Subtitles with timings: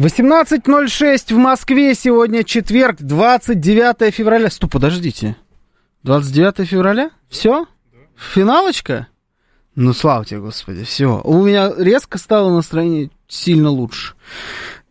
[0.00, 1.94] 18.06 в Москве.
[1.94, 4.48] Сегодня четверг, 29 февраля.
[4.48, 5.36] Стоп, подождите.
[6.04, 7.10] 29 февраля?
[7.28, 7.66] Все?
[8.16, 9.08] Финалочка?
[9.74, 11.20] Ну, слава тебе, Господи, все.
[11.22, 14.14] У меня резко стало настроение сильно лучше.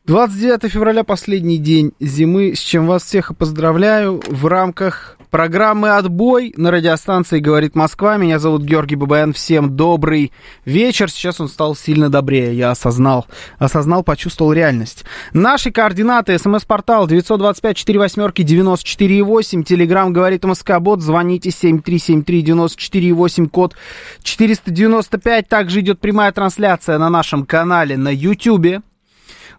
[0.09, 6.51] 29 февраля, последний день зимы, с чем вас всех и поздравляю в рамках программы «Отбой»
[6.57, 8.17] на радиостанции «Говорит Москва».
[8.17, 9.33] Меня зовут Георгий Бабаян.
[9.33, 10.31] Всем добрый
[10.65, 11.11] вечер.
[11.11, 12.57] Сейчас он стал сильно добрее.
[12.57, 13.27] Я осознал,
[13.59, 15.05] осознал, почувствовал реальность.
[15.31, 16.39] Наши координаты.
[16.39, 19.63] СМС-портал 925-48-94-8.
[19.63, 21.01] Телеграмм «Говорит МСК Бот».
[21.01, 23.75] Звоните 7373-94-8, код
[24.23, 25.47] 495.
[25.47, 28.81] Также идет прямая трансляция на нашем канале на YouTube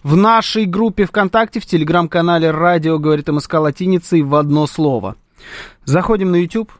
[0.02, 5.16] в нашей группе ВКонтакте, в телеграм-канале «Радио говорит МСК латиницей» в одно слово.
[5.84, 6.72] Заходим на YouTube,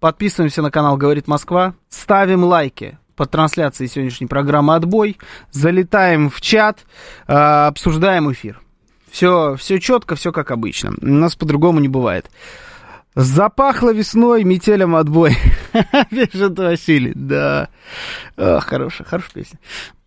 [0.00, 5.18] подписываемся на канал «Говорит Москва», ставим лайки под трансляцией сегодняшней программы «Отбой»,
[5.50, 6.80] залетаем в чат,
[7.26, 8.60] э, обсуждаем эфир.
[9.10, 10.92] Все, все четко, все как обычно.
[11.00, 12.30] У нас по-другому не бывает.
[13.14, 15.36] Запахло весной метелем отбой.
[16.10, 17.12] Пишет Василий.
[17.14, 17.68] Да.
[18.36, 19.58] Хорошая, хорошая песня.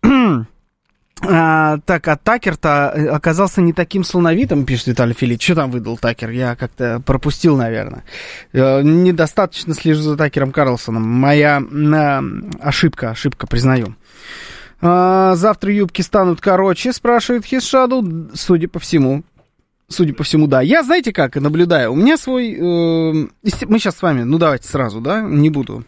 [1.24, 5.40] А, так, а Такер-то оказался не таким слоновитым, пишет Виталий Филипп.
[5.40, 6.30] Что там выдал Такер?
[6.30, 8.02] Я как-то пропустил, наверное.
[8.52, 11.02] Э, недостаточно слежу за Такером Карлсоном.
[11.02, 12.20] Моя э,
[12.60, 13.94] ошибка, ошибка, признаю.
[14.80, 18.30] А, завтра юбки станут короче, спрашивает Хисшаду.
[18.34, 19.22] Судя по всему,
[19.88, 20.60] судя по всему, да.
[20.60, 22.52] Я, знаете как, наблюдаю, у меня свой...
[22.52, 25.84] Э, мы сейчас с вами, ну давайте сразу, да, не буду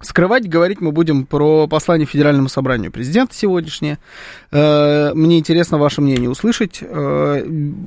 [0.00, 3.98] Скрывать, говорить мы будем про послание Федеральному собранию президента сегодняшнее.
[4.52, 6.80] Э, мне интересно ваше мнение услышать.
[6.82, 7.44] Э,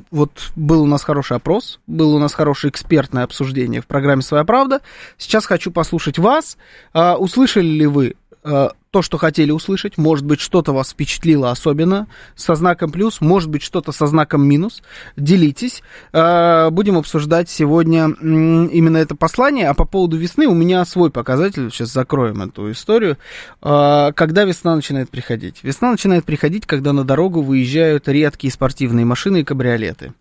[0.09, 4.44] вот был у нас хороший опрос, был у нас хорошее экспертное обсуждение в программе «Своя
[4.44, 4.81] правда».
[5.18, 6.58] Сейчас хочу послушать вас.
[6.94, 9.98] Э, услышали ли вы то, что хотели услышать.
[9.98, 14.82] Может быть, что-то вас впечатлило особенно со знаком плюс, может быть, что-то со знаком минус.
[15.16, 15.84] Делитесь.
[16.12, 19.70] А, будем обсуждать сегодня именно это послание.
[19.70, 21.70] А по поводу весны у меня свой показатель.
[21.72, 23.18] Сейчас закроем эту историю.
[23.62, 25.58] А, когда весна начинает приходить?
[25.64, 30.14] Весна начинает приходить, когда на дорогу выезжают редкие спортивные машины и кабриолеты.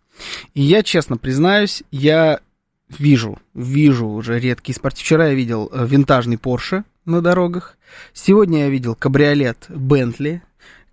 [0.54, 2.40] И я честно признаюсь, я
[2.88, 5.04] вижу, вижу уже редкие спортивные.
[5.04, 7.76] Вчера я видел э, винтажный Porsche на дорогах.
[8.12, 10.42] Сегодня я видел кабриолет Бентли,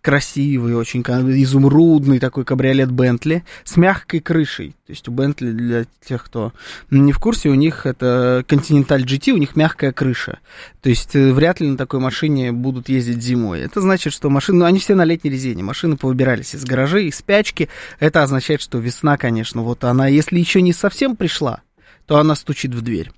[0.05, 4.75] красивый, очень изумрудный такой кабриолет Бентли с мягкой крышей.
[4.85, 6.53] То есть у Бентли, для тех, кто
[6.91, 10.37] не в курсе, у них это Continental GT, у них мягкая крыша.
[10.83, 13.61] То есть э, вряд ли на такой машине будут ездить зимой.
[13.61, 17.15] Это значит, что машины, ну, они все на летней резине, машины повыбирались из гаражей, из
[17.15, 17.67] спячки.
[17.99, 21.61] Это означает, что весна, конечно, вот она, если еще не совсем пришла,
[22.07, 23.11] то она стучит в дверь.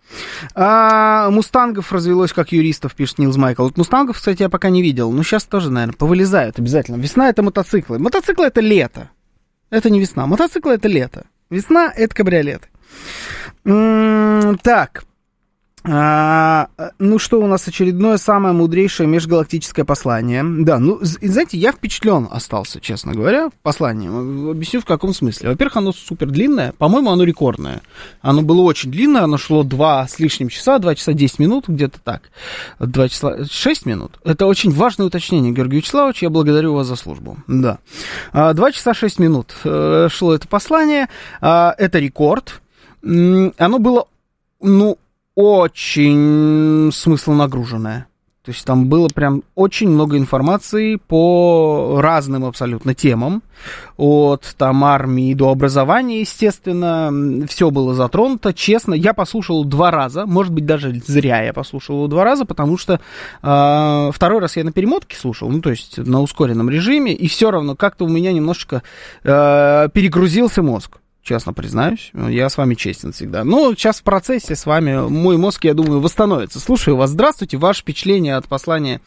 [0.55, 3.63] А мустангов развелось как юристов, пишет Нилс Майкл.
[3.63, 5.11] Вот мустангов, кстати, я пока не видел.
[5.11, 6.95] Но сейчас тоже, наверное, повылезают обязательно.
[6.97, 7.99] Весна это мотоциклы.
[7.99, 9.09] Мотоциклы это лето.
[9.69, 10.25] Это не весна.
[10.25, 11.25] Мотоциклы это лето.
[11.49, 12.67] Весна это кабриолеты.
[13.65, 15.03] М-м, так.
[15.89, 16.67] А,
[16.99, 20.43] ну что, у нас очередное самое мудрейшее межгалактическое послание.
[20.43, 24.49] Да, ну, знаете, я впечатлен остался, честно говоря, посланием.
[24.49, 25.49] Объясню в каком смысле.
[25.49, 26.73] Во-первых, оно супер длинное.
[26.77, 27.81] По-моему, оно рекордное.
[28.21, 31.99] Оно было очень длинное, оно шло 2 с лишним часа, 2 часа 10 минут, где-то
[32.03, 32.23] так.
[32.79, 34.19] 2 часа 6 минут.
[34.25, 37.37] Это очень важное уточнение, Георгий Вячеславович, я благодарю вас за службу.
[37.47, 37.77] Да.
[38.33, 41.07] 2 а, часа 6 минут э, шло это послание.
[41.39, 42.61] А, это рекорд.
[43.03, 44.07] Оно было,
[44.59, 44.97] ну,
[45.37, 48.07] очень смысл нагруженная.
[48.43, 53.43] То есть там было прям очень много информации по разным абсолютно темам.
[53.97, 57.45] От там армии до образования, естественно.
[57.47, 58.51] Все было затронуто.
[58.51, 60.25] Честно, я послушал два раза.
[60.25, 62.93] Может быть, даже зря я послушал его два раза, потому что
[63.43, 67.51] э, второй раз я на перемотке слушал, ну, то есть на ускоренном режиме, и все
[67.51, 68.81] равно как-то у меня немножечко
[69.23, 70.97] э, перегрузился мозг
[71.27, 72.11] честно признаюсь.
[72.13, 73.43] Я с вами честен всегда.
[73.43, 76.59] Но сейчас в процессе с вами мой мозг, я думаю, восстановится.
[76.59, 77.09] Слушаю вас.
[77.09, 77.57] Здравствуйте.
[77.57, 79.01] Ваше впечатление от послания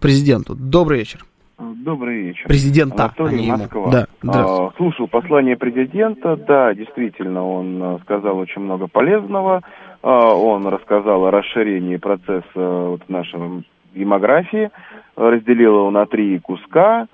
[0.00, 0.54] президенту.
[0.54, 1.24] Добрый вечер.
[1.58, 2.46] Добрый вечер.
[2.46, 3.90] Президента, Анатолий а Москва.
[3.90, 6.36] Да, а, слушал послание президента.
[6.36, 9.62] Да, действительно, он а, сказал очень много полезного.
[10.02, 13.64] А, он рассказал о расширении процесса вот, нашей
[13.94, 14.70] демографии.
[15.16, 17.06] разделил его на три куска,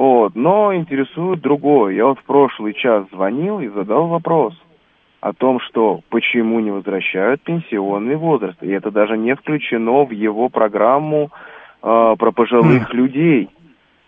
[0.00, 1.92] вот, но интересует другое.
[1.92, 4.54] Я вот в прошлый час звонил и задал вопрос
[5.20, 8.56] о том, что почему не возвращают пенсионный возраст.
[8.62, 11.30] И это даже не включено в его программу
[11.82, 12.96] э, про пожилых mm.
[12.96, 13.50] людей.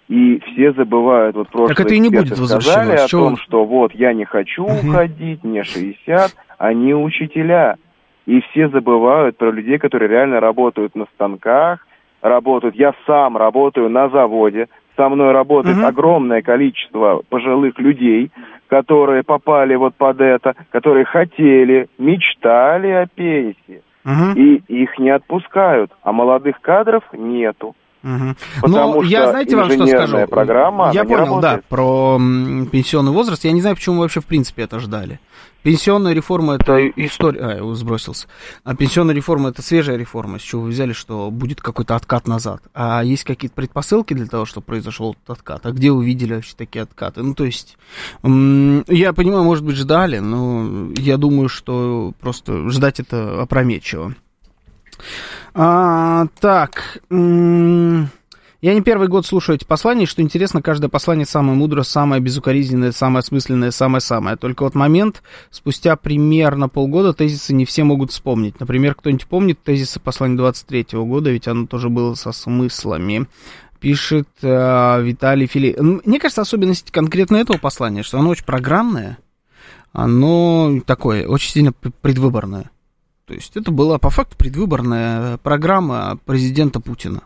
[0.09, 3.95] И все забывают, вот прошлые так это и не будет сказали о том, что вот
[3.95, 7.77] я не хочу уходить, мне 60, они учителя.
[8.25, 11.87] И все забывают про людей, которые реально работают на станках,
[12.23, 12.77] работают.
[12.77, 18.31] Я сам работаю на заводе, со мной работает uh огромное количество пожилых людей,
[18.69, 23.83] которые попали вот под это, которые хотели, мечтали о пенсии.
[24.05, 27.75] uh И их не отпускают, а молодых кадров нету.
[28.03, 28.35] Угу.
[28.63, 30.27] Потому ну, я, знаете, вам что скажу?
[30.27, 32.19] Программа, я понял, да, про
[32.71, 33.45] пенсионный возраст.
[33.45, 35.21] Я не знаю, почему мы вообще в принципе это ждали.
[35.63, 37.41] Пенсионная реформа это история...
[37.41, 38.27] А, сбросился.
[38.65, 40.41] А пенсионная реформа это свежая реформа.
[40.41, 42.63] С чего вы взяли, что будет какой-то откат назад?
[42.75, 45.65] А есть какие-то предпосылки для того, чтобы произошел этот откат?
[45.65, 47.23] А где вы видели вообще такие откаты?
[47.23, 47.79] Ну, то есть,
[48.25, 54.15] я понимаю, может быть, ждали, но я думаю, что просто ждать это опрометчиво.
[55.55, 57.01] А, так.
[58.63, 62.93] Я не первый год слушаю эти послания, что интересно, каждое послание самое мудрое, самое безукоризненное,
[62.93, 64.37] самое осмысленное, самое-самое.
[64.37, 68.61] Только вот момент, спустя примерно полгода тезисы не все могут вспомнить.
[68.61, 73.27] Например, кто-нибудь помнит тезисы послания 23 -го года, ведь оно тоже было со смыслами.
[73.81, 75.77] Пишет э, Виталий Фили.
[75.81, 79.19] Мне кажется, особенность конкретно этого послания, что оно очень программное,
[79.93, 82.71] оно такое, очень сильно предвыборное.
[83.33, 87.23] То есть это была по факту предвыборная программа президента Путина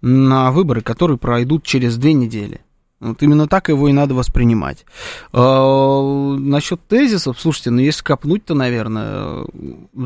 [0.00, 2.60] на выборы, которые пройдут через две недели.
[3.00, 4.86] Вот именно так его и надо воспринимать.
[5.32, 9.46] А, насчет тезисов, слушайте, ну если копнуть, то, наверное,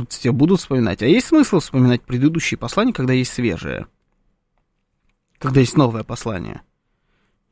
[0.09, 1.03] все будут вспоминать.
[1.03, 3.89] А есть смысл вспоминать предыдущие послания, когда есть свежее?
[5.39, 6.63] Когда есть новое послание?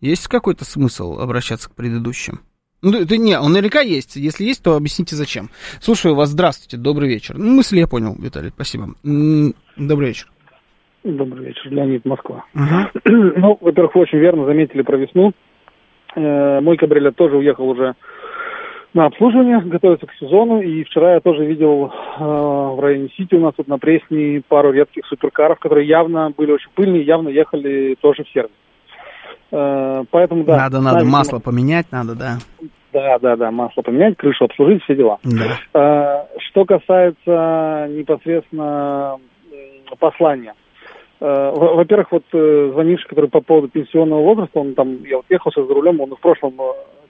[0.00, 2.40] Есть какой-то смысл обращаться к предыдущим?
[2.82, 4.16] Ну, это не, он наверняка есть.
[4.16, 5.50] Если есть, то объясните зачем.
[5.80, 7.36] Слушаю вас, здравствуйте, добрый вечер.
[7.36, 8.94] Ну, мысли я понял, Виталий, спасибо.
[9.76, 10.28] Добрый вечер.
[11.04, 12.44] Добрый вечер, Леонид, Москва.
[12.54, 13.00] Угу.
[13.36, 15.32] Ну, во-первых, вы очень верно заметили про весну.
[16.14, 17.94] Э, мой кабриолет тоже уехал уже
[18.92, 20.60] на обслуживание, готовится к сезону.
[20.60, 24.72] И вчера я тоже видел э, в районе Сити у нас тут на Пресне пару
[24.72, 28.52] редких суперкаров, которые явно были очень пыльные, явно ехали тоже в сервис.
[29.52, 30.56] Э, поэтому, да.
[30.56, 32.38] Надо, надо, масло поменять надо, да.
[32.92, 35.18] Да, да, да, масло поменять, крышу обслужить, все дела.
[35.22, 35.58] Да.
[35.80, 39.16] Э, что касается непосредственно
[39.98, 40.54] послания.
[41.20, 45.66] Э, во-первых, вот звонивший, который по поводу пенсионного возраста, он там, я вот ехал сейчас
[45.66, 46.54] за рулем, он в прошлом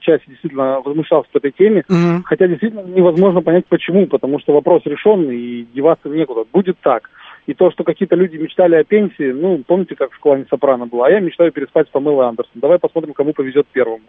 [0.01, 2.23] части действительно возмущался по этой теме, угу.
[2.25, 6.45] хотя действительно невозможно понять почему, потому что вопрос решенный и деваться некуда.
[6.53, 7.11] Будет так.
[7.47, 11.07] И то, что какие-то люди мечтали о пенсии, ну, помните, как в клане Сопрано было,
[11.07, 12.61] а я мечтаю переспать с Памелой Андерсон.
[12.61, 14.05] Давай посмотрим, кому повезет первому.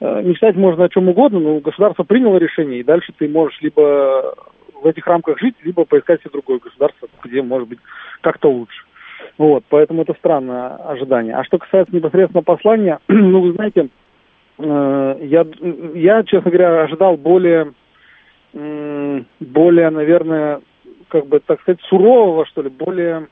[0.00, 4.34] Э, мечтать можно о чем угодно, но государство приняло решение, и дальше ты можешь либо
[4.82, 7.78] в этих рамках жить, либо поискать себе другое государство, где, может быть,
[8.20, 8.84] как-то лучше.
[9.36, 11.34] Вот, поэтому это странное ожидание.
[11.34, 13.88] А что касается непосредственно послания, ну, вы знаете,
[14.58, 15.46] э, я,
[15.94, 17.72] я, честно говоря, ожидал более,
[18.52, 20.60] более, наверное,
[21.08, 23.28] как бы, так сказать, сурового, что ли, более,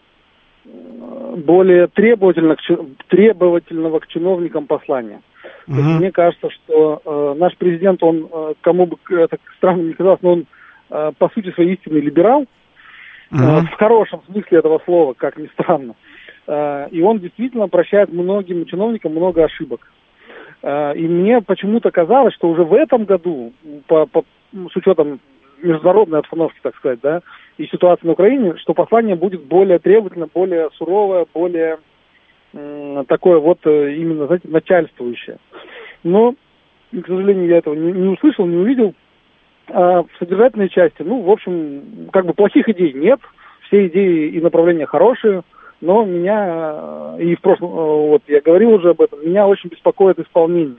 [0.65, 2.57] более требовательно,
[3.09, 5.21] требовательного к чиновникам послания.
[5.69, 10.21] Есть мне кажется, что э, наш президент, он, э, кому бы это странно не казалось,
[10.23, 10.47] но он
[10.91, 12.47] э, по сути своей истинный либерал,
[13.33, 13.63] uh-huh.
[13.63, 15.95] э, в хорошем смысле этого слова, как ни странно.
[16.47, 19.81] Э, и он действительно прощает многим чиновникам много ошибок.
[20.63, 23.53] Э, и мне почему-то казалось, что уже в этом году,
[23.89, 25.21] по, по, с учетом
[25.67, 27.23] международной обстановки, так сказать, да,
[27.59, 31.79] и ситуации на Украине, что послание будет более требовательно, более суровое, более
[32.53, 35.39] э, такое вот э, именно, знаете, начальствующее.
[36.05, 36.35] Но,
[36.93, 38.95] к сожалению, я этого не, не услышал, не увидел.
[39.69, 43.21] А в содержательной части, ну, в общем, как бы плохих идей нет,
[43.67, 45.43] все идеи и направления хорошие,
[45.81, 50.19] но меня, и в прошлом, э, вот я говорил уже об этом, меня очень беспокоит
[50.19, 50.79] исполнение.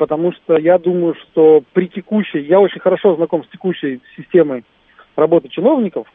[0.00, 4.64] Потому что я думаю, что при текущей, я очень хорошо знаком с текущей системой
[5.14, 6.06] работы чиновников.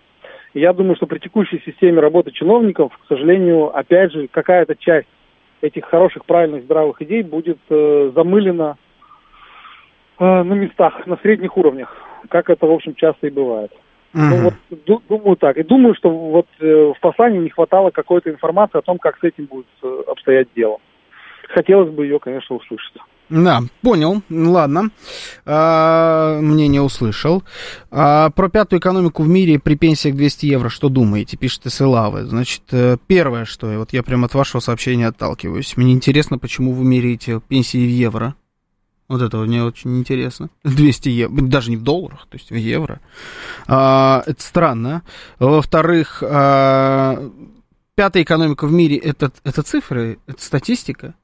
[0.55, 5.07] И я думаю, что при текущей системе работы чиновников, к сожалению, опять же, какая-то часть
[5.61, 8.77] этих хороших, правильных, здравых идей будет э, замылена
[10.17, 11.95] э, на местах, на средних уровнях,
[12.29, 13.71] как это, в общем, часто и бывает.
[14.13, 15.57] Ну, вот, думаю так.
[15.57, 19.23] И думаю, что вот э, в послании не хватало какой-то информации о том, как с
[19.23, 20.79] этим будет э, обстоять дело.
[21.49, 22.95] Хотелось бы ее, конечно, услышать.
[23.29, 24.91] Да, понял, ладно.
[25.45, 27.43] А, мнение услышал.
[27.89, 31.35] А, про пятую экономику в мире при пенсиях 200 евро что думаете?
[31.35, 32.25] Пишет Исылавы.
[32.25, 35.75] Значит, э, первое, что вот я прямо от вашего сообщения отталкиваюсь.
[35.75, 38.35] Мне интересно, почему вы меряете пенсии в евро.
[39.07, 40.49] Вот это мне очень интересно.
[40.63, 43.01] 200 евро, даже не в долларах, то есть в евро.
[43.67, 45.01] А, это странно.
[45.39, 47.27] Во-вторых, а,
[47.95, 51.15] пятая экономика в мире это, это цифры, это статистика.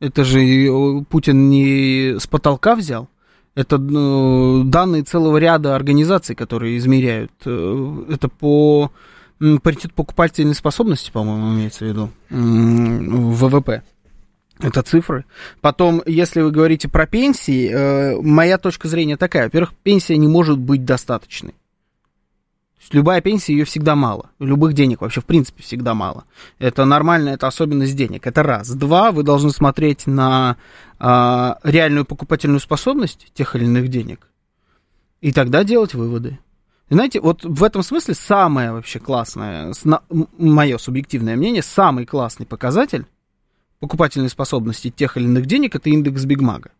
[0.00, 3.08] Это же Путин не с потолка взял.
[3.54, 7.32] Это ну, данные целого ряда организаций, которые измеряют.
[7.44, 8.92] Э, это по
[9.62, 13.82] паритет покупательной способности, по-моему, имеется в виду, ВВП.
[14.60, 15.24] Это цифры.
[15.60, 19.44] Потом, если вы говорите про пенсии, э, моя точка зрения такая.
[19.44, 21.54] Во-первых, пенсия не может быть достаточной
[22.80, 24.30] есть любая пенсия, ее всегда мало.
[24.38, 26.24] Любых денег вообще, в принципе, всегда мало.
[26.58, 28.26] Это нормально, это особенность денег.
[28.26, 28.70] Это раз.
[28.70, 30.56] Два, вы должны смотреть на
[30.98, 34.28] а, реальную покупательную способность тех или иных денег.
[35.20, 36.38] И тогда делать выводы.
[36.90, 39.74] Знаете, вот в этом смысле самое вообще классное,
[40.38, 43.04] мое субъективное мнение, самый классный показатель
[43.80, 46.70] покупательной способности тех или иных денег это индекс Бигмака.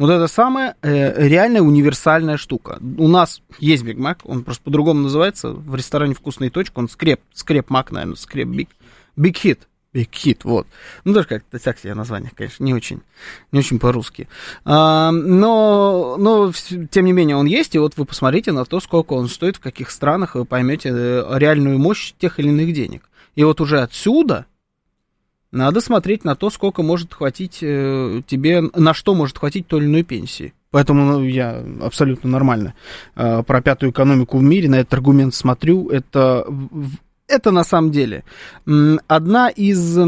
[0.00, 2.78] Вот это самая э, реальная универсальная штука.
[2.96, 5.50] У нас есть Биг Мак, он просто по-другому называется.
[5.50, 8.70] В ресторане «Вкусно и точка» он скреп, скреп Мак, наверное, скреп Биг.
[9.16, 9.68] Биг Хит.
[9.92, 10.66] Биг Хит, вот.
[11.04, 13.02] Ну, даже как-то так себе название, конечно, не очень,
[13.52, 14.26] не очень по-русски.
[14.64, 16.50] А, но, но,
[16.90, 19.60] тем не менее, он есть, и вот вы посмотрите на то, сколько он стоит, в
[19.60, 23.02] каких странах, вы поймете э, реальную мощь тех или иных денег.
[23.34, 24.46] И вот уже отсюда
[25.52, 29.86] надо смотреть на то, сколько может хватить э, тебе, на что может хватить той или
[29.86, 30.54] иной пенсии.
[30.70, 32.74] Поэтому ну, я абсолютно нормально
[33.16, 35.88] э, про пятую экономику в мире на этот аргумент смотрю.
[35.88, 36.46] Это,
[37.26, 38.24] это на самом деле
[39.08, 39.98] одна из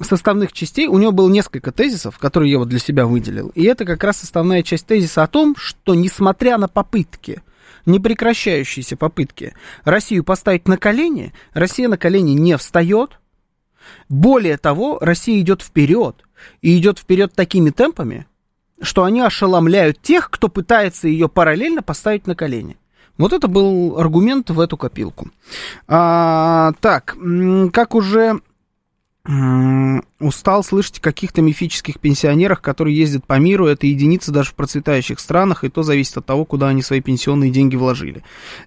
[0.00, 0.88] составных частей.
[0.88, 3.52] У него было несколько тезисов, которые я вот для себя выделил.
[3.54, 7.42] И это как раз основная часть тезиса о том, что несмотря на попытки
[7.86, 9.54] непрекращающиеся попытки
[9.84, 13.20] Россию поставить на колени, Россия на колени не встает,
[14.08, 16.16] более того, Россия идет вперед.
[16.62, 18.26] И идет вперед такими темпами,
[18.80, 22.76] что они ошеломляют тех, кто пытается ее параллельно поставить на колени.
[23.18, 25.28] Вот это был аргумент в эту копилку.
[25.86, 27.16] А, так,
[27.72, 28.40] как уже
[30.18, 33.66] устал слышать о каких-то мифических пенсионерах, которые ездят по миру.
[33.66, 37.50] Это единицы даже в процветающих странах, и то зависит от того, куда они свои пенсионные
[37.50, 38.22] деньги вложили.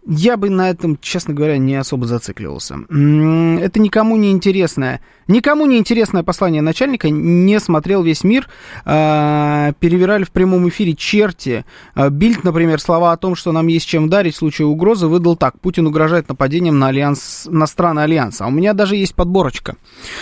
[0.07, 2.75] Я бы на этом, честно говоря, не особо зацикливался.
[2.89, 5.01] Это никому не интересное.
[5.27, 8.49] Никому не интересное послание начальника не смотрел весь мир.
[8.83, 11.65] А, перевирали в прямом эфире черти.
[11.95, 15.37] А, Бильд, например, слова о том, что нам есть чем дарить в случае угрозы, выдал
[15.37, 15.59] так.
[15.61, 18.45] Путин угрожает нападением на, альянс, на страны Альянса.
[18.45, 19.77] А у меня даже есть подборочка.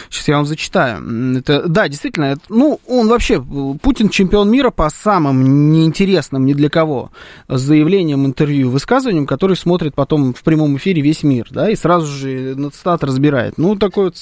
[0.10, 1.38] Сейчас я вам зачитаю.
[1.38, 3.42] Это, да, действительно, это, ну, он вообще,
[3.82, 7.12] Путин чемпион мира по самым неинтересным ни для кого
[7.48, 12.56] заявлениям, интервью, высказываниям, которые смотрит потом в прямом эфире весь мир, да, и сразу же
[12.56, 13.58] на цитат разбирает.
[13.58, 14.18] Ну, такой вот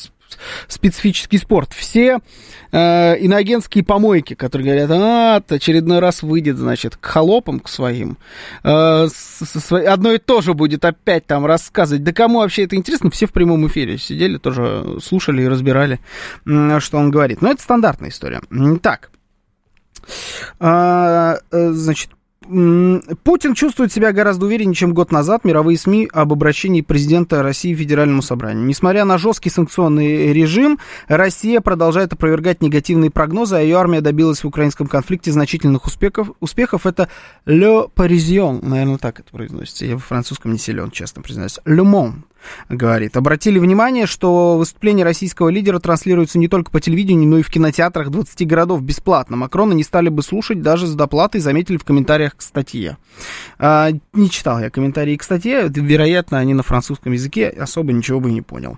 [0.67, 1.73] специфический спорт.
[1.73, 2.19] Все
[2.71, 8.17] э, иногенские помойки, которые говорят, а, очередной раз выйдет, значит, к холопам, к своим,
[8.63, 12.03] э, с, с, одно и то же будет опять там рассказывать.
[12.03, 13.09] Да кому вообще это интересно?
[13.09, 15.99] Все в прямом эфире сидели, тоже слушали и разбирали,
[16.45, 17.41] что он говорит.
[17.41, 18.41] Но это стандартная история.
[18.81, 19.09] Так.
[20.59, 22.11] А, э, значит,
[22.49, 25.45] Путин чувствует себя гораздо увереннее, чем год назад.
[25.45, 28.65] Мировые СМИ об обращении президента России в Федеральному собранию.
[28.65, 34.47] Несмотря на жесткий санкционный режим, Россия продолжает опровергать негативные прогнозы, а ее армия добилась в
[34.47, 36.31] украинском конфликте значительных успехов.
[36.39, 36.87] успехов.
[36.87, 37.07] Это
[37.45, 39.85] Le Parisien, наверное, так это произносится.
[39.85, 41.59] Я в французском не силен, честно признаюсь.
[41.65, 42.23] Le Monde
[42.69, 43.17] говорит.
[43.17, 48.09] Обратили внимание, что выступления российского лидера транслируются не только по телевидению, но и в кинотеатрах
[48.09, 49.37] 20 городов бесплатно.
[49.37, 52.97] Макрона не стали бы слушать даже с доплатой, заметили в комментариях к статье.
[53.57, 58.31] А, не читал я комментарии к статье, вероятно, они на французском языке, особо ничего бы
[58.31, 58.77] не понял.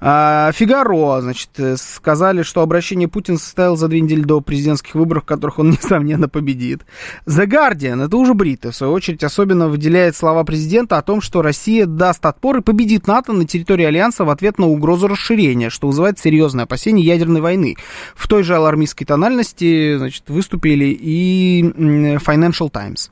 [0.00, 5.26] А, Фигаро, значит, сказали, что обращение Путина состояло за две недели до президентских выборов, в
[5.26, 6.84] которых он, несомненно, победит.
[7.26, 11.42] The Guardian, это уже бриты, в свою очередь, особенно выделяет слова президента о том, что
[11.42, 15.70] Россия даст отпор и победит вводит НАТО на территории Альянса в ответ на угрозу расширения,
[15.70, 17.76] что вызывает серьезное опасение ядерной войны.
[18.14, 23.10] В той же алармистской тональности значит, выступили и Financial Times.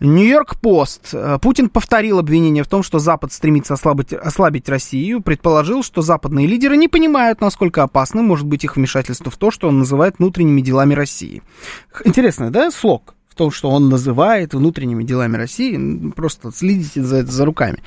[0.00, 1.14] Нью-Йорк Пост.
[1.42, 6.76] Путин повторил обвинение в том, что Запад стремится ослабить, ослабить Россию, предположил, что западные лидеры
[6.76, 10.94] не понимают, насколько опасным может быть их вмешательство в то, что он называет внутренними делами
[10.94, 11.42] России.
[12.04, 13.14] Интересно, да, слог?
[13.28, 16.10] в том, что он называет внутренними делами России.
[16.16, 17.78] Просто следите за это за руками.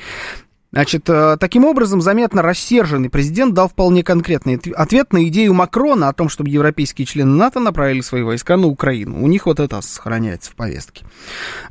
[0.71, 6.13] Значит, э, таким образом, заметно рассерженный президент дал вполне конкретный ответ на идею Макрона о
[6.13, 9.21] том, чтобы европейские члены НАТО направили свои войска на Украину.
[9.21, 11.05] У них вот это сохраняется в повестке.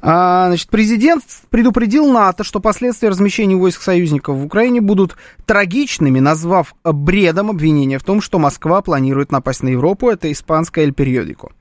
[0.02, 5.16] А, значит, президент предупредил НАТО, что последствия размещения войск союзников в Украине будут
[5.46, 10.10] трагичными, назвав бредом обвинения в том, что Москва планирует напасть на Европу.
[10.10, 11.52] Это испанская «Эль Периодико».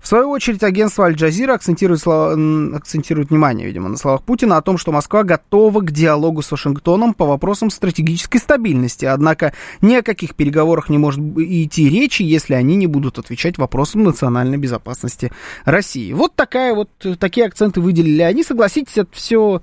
[0.00, 2.32] В свою очередь, агентство Аль-Джазира акцентирует, слова,
[2.76, 7.14] акцентирует внимание, видимо, на словах Путина о том, что Москва готова к диалогу с Вашингтоном
[7.14, 9.04] по вопросам стратегической стабильности.
[9.04, 14.02] Однако ни о каких переговорах не может идти речи, если они не будут отвечать вопросам
[14.02, 15.32] национальной безопасности
[15.64, 16.12] России.
[16.12, 18.42] Вот такая вот, такие акценты выделили они.
[18.42, 19.62] Согласитесь, это все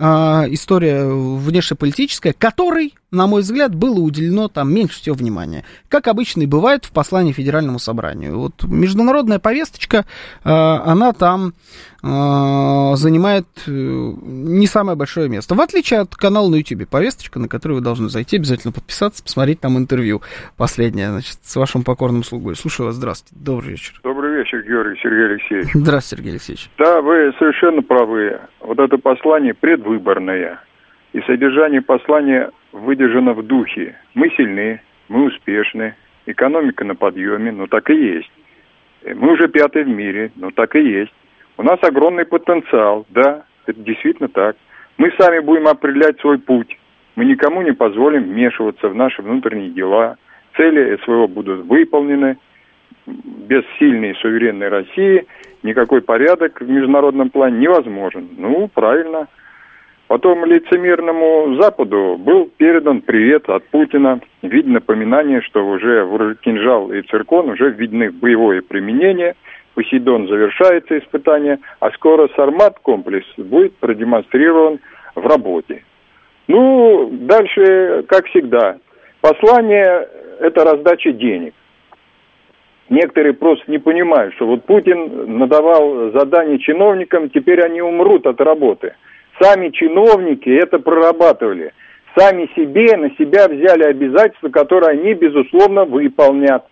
[0.00, 5.64] история внешнеполитическая, которой, на мой взгляд, было уделено там меньше всего внимания.
[5.88, 8.38] Как обычно и бывает в послании Федеральному собранию.
[8.38, 10.06] Вот международная повесточка,
[10.44, 11.54] а, она там
[12.02, 15.54] а, занимает э, не самое большое место.
[15.54, 19.60] В отличие от канала на YouTube, повесточка, на который вы должны зайти, обязательно подписаться, посмотреть
[19.60, 20.22] там интервью
[20.56, 22.56] последнее, значит, с вашим покорным слугой.
[22.56, 24.00] Слушаю вас, здравствуйте, добрый вечер.
[24.02, 25.68] Добрый вечер, Георгий Сергей Алексеевич.
[25.74, 26.70] Здравствуйте, Сергей Алексеевич.
[26.78, 28.40] Да, вы совершенно правы.
[28.60, 30.60] Вот это послание предвыборное.
[31.12, 33.96] И содержание послания выдержано в духе.
[34.14, 35.94] Мы сильны, мы успешны,
[36.26, 38.30] экономика на подъеме, ну так и есть.
[39.04, 41.12] Мы уже пятый в мире, ну так и есть.
[41.56, 44.56] У нас огромный потенциал, да, это действительно так.
[44.98, 46.78] Мы сами будем определять свой путь.
[47.16, 50.16] Мы никому не позволим вмешиваться в наши внутренние дела.
[50.56, 52.38] Цели СВО будут выполнены.
[53.48, 55.26] Без сильной суверенной России
[55.62, 58.28] никакой порядок в международном плане невозможен.
[58.36, 59.28] Ну, правильно.
[60.06, 67.02] Потом лицемерному Западу был передан привет от Путина в виде напоминания, что уже кинжал и
[67.02, 69.34] циркон уже введены в боевое применение–
[69.74, 74.80] Посейдон завершается испытание, а скоро Сармат комплекс будет продемонстрирован
[75.14, 75.84] в работе.
[76.48, 78.78] Ну, дальше, как всегда,
[79.20, 80.08] послание–
[80.40, 81.54] это раздача денег.
[82.90, 88.94] Некоторые просто не понимают, что вот Путин надавал задание чиновникам, теперь они умрут от работы.
[89.40, 91.72] Сами чиновники это прорабатывали.
[92.18, 96.64] Сами себе на себя взяли обязательства, которые они, безусловно, выполнят.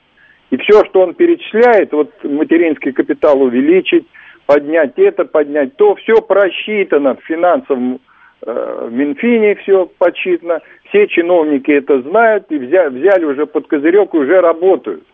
[0.51, 4.05] И все, что он перечисляет, вот материнский капитал увеличить,
[4.45, 8.01] поднять это, поднять то, все просчитано в финансовом
[8.45, 14.41] э, Минфине, все подсчитано, все чиновники это знают и взяли уже под козырек и уже
[14.41, 15.05] работают.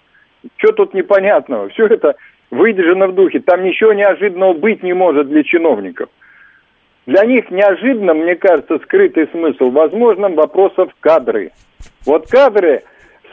[0.57, 1.69] Что тут непонятного?
[1.71, 2.17] Все это
[2.51, 3.41] выдержано в духе.
[3.41, 6.09] Там ничего неожиданного быть не может для чиновников.
[7.07, 11.53] Для них неожиданно, мне кажется, скрытый смысл возможным вопросов кадры.
[12.07, 12.83] Вот кадры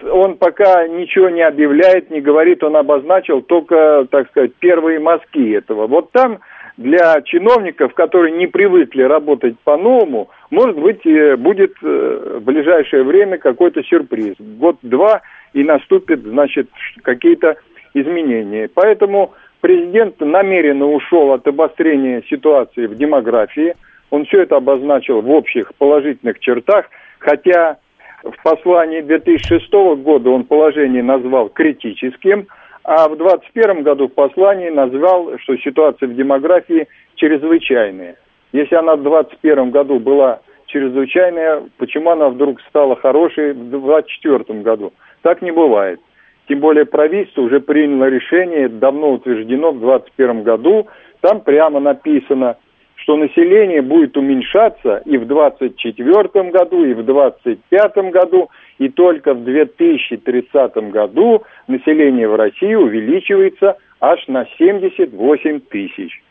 [0.09, 5.87] он пока ничего не объявляет, не говорит, он обозначил только, так сказать, первые мазки этого.
[5.87, 6.39] Вот там
[6.77, 13.37] для чиновников, которые не привыкли работать по-новому, может быть, э, будет э, в ближайшее время
[13.37, 14.35] какой-то сюрприз.
[14.39, 15.21] Год-два,
[15.53, 16.69] и наступит, значит,
[17.03, 17.57] какие-то
[17.93, 18.69] изменения.
[18.73, 23.75] Поэтому президент намеренно ушел от обострения ситуации в демографии.
[24.09, 27.77] Он все это обозначил в общих положительных чертах, хотя
[28.23, 29.71] в послании 2006
[30.03, 32.47] года он положение назвал критическим,
[32.83, 38.15] а в 2021 году в послании назвал, что ситуация в демографии чрезвычайная.
[38.53, 44.93] Если она в 2021 году была чрезвычайная, почему она вдруг стала хорошей в 2024 году?
[45.21, 45.99] Так не бывает.
[46.47, 50.87] Тем более правительство уже приняло решение, давно утверждено в 2021 году.
[51.21, 52.57] Там прямо написано–
[53.01, 59.43] что население будет уменьшаться и в 2024 году, и в 2025 году, и только в
[59.43, 66.21] 2030 году население в России увеличивается аж на 78 тысяч.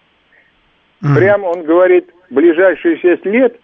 [1.03, 1.17] Mm.
[1.17, 3.59] Прямо он говорит, ближайшие 6 лет,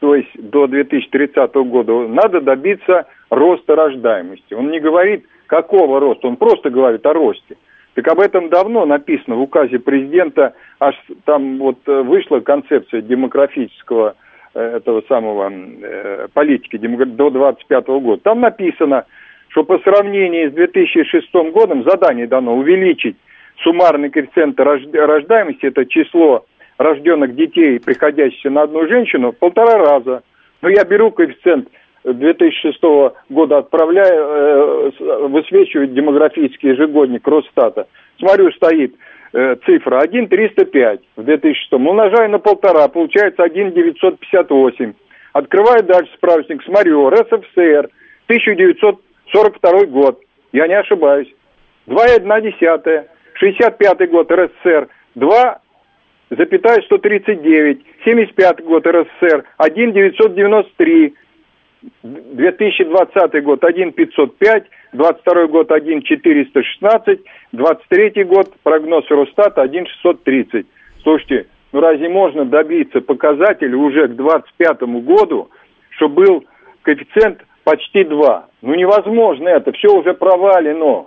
[0.00, 4.54] то есть до 2030 года, надо добиться роста рождаемости.
[4.54, 7.56] Он не говорит, какого роста, он просто говорит о росте.
[7.94, 14.14] Так об этом давно написано в указе президента, аж там вот э, вышла концепция демографического
[14.54, 18.22] э, этого самого э, политики до 25 года.
[18.22, 19.04] Там написано,
[19.48, 23.16] что по сравнению с 2006 годом задание дано увеличить
[23.64, 26.44] суммарный коэффициент рождаемости, это число
[26.76, 30.22] рожденных детей, приходящихся на одну женщину, в полтора раза.
[30.62, 31.68] Но я беру коэффициент
[32.04, 32.78] 2006
[33.28, 37.86] года отправляю, э, высвечивать демографический ежегодник Росстата.
[38.18, 38.94] Смотрю, стоит
[39.32, 41.72] э, цифра 1,305 в 2006.
[41.72, 44.92] Умножаю на полтора, получается 1,958.
[45.32, 47.90] Открываю дальше справочник, смотрю, РСФСР,
[48.26, 50.20] 1942 год.
[50.52, 51.28] Я не ошибаюсь.
[51.86, 53.04] 2,1.
[53.34, 55.60] 65 год РСФСР, 2
[56.30, 61.14] запятая 139, 75 год РСФСР 1,993,
[62.02, 67.20] 2020 год 1,505, 22 год 1,416,
[67.52, 70.66] 23 год прогноз Росстата 1,630.
[71.02, 75.50] Слушайте, ну разве можно добиться показателя уже к 2025 году,
[75.90, 76.44] что был
[76.82, 78.46] коэффициент почти 2?
[78.62, 81.06] Ну невозможно это, все уже провалено.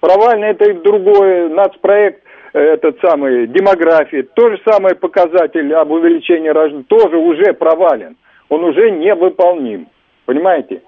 [0.00, 2.22] Провально это и другой нацпроект,
[2.52, 4.20] э, этот самый, демографии.
[4.34, 8.16] То же самое показатель об увеличении рождения тоже уже провален.
[8.50, 9.86] Он уже невыполним.
[10.26, 10.82] Понимаете?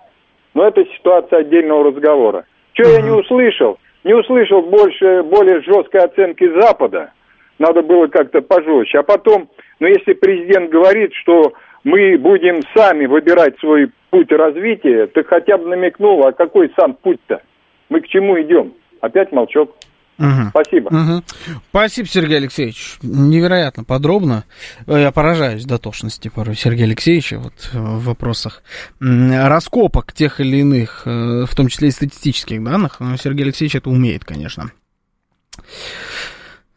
[0.54, 2.46] Но это ситуация отдельного разговора.
[2.72, 3.78] Что я не услышал?
[4.04, 7.12] Не услышал больше, более жесткой оценки Запада.
[7.58, 8.98] Надо было как-то пожестче.
[8.98, 9.48] А потом,
[9.80, 11.52] ну если президент говорит, что
[11.84, 17.42] мы будем сами выбирать свой путь развития, ты хотя бы намекнул, а какой сам путь-то?
[17.88, 18.74] Мы к чему идем?
[19.00, 19.74] Опять молчок.
[20.18, 20.48] Угу.
[20.50, 20.88] Спасибо.
[20.88, 21.22] Угу.
[21.70, 22.98] Спасибо, Сергей Алексеевич.
[23.02, 24.44] Невероятно подробно.
[24.86, 28.62] Я поражаюсь дотошности порой Сергея Алексеевича вот, в вопросах
[29.00, 33.00] раскопок тех или иных, э, в том числе и статистических данных.
[33.00, 34.70] Но Сергей Алексеевич это умеет, конечно.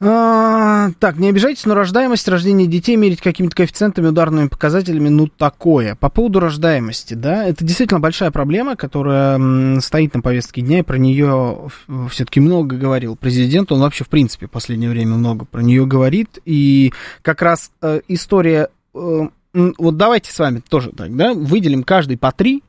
[0.01, 5.95] А, так, не обижайтесь, но рождаемость, рождение детей мерить какими-то коэффициентами, ударными показателями, ну такое.
[5.95, 10.97] По поводу рождаемости, да, это действительно большая проблема, которая стоит на повестке дня, и про
[10.97, 11.69] нее
[12.09, 16.39] все-таки много говорил президент, он вообще, в принципе, в последнее время много про нее говорит,
[16.45, 22.17] и как раз э, история, э, вот давайте с вами тоже так, да, выделим каждый
[22.17, 22.63] по три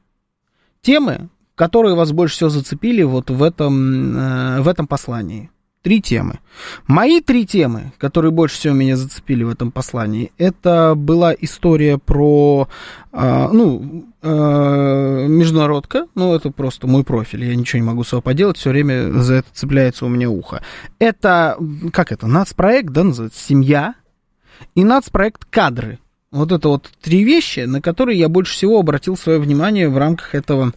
[0.83, 5.49] темы, которые вас больше всего зацепили вот в этом, э, в этом послании.
[5.83, 6.40] Три темы.
[6.87, 12.69] Мои три темы, которые больше всего меня зацепили в этом послании, это была история про,
[13.12, 18.23] э, ну, э, международка, ну, это просто мой профиль, я ничего не могу с собой
[18.23, 20.62] поделать, все время за это цепляется у меня ухо.
[20.99, 21.57] Это,
[21.95, 23.95] как это, нацпроект, да, называется, семья,
[24.75, 25.99] и нацпроект кадры.
[26.33, 30.37] Вот это вот три вещи, на которые я больше всего обратил свое внимание в рамках
[30.37, 30.73] этого,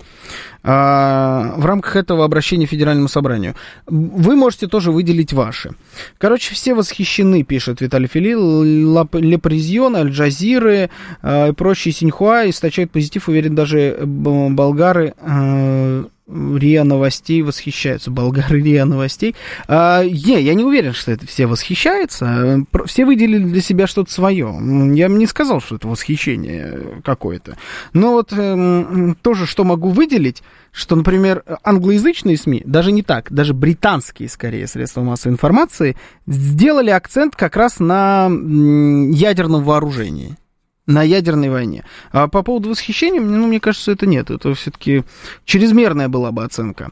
[0.63, 3.53] э, в рамках этого обращения Федеральному собранию.
[3.85, 5.75] Вы можете тоже выделить ваши.
[6.17, 10.89] Короче, все восхищены, пишет Виталий Филил, Лепрезион, Аль-Джазиры
[11.21, 18.61] э, и прочие Синьхуа источают позитив, уверен, даже э, болгары э, РИА Новостей восхищаются, болгары
[18.61, 19.35] РИА Новостей.
[19.67, 22.65] А, не, я не уверен, что это все восхищаются.
[22.85, 24.55] Все выделили для себя что-то свое.
[24.93, 27.57] Я бы не сказал, что это восхищение какое-то.
[27.93, 33.53] Но вот э, тоже, что могу выделить, что, например, англоязычные СМИ, даже не так, даже
[33.53, 40.37] британские, скорее, средства массовой информации, сделали акцент как раз на ядерном вооружении
[40.85, 41.85] на ядерной войне.
[42.11, 44.29] А по поводу восхищения, ну, мне кажется, это нет.
[44.29, 45.03] Это все-таки
[45.45, 46.91] чрезмерная была бы оценка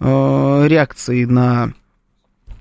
[0.00, 1.72] э, реакции на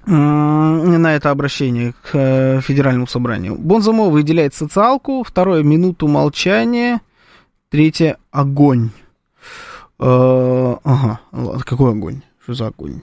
[0.07, 3.55] на это обращение к э, Федеральному собранию.
[3.57, 7.01] Бонзамо выделяет социалку, второе— минуту молчания,
[7.71, 8.91] третье— огонь.
[9.97, 11.19] Э, ага,
[11.65, 12.21] какой огонь?
[12.43, 13.01] Что за огонь?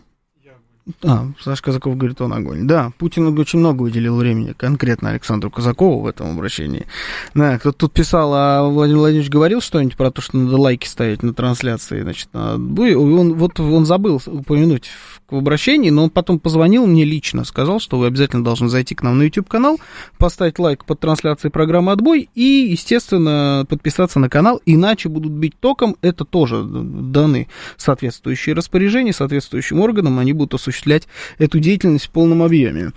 [1.04, 2.66] А, Саша Казаков говорит, он огонь.
[2.66, 6.86] Да, Путин очень много уделил времени конкретно Александру Казакову в этом обращении.
[7.34, 11.22] Да, кто-то тут писал, а Владимир Владимирович говорил что-нибудь про то, что надо лайки ставить
[11.22, 14.90] на трансляции, значит, на он, вот он забыл упомянуть
[15.30, 19.02] в обращении, но он потом позвонил мне лично, сказал, что вы обязательно должны зайти к
[19.02, 19.78] нам на YouTube-канал,
[20.18, 25.96] поставить лайк под трансляцией программы «Отбой» и, естественно, подписаться на канал, иначе будут бить током,
[26.02, 31.06] это тоже даны соответствующие распоряжения соответствующим органам, они будут осуществлять осуществлять
[31.38, 32.90] эту деятельность в полном объеме.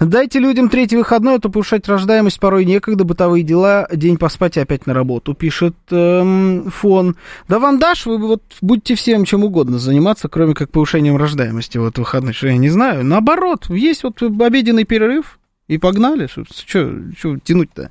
[0.00, 4.60] Дайте людям третий выходной, а то повышать рождаемость порой некогда, бытовые дела, день поспать и
[4.60, 7.16] опять на работу, пишет эм, фон.
[7.48, 11.98] Да вам дашь, вы вот будете всем чем угодно заниматься, кроме как повышением рождаемости вот
[11.98, 13.04] выходной, что я не знаю.
[13.04, 16.26] Наоборот, есть вот обеденный перерыв, и погнали.
[16.26, 17.90] Что тянуть-то?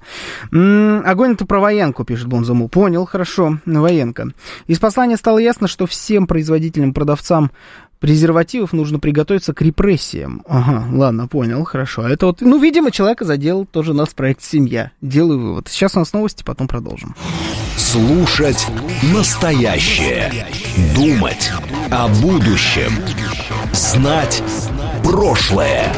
[0.52, 2.70] Огонь это про военку, пишет Бонзаму.
[2.70, 4.30] Понял, хорошо, военка.
[4.68, 7.52] Из послания стало ясно, что всем производителям, продавцам
[8.06, 10.44] презервативов нужно приготовиться к репрессиям.
[10.48, 12.04] Ага, ладно, понял, хорошо.
[12.04, 14.92] А это вот, ну, видимо, человека задел тоже нас проект «Семья».
[15.02, 15.68] Делаю вывод.
[15.68, 17.16] Сейчас у нас новости, потом продолжим.
[17.78, 18.68] Слушать
[19.12, 20.46] настоящее.
[20.96, 21.52] Думать
[21.90, 22.92] о будущем.
[23.74, 24.44] Знать
[25.04, 25.92] прошлое.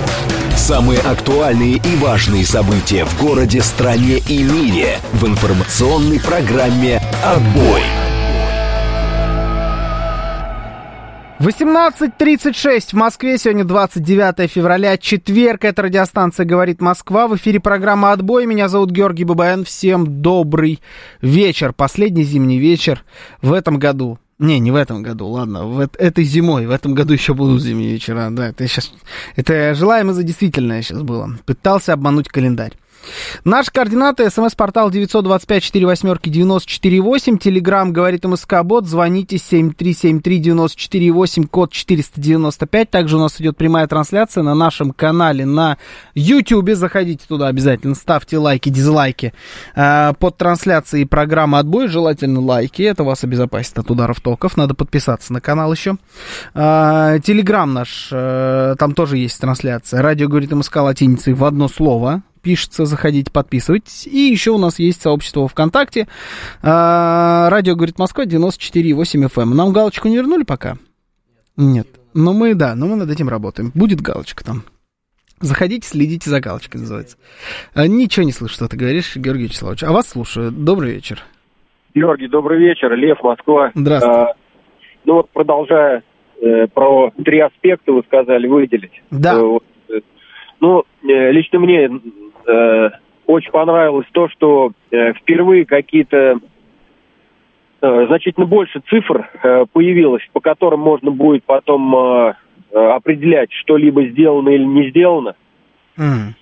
[0.55, 8.06] Самые актуальные и важные события в городе, стране и мире в информационной программе «Отбой».
[11.39, 18.47] 18.36 в Москве, сегодня 29 февраля, четверг, это радиостанция «Говорит Москва», в эфире программа «Отбой»,
[18.47, 20.79] меня зовут Георгий Бабаян, всем добрый
[21.21, 23.03] вечер, последний зимний вечер
[23.43, 27.13] в этом году, не, не в этом году, ладно, в этой зимой, в этом году
[27.13, 28.91] еще будут зимние вечера, да, это сейчас,
[29.35, 32.73] это желаемо за действительное сейчас было, пытался обмануть календарь.
[33.43, 34.29] Наши координаты.
[34.29, 37.37] СМС-портал 925-48-94-8.
[37.37, 38.85] Телеграмм говорит МСК-бот.
[38.85, 42.89] Звоните 7373-94-8, код 495.
[42.89, 45.77] Также у нас идет прямая трансляция на нашем канале на
[46.15, 46.71] YouTube.
[46.71, 47.95] Заходите туда обязательно.
[47.95, 49.33] Ставьте лайки, дизлайки
[49.75, 51.87] э, под трансляцией программы «Отбой».
[51.87, 52.83] Желательно лайки.
[52.83, 54.57] Это вас обезопасит от ударов токов.
[54.57, 55.97] Надо подписаться на канал еще.
[56.53, 58.09] Э, Телеграм наш.
[58.11, 60.01] Э, там тоже есть трансляция.
[60.01, 64.07] Радио говорит МСК латиницей в одно слово пишется, заходите, подписывайтесь.
[64.07, 66.07] И еще у нас есть сообщество ВКонтакте.
[66.61, 69.41] А, радио говорит Москва 94,8 FM.
[69.43, 69.55] Эм.
[69.55, 70.77] Нам галочку не вернули пока?
[71.55, 71.87] Нет.
[72.13, 73.71] Но мы, да, но мы над этим работаем.
[73.75, 74.63] Будет галочка там.
[75.39, 77.17] Заходите, следите за галочкой, называется.
[77.75, 79.83] А, ничего не слышу, что ты говоришь, Георгий Вячеславович.
[79.83, 80.51] А вас слушаю.
[80.51, 81.23] Добрый вечер.
[81.93, 82.93] Георгий, добрый вечер.
[82.95, 83.71] Лев, Москва.
[83.75, 84.19] Здравствуйте.
[84.19, 84.33] А,
[85.05, 86.03] ну вот, продолжая
[86.41, 89.01] э, про три аспекта, вы сказали выделить.
[89.11, 89.33] Да.
[89.33, 89.99] Э, вот, э,
[90.59, 91.89] ну, э, лично мне
[92.47, 92.89] э,
[93.25, 96.39] очень понравилось то, что э, впервые какие-то
[97.81, 102.33] э, значительно больше цифр э, появилось, по которым можно будет потом э,
[102.71, 105.35] э определять, что либо сделано или не сделано.
[105.97, 106.33] Mm.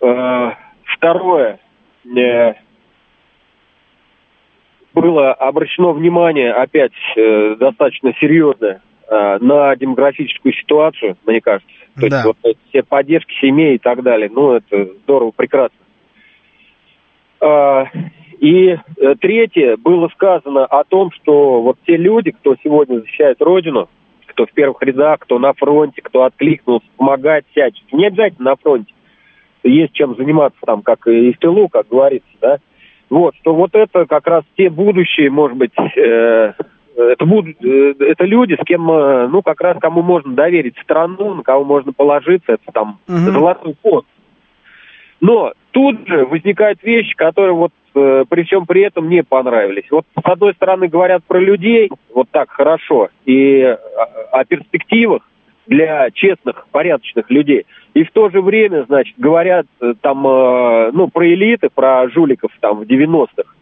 [0.00, 0.52] Э,
[0.84, 1.60] второе.
[2.16, 2.54] Э,
[4.94, 11.68] было обращено внимание, опять э, достаточно серьезное, на демографическую ситуацию, мне кажется.
[11.94, 12.16] То да.
[12.16, 14.30] есть вот все поддержки семей и так далее.
[14.32, 15.78] Ну, это здорово, прекрасно.
[17.40, 17.86] А,
[18.40, 18.78] и э,
[19.20, 23.88] третье, было сказано о том, что вот те люди, кто сегодня защищает Родину,
[24.26, 27.94] кто в первых рядах, кто на фронте, кто откликнулся, помогает всячески.
[27.94, 28.92] Не обязательно на фронте.
[29.64, 32.58] Есть чем заниматься там, как и в тылу, как говорится, да.
[33.10, 36.52] Вот, что вот это как раз те будущие, может быть, э,
[37.02, 41.34] это будут, э, это люди, с кем, э, ну, как раз кому можно доверить страну,
[41.34, 43.32] на кого можно положиться, это там Мгм.
[43.32, 44.06] золотой фонд.
[45.20, 49.84] Но тут же возникают вещи, которые вот э, при всем при этом не понравились.
[49.90, 55.22] Вот с одной стороны говорят про людей, вот так хорошо, и о, о перспективах
[55.66, 57.66] для честных, порядочных людей.
[57.94, 62.50] И в то же время, значит, говорят э, там, э, ну, про элиты, про жуликов
[62.60, 63.52] там в 90-х.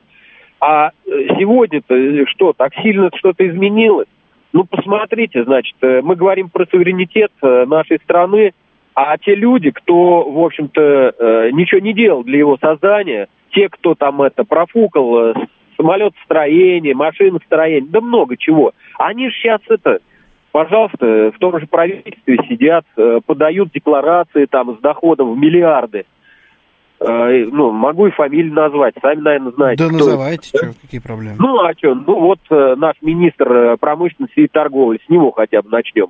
[0.60, 0.90] А э,
[1.38, 4.08] сегодня-то э, что, так сильно что-то изменилось?
[4.52, 8.52] Ну, посмотрите, значит, э, мы говорим про суверенитет нашей страны,
[8.94, 14.22] а те люди, кто, в общем-то, ничего не делал для его создания, те, кто там
[14.22, 15.34] это профукал,
[15.76, 19.98] самолетостроение, машиностроение, да много чего, они же сейчас это,
[20.50, 22.86] пожалуйста, в том же правительстве сидят,
[23.26, 26.06] подают декларации там с доходом в миллиарды.
[26.98, 29.84] Э, ну, могу и фамилию назвать, сами, наверное, знаете.
[29.84, 30.72] Да называйте, это.
[30.72, 31.36] что, какие проблемы.
[31.38, 35.60] Ну, а что, ну вот э, наш министр э, промышленности и торговли, с него хотя
[35.60, 36.08] бы начнем.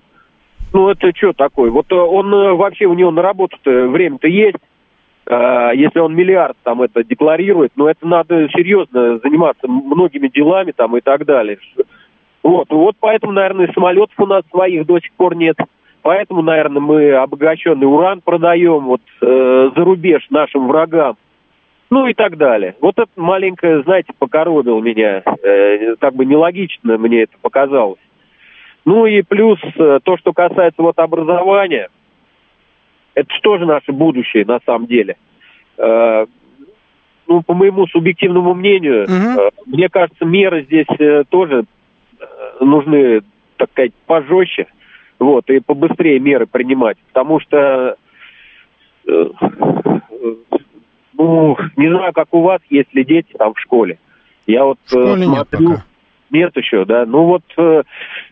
[0.73, 1.71] Ну, это что такое?
[1.71, 4.59] Вот он вообще, у него на работу-то время-то есть.
[5.29, 11.01] Если он миллиард там это декларирует, ну, это надо серьезно заниматься многими делами там и
[11.01, 11.59] так далее.
[12.45, 15.57] Вот, вот поэтому, наверное, самолетов у нас своих до сих пор нет.
[16.07, 21.17] Поэтому, наверное, мы обогащенный уран продаем вот э, за рубеж нашим врагам.
[21.91, 22.77] Ну и так далее.
[22.81, 25.25] Вот это маленько, знаете, покоробил меня.
[25.43, 27.99] Э, как бы нелогично мне это показалось.
[28.85, 31.89] Ну и плюс э, то, что касается вот образования,
[33.15, 35.17] это что же наше будущее на самом деле?
[35.77, 36.27] Э,
[37.27, 39.41] ну, по моему субъективному мнению, Мгм.
[39.41, 41.65] э, мне кажется, меры здесь э, тоже
[42.21, 43.23] э, нужны,
[43.57, 44.69] так сказать, пожестче,
[45.19, 47.97] вот, и побыстрее меры принимать, потому что,
[49.07, 49.25] э,
[51.15, 53.99] ну, не знаю, как у вас, есть ли дети там в школе.
[54.47, 55.85] Я вот школе э, нет смотрю, пока.
[56.31, 57.05] нет еще, да.
[57.07, 57.83] Ну вот э,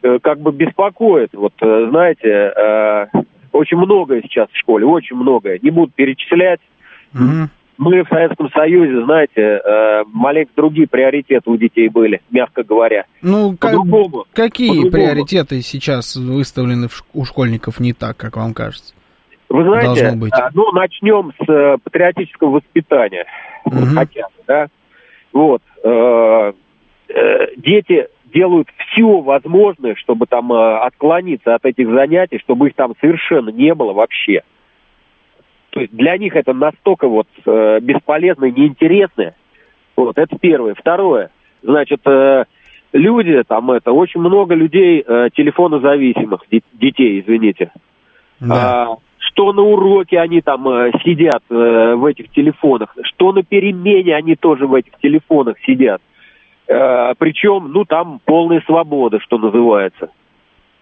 [0.03, 1.31] э, как бы беспокоит.
[1.33, 3.07] Вот э, знаете, э,
[3.53, 5.59] очень многое сейчас в школе, очень многое.
[5.61, 6.61] Не буду перечислять.
[7.13, 7.51] Мгм.
[7.77, 13.05] Мы в Советском Союзе, знаете, э, маленько другие приоритеты у детей были, мягко говоря.
[13.21, 13.73] Ну, как-
[14.33, 14.91] какие По-другому.
[14.93, 18.95] приоритеты сейчас выставлены в у школьников не так, как вам кажется?
[19.49, 20.33] Вы знаете, Должно быть.
[20.35, 23.25] а, ну, начнем с э, патриотического воспитания.
[23.65, 23.95] Мгм.
[23.97, 24.67] Хотя да.
[25.33, 25.63] Вот.
[25.83, 26.53] э,
[27.09, 32.95] э, дети делают все возможное, чтобы там э, отклониться от этих занятий, чтобы их там
[33.01, 34.43] совершенно не было вообще.
[35.75, 39.35] То есть для них это настолько вот э, бесполезно и неинтересно.
[39.97, 40.75] Вот, это первое.
[40.75, 41.31] Второе,
[41.65, 42.45] значит, э,
[42.93, 47.73] люди, там это, очень много людей э, телефонозависимых, де- детей, извините.
[48.39, 48.93] Да.
[48.93, 54.15] А, что на уроке они там э, сидят э, в этих телефонах, что на перемене
[54.15, 56.01] они тоже в этих телефонах сидят.
[56.69, 60.11] Э, причем, ну, там полная свобода, что называется.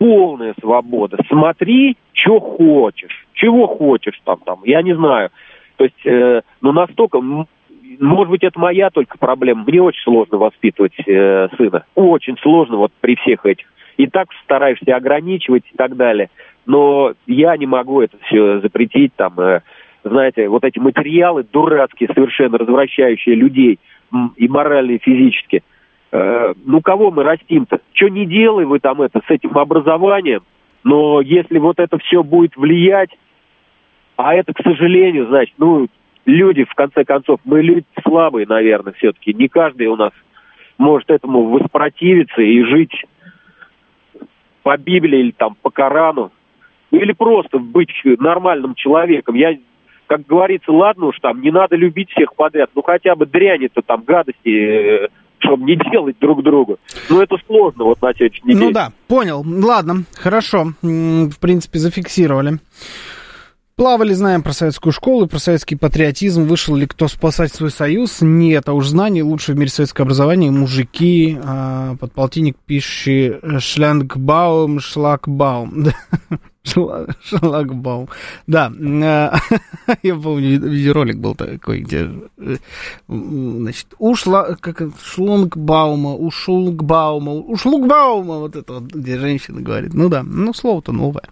[0.02, 1.16] Полная свобода.
[1.28, 3.24] Смотри, что хочешь.
[3.34, 5.30] Чего хочешь там, там, я не знаю.
[5.76, 9.62] То есть, э, ну, настолько, может быть, это моя только проблема.
[9.64, 11.84] Мне очень сложно воспитывать э, сына.
[11.94, 13.66] Очень сложно вот при всех этих.
[13.96, 16.30] И так стараешься ограничивать и так далее.
[16.66, 19.60] Но я не могу это все запретить, там, э,
[20.02, 23.78] знаете, вот эти материалы дурацкие, совершенно развращающие людей
[24.34, 25.62] и морально, и физически.
[26.12, 27.80] Э, ну, кого мы растим-то?
[27.94, 30.42] Что не делай вы там это с этим образованием,
[30.84, 33.10] но если вот это все будет влиять,
[34.16, 35.88] а это, к сожалению, значит, ну,
[36.26, 39.32] люди, в конце концов, мы люди слабые, наверное, все-таки.
[39.32, 40.12] Не каждый у нас
[40.76, 43.04] может этому воспротивиться и жить
[44.62, 46.30] по Библии или там по Корану.
[46.90, 49.34] Или просто быть нормальным человеком.
[49.34, 49.56] Я,
[50.06, 52.70] как говорится, ладно уж там, не надо любить всех подряд.
[52.74, 55.08] Ну хотя бы дряни-то там, гадости, э,
[55.44, 56.78] чтобы не делать друг другу.
[57.08, 58.30] Ну это сложно вот на день.
[58.44, 59.44] Ну да, понял.
[59.44, 60.72] Ладно, хорошо.
[60.82, 62.58] В принципе, зафиксировали.
[63.74, 66.44] Плавали, знаем про советскую школу, про советский патриотизм.
[66.44, 68.18] Вышел ли кто спасать свой союз?
[68.20, 70.50] Нет, а уж знание лучшее в мире советское образование.
[70.50, 75.86] Мужики, а, подполтинник пишет Шлянгбаум, Шлагбаум.
[76.64, 78.08] Шлагбаум.
[78.46, 79.36] Да, а,
[80.02, 82.56] я помню, видеоролик был такой, где, э,
[83.08, 89.94] значит, у Шла, как Шлунгбаума, у Шулгбаума, у Шлугбаума, вот это вот, где женщина говорит.
[89.94, 91.24] Ну да, ну слово-то новое.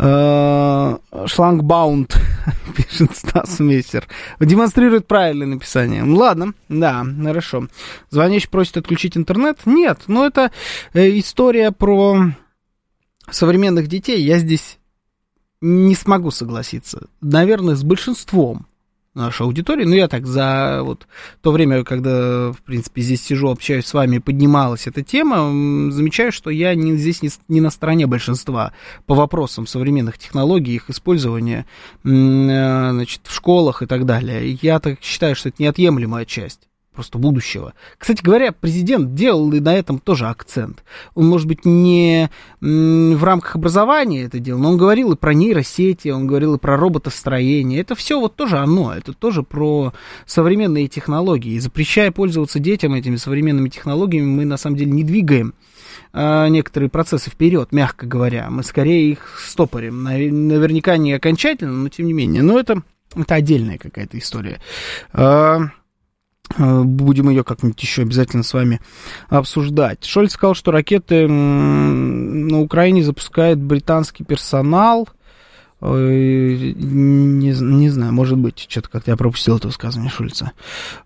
[0.00, 2.16] Э, шлангбаунд,
[2.76, 4.06] пишет Стас Мессер.
[4.38, 6.04] Демонстрирует правильное написание.
[6.04, 7.66] Ладно, да, хорошо.
[8.10, 9.58] Звонящий просит отключить интернет?
[9.66, 10.52] Нет, но это
[10.92, 12.30] э, история про
[13.28, 14.22] современных детей.
[14.22, 14.78] Я здесь
[15.60, 17.08] не смогу согласиться.
[17.20, 18.67] Наверное, с большинством
[19.18, 19.84] нашей аудитории.
[19.84, 21.06] Ну, я так за вот
[21.42, 26.50] то время, когда, в принципе, здесь сижу, общаюсь с вами, поднималась эта тема, замечаю, что
[26.50, 28.72] я не, здесь не, не на стороне большинства
[29.06, 31.66] по вопросам современных технологий, их использования
[32.04, 34.58] э, значит, в школах и так далее.
[34.62, 37.74] Я так считаю, что это неотъемлемая часть просто будущего.
[37.96, 40.82] Кстати говоря, президент делал и на этом тоже акцент.
[41.14, 42.28] Он, может быть, не
[42.60, 46.76] в рамках образования это делал, но он говорил и про нейросети, он говорил и про
[46.76, 47.80] роботостроение.
[47.80, 49.92] Это все вот тоже оно, это тоже про
[50.26, 51.52] современные технологии.
[51.52, 55.54] И запрещая пользоваться детям этими современными технологиями, мы на самом деле не двигаем
[56.12, 58.50] а, некоторые процессы вперед, мягко говоря.
[58.50, 60.02] Мы скорее их стопорим.
[60.02, 62.42] Наверняка не окончательно, но тем не менее.
[62.42, 62.82] Но это,
[63.14, 64.60] это отдельная какая-то история.
[66.56, 68.80] Э, будем ее как-нибудь еще обязательно с вами
[69.28, 70.04] обсуждать.
[70.04, 75.08] Шольц сказал, что ракеты на Украине запускает британский персонал.
[75.80, 80.50] Не, не знаю, может быть, что-то как-то я пропустил это высказывание Шульца.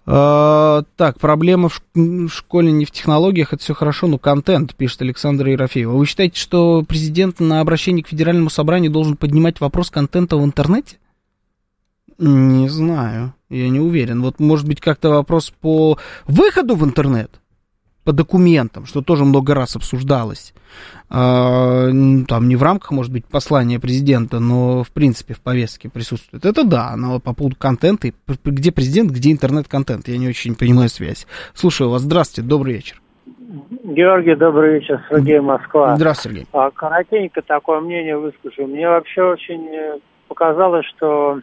[0.07, 5.49] А, так, проблема в школе не в технологиях, это все хорошо, но контент, пишет Александр
[5.49, 5.93] Ерофеева.
[5.93, 10.97] Вы считаете, что президент на обращении к федеральному собранию должен поднимать вопрос контента в интернете?
[12.19, 14.23] Не знаю, я не уверен.
[14.23, 17.31] Вот, может быть, как-то вопрос по выходу в интернет,
[18.05, 20.55] по документам, что тоже много раз обсуждалось.
[21.09, 21.89] А,
[22.27, 26.45] там не в рамках, может быть, послания президента, но, в принципе, в повестке присутствует.
[26.45, 28.11] Это да, но по поводу контента,
[28.45, 31.27] где президент, где интернет-контент, я не очень понимаю связь.
[31.55, 33.01] Слушаю вас, здравствуйте, добрый вечер.
[33.85, 35.95] Георгий, добрый вечер, Сергей Москва.
[35.97, 36.49] Здравствуйте, Сергей.
[36.53, 38.67] А, коротенько такое мнение выскажу.
[38.67, 41.41] Мне вообще очень э, показалось, что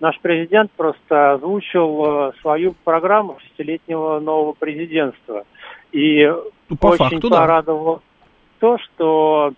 [0.00, 5.44] наш президент просто озвучил э, свою программу шестилетнего нового президентства.
[5.92, 6.26] И
[6.68, 8.26] ну, по очень факту, порадовало да.
[8.60, 9.52] то, что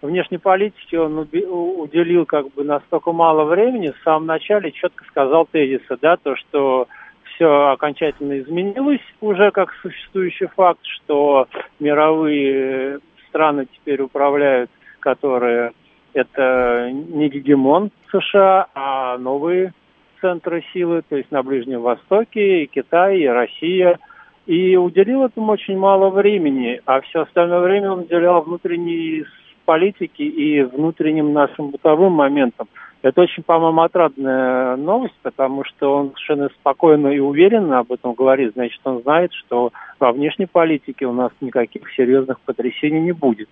[0.00, 5.98] внешней политике он уделил как бы настолько мало времени, в самом начале четко сказал тезисы,
[6.00, 6.86] да, то, что
[7.34, 11.48] все окончательно изменилось уже как существующий факт, что
[11.80, 15.72] мировые страны теперь управляют, которые
[16.14, 19.72] это не гегемон США, а новые
[20.20, 23.98] центры силы, то есть на Ближнем Востоке, и Китай, и Россия.
[24.46, 29.24] И уделил этому очень мало времени, а все остальное время он уделял внутренней
[29.66, 32.66] политике и внутренним нашим бытовым моментам.
[33.02, 38.54] Это очень, по-моему, отрадная новость, потому что он совершенно спокойно и уверенно об этом говорит.
[38.54, 43.48] Значит, он знает, что во внешней политике у нас никаких серьезных потрясений не будет.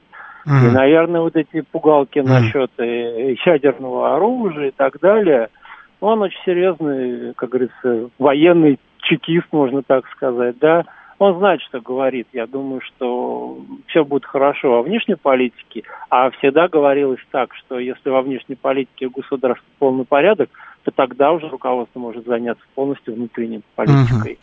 [0.46, 0.68] Mm-hmm.
[0.68, 2.26] И, наверное, вот эти пугалки mm-hmm.
[2.26, 5.50] насчет э, ядерного оружия и так далее–
[6.00, 10.84] он очень серьезный, как говорится, военный чекист, можно так сказать, да.
[11.18, 12.28] Он знает, что говорит.
[12.34, 15.82] Я думаю, что все будет хорошо во внешней политике.
[16.10, 20.50] А всегда говорилось так, что если во внешней политике государства полный порядок,
[20.82, 24.32] то тогда уже руководство может заняться полностью внутренней политикой.
[24.32, 24.40] Угу.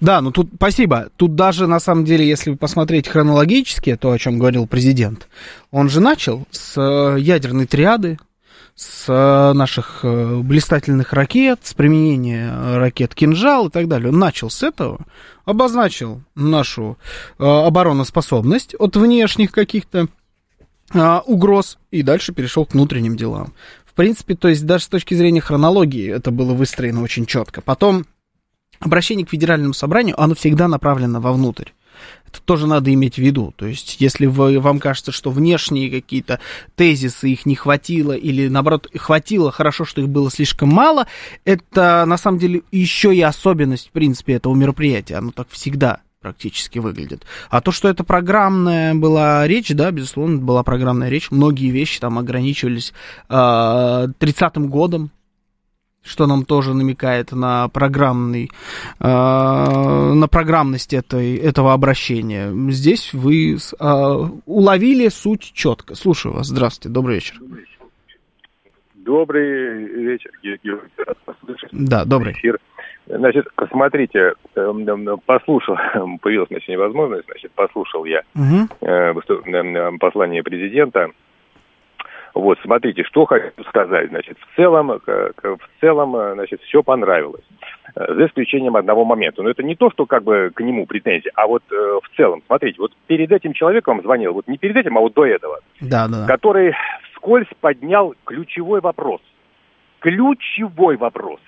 [0.00, 1.08] Да, ну тут спасибо.
[1.16, 5.28] Тут даже на самом деле, если посмотреть хронологически, то, о чем говорил президент,
[5.70, 8.18] он же начал с э, ядерной триады,
[8.76, 14.10] с э, наших э, блистательных ракет, с применения ракет «Кинжал» и так далее.
[14.10, 15.00] Он начал с этого,
[15.44, 16.98] обозначил нашу
[17.38, 20.08] обороноспособность от внешних каких-то
[21.26, 23.54] угроз и дальше перешел к внутренним делам.
[23.84, 27.62] В принципе, то есть даже с точки зрения хронологии это было выстроено очень четко.
[27.62, 28.06] Потом
[28.78, 31.70] обращение к федеральному собранию, оно всегда направлено вовнутрь.
[32.28, 33.52] Это тоже надо иметь в виду.
[33.56, 36.40] То есть, если вы, вам кажется, что внешние какие-то
[36.74, 41.06] тезисы их не хватило, или наоборот, хватило, хорошо, что их было слишком мало,
[41.44, 45.16] это на самом деле еще и особенность, в принципе, этого мероприятия.
[45.16, 47.24] Оно так всегда практически выглядит.
[47.50, 51.30] А то, что это программная была речь, да, безусловно, была программная речь.
[51.30, 52.92] Многие вещи там ограничивались
[53.28, 55.12] э, 30-м годом,
[56.06, 58.50] что нам тоже намекает на программный,
[59.00, 62.50] э, на программность этой, этого обращения.
[62.70, 63.86] Здесь вы э,
[64.46, 65.94] уловили суть четко.
[65.94, 66.46] Слушаю вас.
[66.46, 67.36] Здравствуйте, добрый вечер.
[68.94, 70.80] Добрый вечер, Георгий.
[71.72, 72.32] Да, добрый.
[72.32, 72.58] Эфир.
[73.06, 74.32] Значит, смотрите,
[75.26, 75.76] послушал,
[76.20, 79.98] появилась на сегодня возможность, значит, послушал я угу.
[80.00, 81.10] послание президента
[82.36, 84.10] вот, смотрите, что хочу сказать.
[84.10, 87.44] Значит, в целом, в целом, значит, все понравилось.
[87.94, 89.42] Э, за исключением одного момента.
[89.42, 92.42] Но это не то, что как бы к нему претензии, а вот э, в целом,
[92.46, 96.06] смотрите, вот перед этим человеком звонил, вот не перед этим, а вот до этого, да,
[96.08, 96.26] да.
[96.26, 96.74] который
[97.12, 99.22] вскользь поднял ключевой вопрос.
[100.00, 101.40] Ключевой вопрос,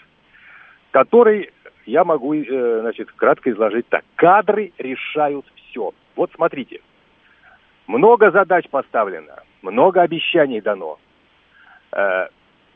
[0.90, 1.50] который
[1.84, 4.04] я могу, э, значит, кратко изложить так.
[4.14, 5.92] Кадры решают все.
[6.16, 6.80] Вот смотрите,
[7.86, 10.98] много задач поставлено, много обещаний дано.
[11.92, 12.28] Э,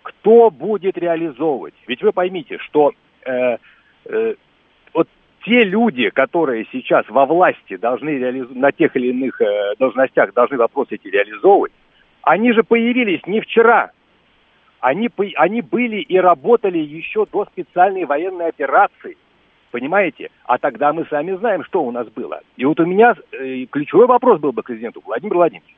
[0.02, 1.74] кто будет реализовывать?
[1.86, 2.92] Ведь вы поймите, что
[3.24, 3.56] э,
[4.06, 4.34] э,
[4.92, 5.08] вот
[5.44, 10.56] те люди, которые сейчас во власти должны реализовать, на тех или иных э, должностях должны
[10.56, 11.72] вопросы эти реализовывать,
[12.22, 13.90] они же появились не вчера.
[14.80, 19.16] Они, они были и работали еще до специальной военной операции.
[19.70, 20.30] Понимаете?
[20.44, 22.40] А тогда мы сами знаем, что у нас было.
[22.56, 25.76] И вот у меня э, ключевой вопрос был бы к президенту Владимиру Владимировичу.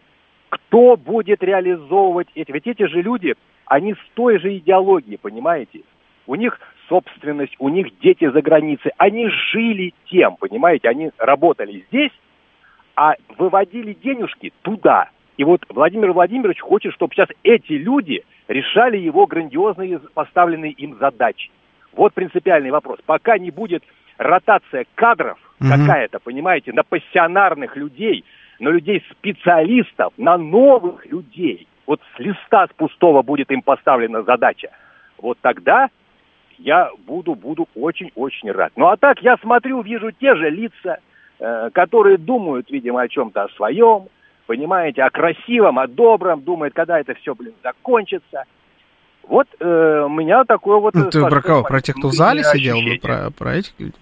[0.55, 2.53] Кто будет реализовывать эти?
[2.53, 3.35] Ведь эти же люди,
[3.67, 5.81] они с той же идеологией, понимаете?
[6.29, 8.93] У них собственность, у них дети за границей.
[8.97, 10.89] Они жили тем, понимаете?
[10.89, 12.13] Они работали здесь,
[12.95, 15.09] а выводили денежки туда.
[15.37, 21.51] И вот Владимир Владимирович хочет, чтобы сейчас эти люди решали его грандиозные поставленные им задачи.
[21.95, 23.01] Вот принципиальный вопрос.
[23.05, 23.83] Пока не будет
[24.19, 25.69] ротация кадров угу.
[25.69, 28.25] какая-то, понимаете, на пассионарных людей,
[28.59, 31.67] на людей-специалистов, на новых людей.
[31.87, 34.71] Вот с листа с пустого будет им поставлена задача.
[35.19, 35.89] Вот тогда
[36.59, 38.73] я буду, буду очень-очень рад.
[38.77, 40.99] Ну а так я смотрю, вижу те же лица,
[41.39, 44.09] э, которые думают, видимо, о чем-то о своем,
[44.47, 48.45] понимаете, о красивом, о добром, думают, когда это все, блин, закончится.
[49.27, 50.95] Вот э, у меня такое вот...
[50.95, 51.63] Ну, ты про кого?
[51.63, 52.77] Про тех, кто в зале сидел?
[53.01, 53.95] Про, про этих людей?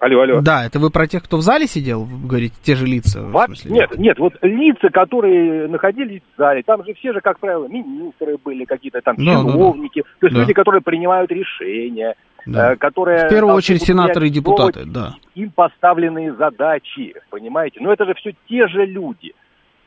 [0.00, 0.40] Алло, алло.
[0.40, 3.20] Да, это вы про тех, кто в зале сидел, говорите, те же лица?
[3.20, 3.44] Во...
[3.44, 7.68] Смысле, нет, нет, вот лица, которые находились в зале, там же все же, как правило,
[7.68, 10.18] министры были, какие-то там да, чиновники, да, да.
[10.20, 10.40] то есть да.
[10.40, 12.14] люди, которые принимают решения,
[12.46, 12.72] да.
[12.72, 13.26] э, которые...
[13.26, 15.16] В первую очередь сенаторы и депутаты, да.
[15.34, 17.80] Им поставленные задачи, понимаете?
[17.82, 19.34] Но это же все те же люди.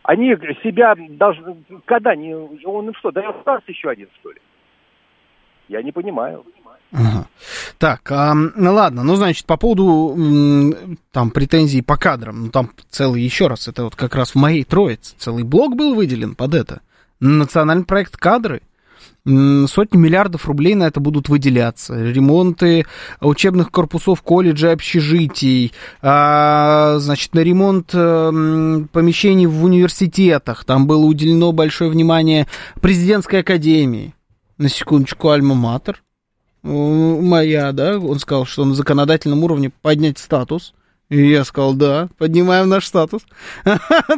[0.03, 1.55] Они себя должны...
[1.85, 2.15] Когда?
[2.15, 4.37] Не, он им что, дает старт еще один, что ли?
[5.69, 6.45] Я не понимаю.
[6.93, 7.27] Ага.
[7.79, 10.75] Так, а, ну ладно, ну, значит, по поводу
[11.11, 14.63] там претензий по кадрам, ну, там целый, еще раз, это вот как раз в моей
[14.63, 16.81] троице, целый блок был выделен под это.
[17.19, 18.61] Национальный проект «Кадры»,
[19.25, 21.95] сотни миллиардов рублей на это будут выделяться.
[21.95, 22.85] Ремонты
[23.21, 25.71] учебных корпусов колледжей, общежитий,
[26.01, 30.65] а, значит, на ремонт э, помещений в университетах.
[30.65, 32.47] Там было уделено большое внимание
[32.81, 34.13] президентской академии.
[34.57, 35.95] На секундочку, Альма-Матер
[36.63, 40.73] моя, да, он сказал, что на законодательном уровне поднять статус.
[41.09, 43.21] И я сказал, да, поднимаем наш статус.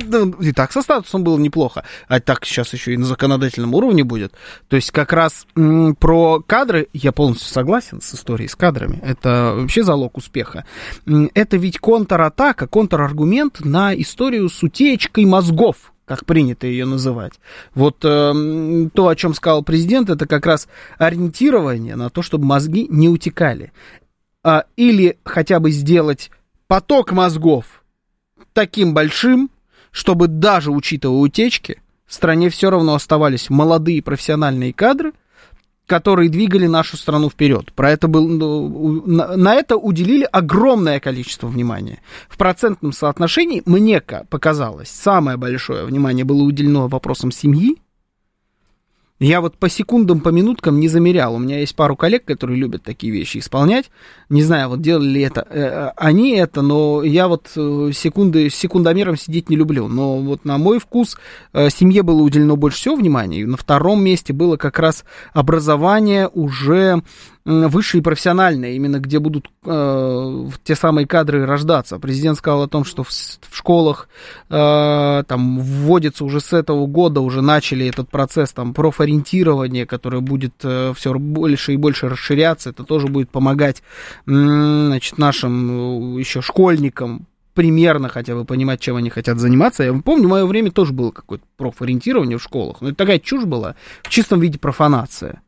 [0.07, 1.83] Ну, и так со статусом было неплохо.
[2.07, 4.33] А так сейчас еще и на законодательном уровне будет.
[4.69, 5.45] То есть как раз
[5.99, 9.01] про кадры я полностью согласен с историей с кадрами.
[9.03, 10.65] Это вообще залог успеха.
[11.33, 17.33] Это ведь контратака, контраргумент на историю с утечкой мозгов как принято ее называть.
[17.73, 22.87] Вот э, то, о чем сказал президент, это как раз ориентирование на то, чтобы мозги
[22.89, 23.71] не утекали.
[24.43, 26.29] А, или хотя бы сделать
[26.67, 27.83] поток мозгов
[28.53, 29.49] таким большим,
[29.91, 35.13] чтобы даже учитывая утечки, в стране все равно оставались молодые профессиональные кадры–
[35.85, 37.71] которые двигали нашу страну вперед.
[37.73, 41.99] Про это был, ну, на это уделили огромное количество внимания.
[42.27, 47.77] В процентном соотношении, мне показалось, самое большое внимание было уделено вопросам семьи,
[49.19, 51.35] Я вот по секундам, по минуткам не замерял.
[51.35, 53.89] У меня есть пару коллег, которые любят такие вещи исполнять.
[54.27, 58.49] Не знаю, вот делали ли это э, э они это, но я вот э, секунды,
[58.49, 59.87] секундомером сидеть не люблю.
[59.87, 61.15] Но вот на мой вкус
[61.53, 63.39] э, семье было уделено больше всего внимания.
[63.39, 67.01] И на втором месте было как раз образование уже
[67.45, 71.99] высшие профессиональные, именно где будут э, те самые кадры рождаться.
[71.99, 74.09] Президент сказал о том, что в, в школах
[74.49, 80.55] э, там вводится уже с этого года, уже начали этот процесс там профориентирования, который будет
[80.63, 82.71] э, все больше и больше расширяться.
[82.71, 83.83] Это тоже будет помогать
[84.25, 89.83] э, значит, нашим э, еще школьникам примерно хотя бы понимать, чем они хотят заниматься.
[89.83, 92.81] Я помню, в мое время тоже было какое-то профориентирование в школах.
[92.81, 95.41] Но это такая чушь была, в чистом виде профанация.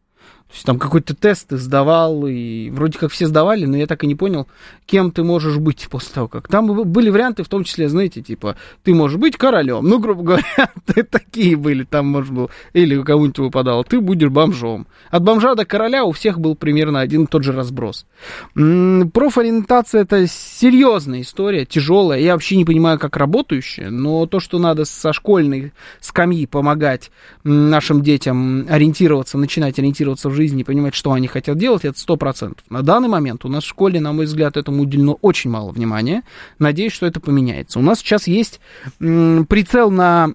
[0.47, 4.03] То есть там какой-то тест ты сдавал, и вроде как все сдавали, но я так
[4.05, 4.47] и не понял,
[4.85, 6.47] кем ты можешь быть после того, как...
[6.47, 10.71] Там были варианты, в том числе, знаете, типа, ты можешь быть королем, ну, грубо говоря,
[11.11, 14.87] такие были, там можно было, или у кого-нибудь выпадало, ты будешь бомжом.
[15.11, 18.05] От бомжа до короля у всех был примерно один и тот же разброс.
[18.53, 24.85] Профориентация это серьезная история, тяжелая, я вообще не понимаю, как работающая, но то, что надо
[24.85, 27.11] со школьной скамьи помогать
[27.43, 32.63] нашим детям ориентироваться, начинать ориентироваться в жизни, понимать, что они хотят делать, это сто процентов.
[32.69, 36.23] На данный момент у нас в школе, на мой взгляд, этому уделено очень мало внимания.
[36.59, 37.79] Надеюсь, что это поменяется.
[37.79, 38.61] У нас сейчас есть
[38.99, 40.33] прицел на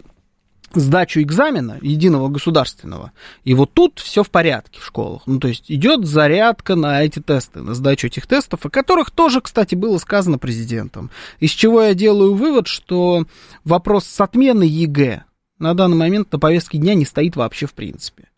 [0.74, 3.12] сдачу экзамена единого государственного.
[3.44, 5.22] И вот тут все в порядке в школах.
[5.26, 9.40] Ну, то есть идет зарядка на эти тесты, на сдачу этих тестов, о которых тоже,
[9.40, 11.10] кстати, было сказано президентом.
[11.40, 13.24] Из чего я делаю вывод, что
[13.64, 15.24] вопрос с отменой ЕГЭ
[15.58, 18.28] на данный момент на повестке дня не стоит вообще в принципе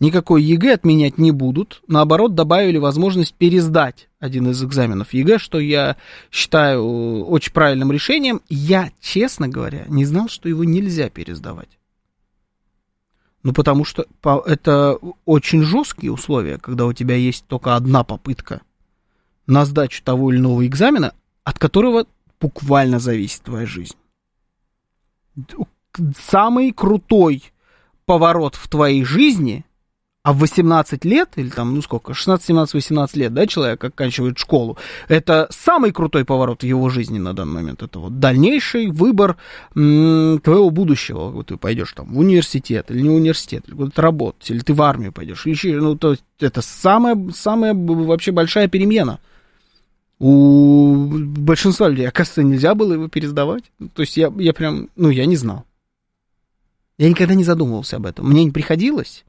[0.00, 1.82] никакой ЕГЭ отменять не будут.
[1.86, 5.96] Наоборот, добавили возможность пересдать один из экзаменов ЕГЭ, что я
[6.30, 8.40] считаю очень правильным решением.
[8.48, 11.78] Я, честно говоря, не знал, что его нельзя пересдавать.
[13.42, 14.06] Ну, потому что
[14.46, 18.62] это очень жесткие условия, когда у тебя есть только одна попытка
[19.46, 21.12] на сдачу того или иного экзамена,
[21.44, 22.06] от которого
[22.40, 23.96] буквально зависит твоя жизнь.
[26.26, 27.42] Самый крутой
[28.06, 29.66] поворот в твоей жизни
[30.24, 34.38] а в 18 лет, или там, ну сколько, 16, 17, 18 лет, да, человек оканчивает
[34.38, 37.82] школу, это самый крутой поворот в его жизни на данный момент.
[37.82, 39.36] Это вот дальнейший выбор
[39.76, 41.28] м, твоего будущего.
[41.28, 44.72] Вот ты пойдешь там в университет, или не в университет, или куда-то работать, или ты
[44.72, 45.44] в армию пойдешь.
[45.44, 49.20] Еще, ну, то есть это самая, самая вообще большая перемена.
[50.20, 51.06] У
[51.36, 53.64] большинства людей, оказывается, нельзя было его пересдавать.
[53.92, 55.66] То есть я, я прям, ну, я не знал.
[56.96, 58.30] Я никогда не задумывался об этом.
[58.30, 59.26] Мне не приходилось.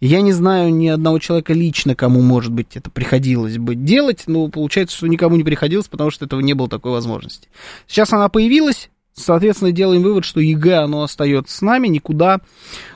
[0.00, 4.48] Я не знаю ни одного человека лично, кому, может быть, это приходилось бы делать, но
[4.48, 7.48] получается, что никому не приходилось, потому что этого не было такой возможности.
[7.88, 12.40] Сейчас она появилась, соответственно, делаем вывод, что ЕГЭ, оно остается с нами, никуда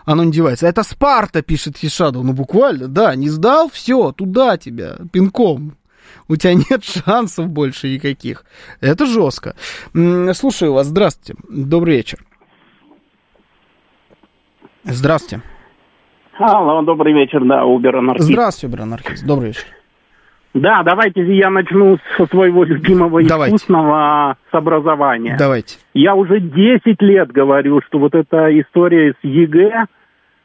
[0.04, 0.68] оно не девается.
[0.68, 5.76] Это Спарта, пишет Хишаду, ну буквально, да, не сдал, все, туда тебя, пинком.
[6.28, 8.44] У тебя нет шансов больше никаких.
[8.80, 9.56] Это жестко.
[9.92, 12.24] Слушаю вас, здравствуйте, добрый вечер.
[14.84, 15.42] Здравствуйте.
[16.42, 18.28] Алло, добрый вечер, да, Убер Анархист.
[18.28, 19.62] Здравствуйте, Убер Анархист, добрый вечер.
[20.54, 23.54] Да, давайте я начну со своего любимого давайте.
[23.54, 25.36] искусственного с образования.
[25.38, 25.78] Давайте.
[25.94, 29.86] Я уже 10 лет говорю, что вот эта история с ЕГЭ,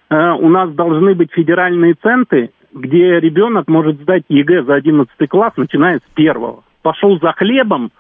[0.10, 5.54] э, у нас должны быть федеральные центры, где ребенок может сдать ЕГЭ за 11 класс,
[5.58, 6.64] начиная с первого.
[6.84, 7.92] Пошел за хлебом,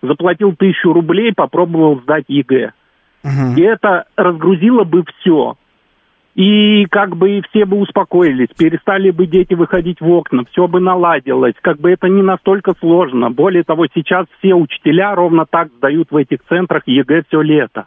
[0.00, 2.72] заплатил тысячу рублей, попробовал сдать ЕГЭ.
[3.24, 3.56] Угу.
[3.56, 5.56] И это разгрузило бы все
[6.34, 11.54] и как бы все бы успокоились, перестали бы дети выходить в окна, все бы наладилось,
[11.60, 13.30] как бы это не настолько сложно.
[13.30, 17.86] Более того, сейчас все учителя ровно так сдают в этих центрах ЕГЭ все лето.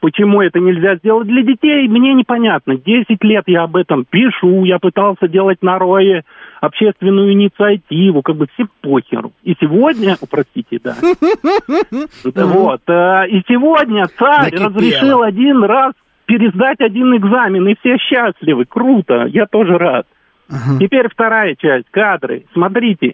[0.00, 2.76] Почему это нельзя сделать для детей, мне непонятно.
[2.76, 6.24] Десять лет я об этом пишу, я пытался делать на Рое
[6.60, 9.32] общественную инициативу, как бы все похеру.
[9.44, 10.96] И сегодня, простите, да.
[12.34, 12.80] Вот.
[12.88, 15.92] Э, и сегодня царь разрешил один раз
[16.32, 18.64] пересдать один экзамен, и все счастливы.
[18.64, 20.06] Круто, я тоже рад.
[20.48, 20.78] Uh-huh.
[20.80, 22.46] Теперь вторая часть, кадры.
[22.54, 23.12] Смотрите,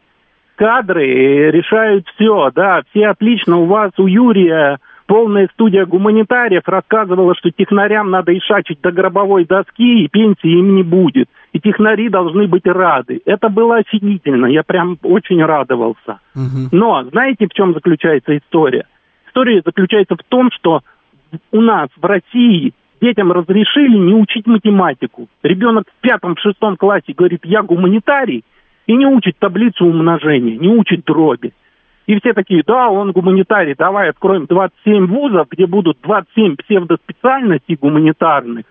[0.55, 3.57] кадры решают все, да, все отлично.
[3.57, 10.05] У вас, у Юрия, полная студия гуманитариев рассказывала, что технарям надо ишачить до гробовой доски,
[10.05, 11.29] и пенсии им не будет.
[11.53, 13.21] И технари должны быть рады.
[13.27, 16.21] Это было офигительно, я прям очень радовался.
[16.37, 16.69] Uh-huh.
[16.71, 18.87] Но знаете, в чем заключается история?
[19.27, 20.83] История заключается в том, что
[21.51, 25.29] у нас в России детям разрешили не учить математику.
[25.43, 28.45] Ребенок в пятом, шестом классе говорит, я гуманитарий,
[28.87, 31.53] и не учит таблицу умножения, не учит дроби.
[32.07, 38.65] И все такие, да, он гуманитарий, давай откроем 27 вузов, где будут 27 псевдоспециальностей гуманитарных.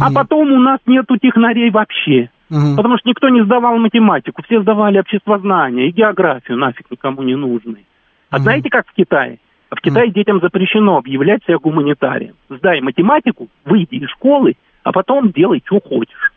[0.00, 2.30] А потом у нас нету технарей вообще.
[2.76, 7.84] Потому что никто не сдавал математику, все сдавали обществознание и географию, нафиг никому не нужны.
[8.30, 9.38] А знаете, как в Китае?
[9.74, 12.34] В Китае детям запрещено объявлять себя гуманитарием.
[12.48, 16.32] Сдай математику, выйди из школы, а потом делай, что хочешь.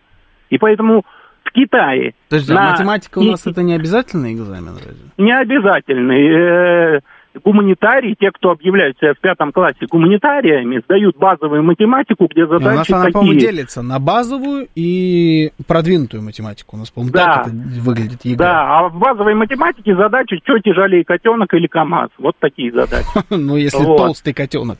[0.49, 1.03] И поэтому
[1.43, 2.13] в Китае...
[2.29, 5.09] Подожди, на- а математика у нас это не обязательный экзамен разве?
[5.17, 7.01] не обязательный.
[7.33, 12.43] Э, Гуманитарии, те, кто объявляют себя в пятом классе гуманитариями, сдают базовую математику, где И
[12.45, 13.51] у нас задачи она, по-моему, такие.
[13.51, 16.75] делится на базовую и продвинутую математику.
[16.75, 17.25] У нас, по-моему, Да.
[17.43, 18.37] так это выглядит ЕГЭ.
[18.37, 22.09] Да, а в базовой математике задачи, что тяжелее котенок или КАМАЗ.
[22.17, 23.07] Вот такие задачи.
[23.29, 24.77] Ну, если толстый котенок,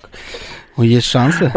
[0.78, 1.52] ну, есть шансы.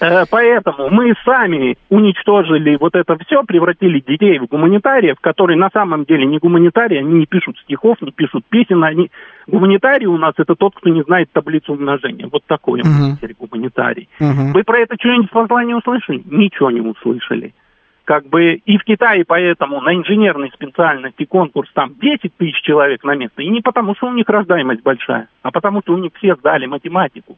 [0.00, 6.04] Э, Поэтому мы сами уничтожили вот это все, превратили детей в гуманитариев, которые на самом
[6.04, 9.10] деле не гуманитарии, они не пишут стихов, не пишут песен, они
[9.46, 12.28] гуманитарий у нас это тот, кто не знает таблицу умножения.
[12.30, 13.16] Вот такой Мгм.
[13.16, 14.08] теперь гуманитарий.
[14.20, 14.52] Мгм.
[14.52, 16.22] Вы про это что-нибудь в послании услышали?
[16.26, 17.54] Ничего не услышали.
[18.04, 23.14] Как бы и в Китае поэтому на инженерной специальности конкурс там 10 тысяч человек на
[23.14, 23.42] место.
[23.42, 26.64] И не потому, что у них рождаемость большая, а потому, что у них все сдали
[26.64, 27.36] математику.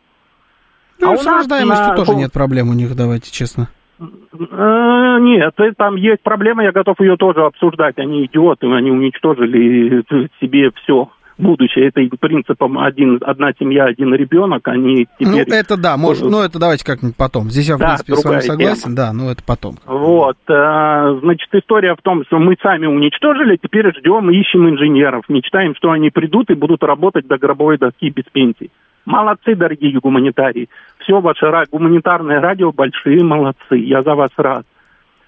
[1.01, 3.69] Ну, а с рождаемостью на- тоже нет проблем у них, давайте честно.
[4.01, 7.99] Э, Нет, э, там есть проблема, я готов ее тоже обсуждать.
[7.99, 11.89] Они идиоты, они уничтожили э, себе все будущее.
[11.89, 15.47] Это принципом один, одна семья, один ребенок, они теперь...
[15.49, 17.51] Ну, это да, может, ну, это давайте как-нибудь потом.
[17.51, 18.97] Здесь я, в Да, принципе, с вами согласен, тема.
[18.97, 19.77] да, но это потом.
[19.87, 25.91] Вот, значит, история в том, что мы сами уничтожили, теперь ждем, ищем инженеров, мечтаем, что
[25.91, 28.71] они придут и будут работать до гробовой доски без пенсии.
[29.07, 30.69] Молодцы, дорогие гуманитарии.
[30.99, 33.77] Все ваше гуманитарное радио большие молодцы.
[33.77, 34.67] Я за вас рад.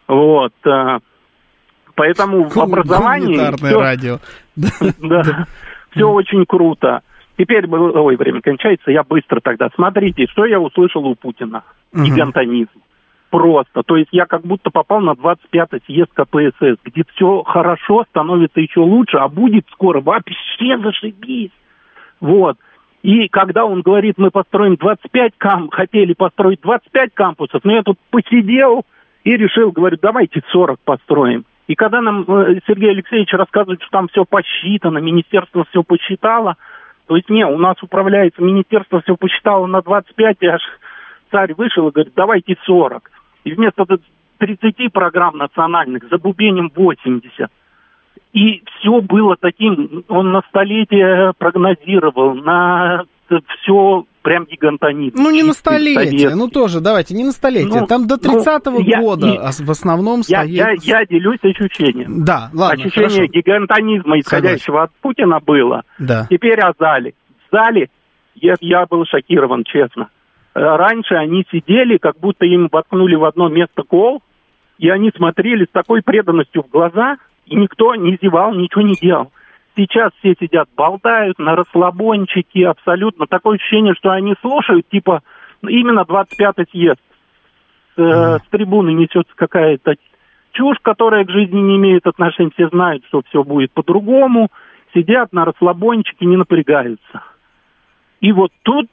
[0.08, 0.52] Вот.
[0.64, 0.98] э,
[1.94, 3.34] Поэтому в образовании...
[3.36, 4.18] Гуманитарное всё- радио.
[5.00, 5.46] да.
[5.90, 7.02] Все очень круто.
[7.38, 9.68] Теперь, ой, время кончается, я быстро тогда.
[9.74, 11.64] Смотрите, что я услышал у Путина.
[11.92, 12.70] Гигантонизм.
[13.30, 13.82] Просто.
[13.82, 18.80] То есть я как будто попал на 25-й съезд КПСС, где все хорошо, становится еще
[18.80, 21.50] лучше, а будет скоро вообще зашибись.
[22.20, 22.58] Вот.
[23.02, 27.98] И когда он говорит, мы построим 25 кам, хотели построить 25 кампусов, но я тут
[28.10, 28.84] посидел
[29.24, 31.44] и решил, говорю, давайте 40 построим.
[31.66, 36.56] И когда нам э, Сергей Алексеевич рассказывает, что там все посчитано, министерство все посчитало,
[37.06, 40.62] то есть не, у нас управляется, министерство все посчитало на 25, и аж
[41.30, 43.10] царь вышел и говорит, давайте 40.
[43.44, 43.84] И вместо
[44.38, 47.50] 30 программ национальных забубеним 80.
[48.32, 53.04] И все было таким, он на столетие прогнозировал, на
[53.60, 55.14] все прям гигантонит.
[55.16, 56.34] Ну, не на столетие, советский.
[56.34, 57.80] ну тоже, давайте, не на столетие.
[57.80, 60.54] Ну, Там до ну, 30-го я- года а в основном Я, стоит...
[60.54, 60.70] я,
[61.00, 62.24] я делюсь ощущением.
[62.24, 63.32] Да, ладно, Ощущение хорошо.
[63.32, 65.82] гигантонизма, исходящего от Путина, было.
[65.98, 66.26] Да.
[66.30, 67.14] Теперь о зале.
[67.48, 67.88] В зале
[68.34, 70.08] я, я был шокирован, честно.
[70.54, 74.22] Э, Раньше они сидели, как будто им воткнули в одно место кол,
[74.78, 77.16] и они смотрели с такой преданностью в глаза,
[77.46, 79.32] и никто не зевал, ничего не делал.
[79.76, 83.26] Сейчас все сидят, болтают на расслабончике, абсолютно.
[83.26, 85.22] Такое ощущение, что они слушают, типа,
[85.66, 87.00] именно 25-й съезд.
[87.96, 89.96] Э, С трибуны несется какая-то
[90.52, 92.50] чушь, которая к жизни не имеет отношения.
[92.54, 94.48] Все знают, что все будет по-другому.
[94.94, 97.22] Сидят на расслабончике, не напрягаются.
[98.20, 98.88] И вот тут,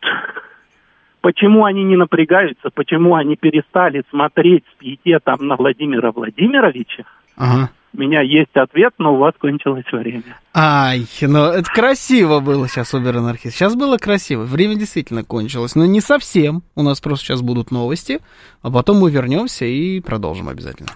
[1.21, 7.03] почему они не напрягаются, почему они перестали смотреть с пиететом на Владимира Владимировича,
[7.37, 7.69] Ага.
[7.93, 10.37] У меня есть ответ, но у вас кончилось время.
[10.53, 13.55] Ай, ну это красиво было сейчас, обер-анархист.
[13.55, 14.43] Сейчас было красиво.
[14.43, 15.75] Время действительно кончилось.
[15.75, 16.63] Но не совсем.
[16.75, 18.19] У нас просто сейчас будут новости,
[18.61, 20.89] а потом мы вернемся и продолжим обязательно.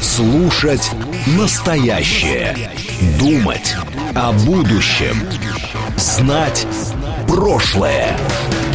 [0.00, 0.90] Слушать
[1.36, 2.56] настоящее.
[3.18, 3.76] Думать
[4.14, 5.16] о будущем.
[5.96, 6.66] Знать
[7.28, 8.16] прошлое.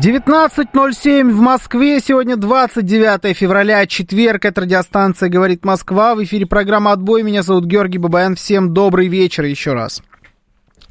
[0.00, 1.98] 19.07 в Москве.
[1.98, 4.44] Сегодня 29 февраля, четверг.
[4.44, 6.14] Это радиостанция «Говорит Москва».
[6.14, 7.24] В эфире программа «Отбой».
[7.24, 8.36] Меня зовут Георгий Бабаян.
[8.36, 10.00] Всем добрый вечер еще раз.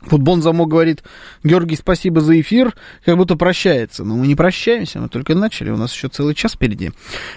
[0.02, 1.04] Футбол замок говорит,
[1.42, 4.04] Георгий, спасибо за эфир, как будто прощается.
[4.04, 6.92] Но мы не прощаемся, мы только начали, у нас еще целый час впереди.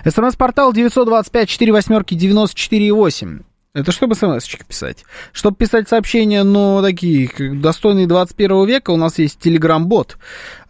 [0.05, 3.45] СМС-портал 925-48-94-8.
[3.73, 5.05] Это чтобы смс писать.
[5.33, 10.19] Чтобы писать сообщения, но такие, как достойные 21 века, у нас есть телеграм-бот.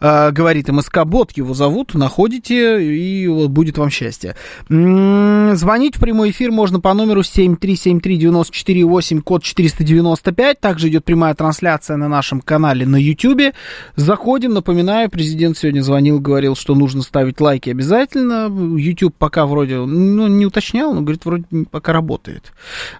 [0.01, 4.35] Э, говорит МСК-бот, его зовут, находите, и будет вам счастье.
[4.67, 10.59] Звонить в прямой эфир можно по номеру 7373948, код 495.
[10.59, 13.53] Также идет прямая трансляция на нашем канале на YouTube.
[13.95, 18.49] Заходим, напоминаю, президент сегодня звонил, говорил, что нужно ставить лайки обязательно.
[18.77, 22.51] YouTube пока вроде, ну, не уточнял, но говорит, вроде пока работает.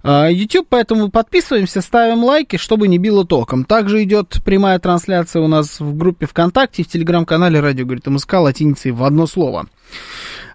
[0.04, 3.66] А, YouTube, поэтому подписываемся, ставим лайки, чтобы не било током.
[3.66, 9.04] Также идет прямая трансляция у нас в группе ВКонтакте, телеграм-канале Радио говорит МСК латиницей в
[9.04, 9.68] одно слово.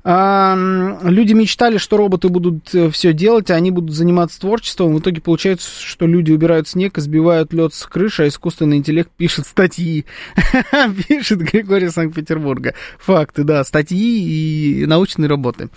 [0.09, 0.57] А,
[1.03, 4.95] люди мечтали, что роботы будут э, все делать, а они будут заниматься творчеством.
[4.95, 9.49] В итоге получается, что люди убирают снег, сбивают лед с крыши, а искусственный интеллект пишет
[9.49, 10.07] статьи.
[11.09, 12.75] Пишет Григорий Санкт-Петербурга.
[13.01, 15.71] Факты, да, статьи и научные работы.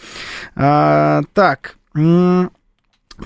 [0.55, 1.77] А, так.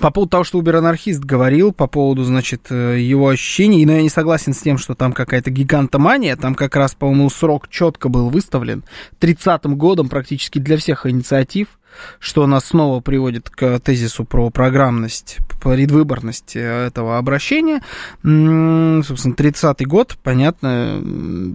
[0.00, 4.08] По поводу того, что Убер-анархист говорил, по поводу, значит, э, его ощущений, но я не
[4.08, 8.84] согласен с тем, что там какая-то гигантомания, там как раз, по-моему, срок четко был выставлен,
[9.20, 11.78] 30-м годом практически для всех инициатив,
[12.18, 17.80] что нас снова приводит к тезису про программность, предвыборность этого обращения.
[18.22, 21.02] Собственно, 30-й год, понятно,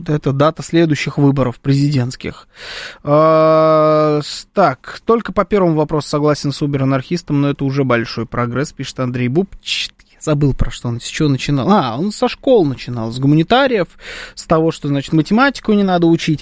[0.07, 2.47] это дата следующих выборов президентских.
[3.03, 4.21] А,
[4.53, 9.27] так, только по первому вопросу согласен с Убер-анархистом, но это уже большой прогресс, пишет Андрей
[9.27, 9.49] Буб
[10.19, 11.71] забыл про что он, с чего начинал.
[11.71, 13.87] А, он со школ начинал, с гуманитариев,
[14.35, 16.41] с того, что, значит, математику не надо учить.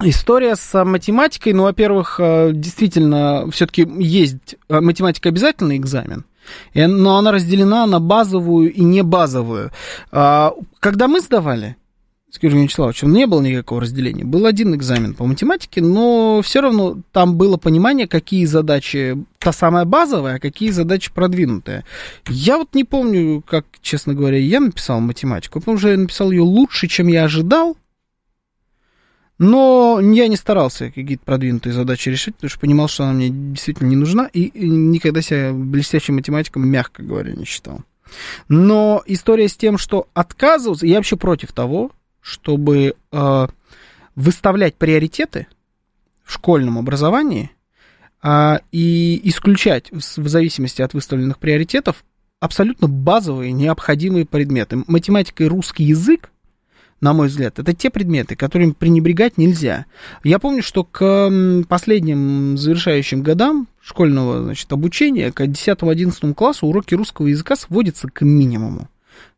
[0.00, 6.24] История с математикой, ну, во-первых, э, действительно, все-таки есть э, математика обязательный экзамен,
[6.74, 9.70] но она разделена на базовую и не базовую.
[10.10, 11.76] А, когда мы сдавали,
[12.32, 14.24] с Георгием Вячеславовичем, не было никакого разделения.
[14.24, 19.84] Был один экзамен по математике, но все равно там было понимание, какие задачи та самая
[19.84, 21.84] базовая, а какие задачи продвинутые.
[22.26, 25.60] Я вот не помню, как, честно говоря, я написал математику.
[25.60, 27.76] Помню, что я написал ее лучше, чем я ожидал,
[29.38, 33.88] но я не старался какие-то продвинутые задачи решить, потому что понимал, что она мне действительно
[33.88, 37.80] не нужна, и никогда себя блестящим математиком, мягко говоря, не считал.
[38.48, 43.46] Но история с тем, что отказываться, я вообще против того, чтобы э,
[44.14, 45.46] выставлять приоритеты
[46.24, 47.50] в школьном образовании
[48.22, 52.04] э, и исключать в зависимости от выставленных приоритетов
[52.38, 54.82] абсолютно базовые необходимые предметы.
[54.86, 56.30] Математика и русский язык
[57.02, 59.86] на мой взгляд, это те предметы, которыми пренебрегать нельзя.
[60.24, 67.26] Я помню, что к последним завершающим годам школьного значит, обучения, к 10-11 классу уроки русского
[67.26, 68.88] языка сводятся к минимуму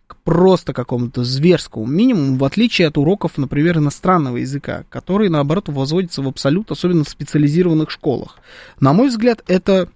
[0.06, 6.20] к просто какому-то зверскому минимуму, в отличие от уроков, например, иностранного языка, которые, наоборот, возводятся
[6.20, 8.36] в абсолют, особенно в специализированных школах.
[8.80, 9.88] На мой взгляд, это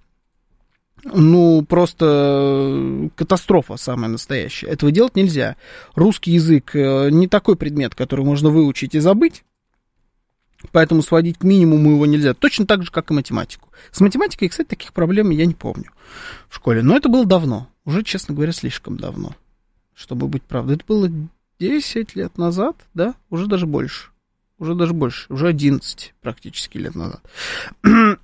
[1.13, 4.67] ну, просто э, катастрофа самая настоящая.
[4.67, 5.55] Этого делать нельзя.
[5.95, 9.43] Русский язык э, не такой предмет, который можно выучить и забыть.
[10.71, 12.33] Поэтому сводить к минимуму его нельзя.
[12.33, 13.69] Точно так же, как и математику.
[13.91, 15.91] С математикой, кстати, таких проблем я не помню
[16.49, 16.81] в школе.
[16.83, 17.69] Но это было давно.
[17.85, 19.35] Уже, честно говоря, слишком давно.
[19.95, 20.75] Чтобы быть правдой.
[20.75, 21.09] Это было
[21.59, 23.15] 10 лет назад, да?
[23.29, 24.09] Уже даже больше.
[24.57, 25.31] Уже даже больше.
[25.31, 27.21] Уже 11 практически лет назад.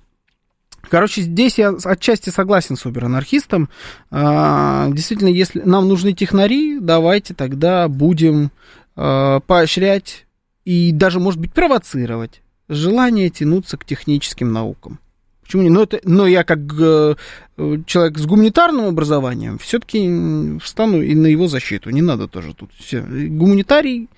[0.88, 3.68] Короче, здесь я отчасти согласен с убер-анархистом.
[4.10, 8.50] А, действительно, если нам нужны технари, давайте тогда будем
[8.94, 10.26] а, поощрять
[10.64, 14.98] и даже, может быть, провоцировать желание тянуться к техническим наукам.
[15.42, 15.70] Почему не?
[15.70, 17.14] Но, это, но я как э,
[17.86, 21.90] человек с гуманитарным образованием все-таки встану и на его защиту.
[21.90, 23.00] Не надо тоже тут все.
[23.00, 24.08] Гуманитарий,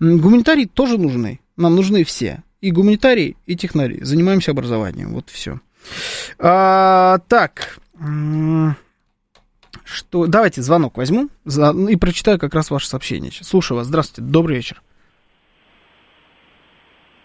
[0.00, 1.40] гуманитарий тоже нужны.
[1.58, 2.42] Нам нужны все.
[2.62, 4.02] И гуманитарий, и технари.
[4.02, 5.12] Занимаемся образованием.
[5.12, 5.60] Вот все.
[6.38, 7.78] А, так.
[9.84, 10.26] Что?
[10.26, 11.28] Давайте звонок возьму
[11.88, 13.32] и прочитаю как раз ваше сообщение.
[13.32, 13.86] Слушаю вас.
[13.86, 14.30] Здравствуйте.
[14.30, 14.82] Добрый вечер.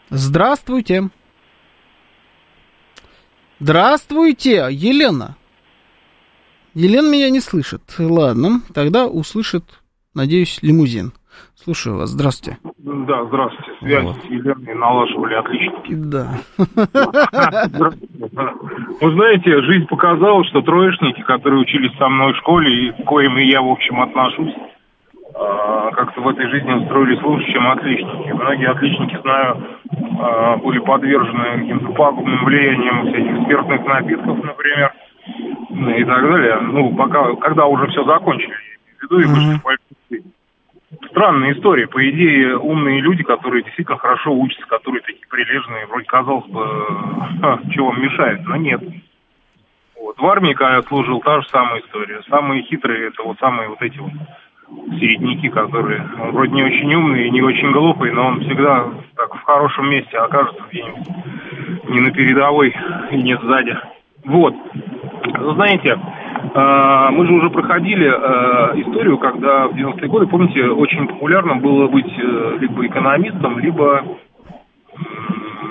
[0.09, 1.09] Здравствуйте.
[3.59, 5.38] Здравствуйте, Елена.
[6.74, 7.82] Елена меня не слышит.
[7.97, 9.64] Ладно, тогда услышит,
[10.14, 11.14] надеюсь, лимузин.
[11.56, 12.10] Слушаю вас.
[12.10, 12.60] Здравствуйте.
[12.78, 13.72] Да, здравствуйте.
[13.80, 14.16] Связь вот.
[14.18, 15.94] с Еленой налаживали отличники.
[15.96, 16.28] Да.
[19.02, 23.38] Вы знаете, жизнь показала, что троечники, которые учились со мной в школе, и к коим
[23.38, 24.54] и я, в общем, отношусь,
[25.36, 28.32] а, как-то в этой жизни устроились лучше, чем отличники.
[28.32, 29.80] Многие отличники, знаю,
[30.20, 34.94] а, были подвержены каким-то пагубным влиянием всяких спиртных напитков, например,
[35.98, 36.60] и так далее.
[36.62, 39.64] Ну, пока, когда уже все закончили, я имею в виду, и вышли в
[41.10, 41.88] странная история.
[41.88, 46.64] По идее, умные люди, которые действительно хорошо учатся, которые такие прилежные, вроде казалось бы,
[47.72, 48.82] чего вам мешает, но нет.
[50.00, 50.18] Вот.
[50.18, 52.22] в армии, когда я служил, та же самая история.
[52.30, 54.12] Самые хитрые это вот самые вот эти вот
[55.00, 59.34] середняки, которые он вроде не очень умный и не очень глупый, но он всегда так
[59.36, 61.08] в хорошем месте окажется где-нибудь
[61.89, 62.76] не на передовой
[63.12, 63.78] и не сзади.
[64.26, 64.56] Вот.
[65.56, 71.56] Знаете, э, мы же уже проходили э, историю, когда в 90-е годы, помните, очень популярно
[71.56, 74.04] было быть э, либо экономистом, либо...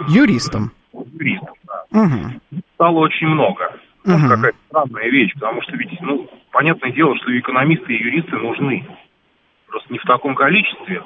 [0.08, 0.72] Юристом.
[0.92, 2.00] Юристом, да.
[2.02, 2.60] Угу.
[2.74, 3.72] Стало очень много.
[4.04, 4.28] Угу.
[4.28, 8.84] Какая-то странная вещь, потому что ведь, ну, понятное дело, что экономисты и юристы нужны.
[9.72, 11.02] Просто не в таком количестве.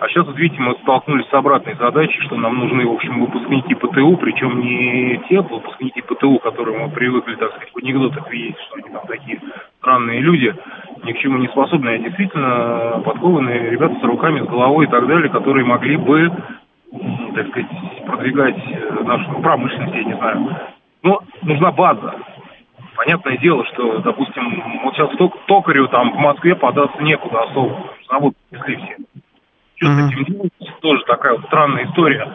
[0.00, 3.76] А сейчас, вот видите, мы столкнулись с обратной задачей, что нам нужны, в общем, выпускники
[3.76, 8.74] ПТУ, причем не те выпускники ПТУ, которые мы привыкли, так сказать, в анекдотах видеть, что
[8.74, 9.40] они там такие
[9.78, 10.52] странные люди,
[11.04, 15.06] ни к чему не способные, а действительно подкованные ребята с руками, с головой и так
[15.06, 16.32] далее, которые могли бы,
[17.36, 17.70] так сказать,
[18.04, 18.56] продвигать
[19.04, 20.56] нашу промышленность, я не знаю.
[21.04, 22.16] Но нужна база.
[22.96, 27.94] Понятное дело, что, допустим, вот сейчас ток, токарю там в Москве податься некуда особо.
[28.10, 28.96] Завод снесли все.
[29.76, 30.52] Что этим делать?
[30.80, 32.32] Тоже такая вот странная история.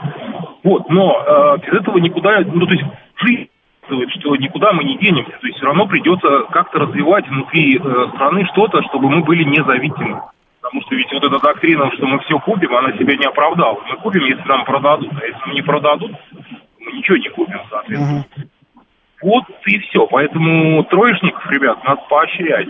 [0.64, 2.86] Вот, но э, без этого никуда, ну, то есть
[3.18, 3.50] жизнь
[3.86, 5.38] что никуда мы не денемся.
[5.40, 10.22] То есть все равно придется как-то развивать внутри э, страны что-то, чтобы мы были независимы.
[10.62, 13.80] Потому что ведь вот эта доктрина, что мы все купим, она себя не оправдала.
[13.90, 15.12] Мы купим, если нам продадут.
[15.22, 16.12] А если нам не продадут,
[16.80, 18.26] мы ничего не купим, соответственно.
[18.38, 18.48] Uh-huh.
[19.24, 20.06] Вот и все.
[20.08, 22.68] Поэтому троечников, ребят, надо поощрять.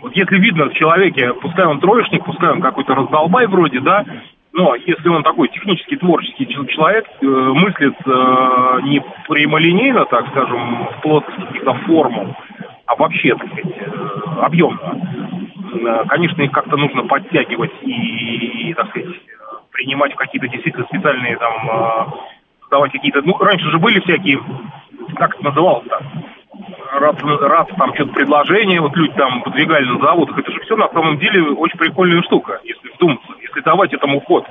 [0.00, 4.04] Вот если видно в человеке, пускай он троечник, пускай он какой-то раздолбай вроде, да,
[4.52, 11.00] но если он такой технический, творческий человек, э, мыслит э, не прямолинейно, так скажем, в
[11.02, 12.36] плоскости каких-то формул,
[12.86, 13.90] а вообще, так сказать, э,
[14.42, 15.00] объемно,
[15.72, 19.08] э, конечно, их как-то нужно подтягивать и, так сказать,
[19.72, 22.04] принимать в какие-то действительно специальные там, э,
[22.70, 24.38] давать какие-то, ну, раньше же были всякие
[25.16, 26.00] как это называлось-то?
[26.92, 30.38] Рад, рад там что-то предложение, вот люди там подвигали на заводах.
[30.38, 34.46] Это же все на самом деле очень прикольная штука, если вдуматься, если давать этому ход.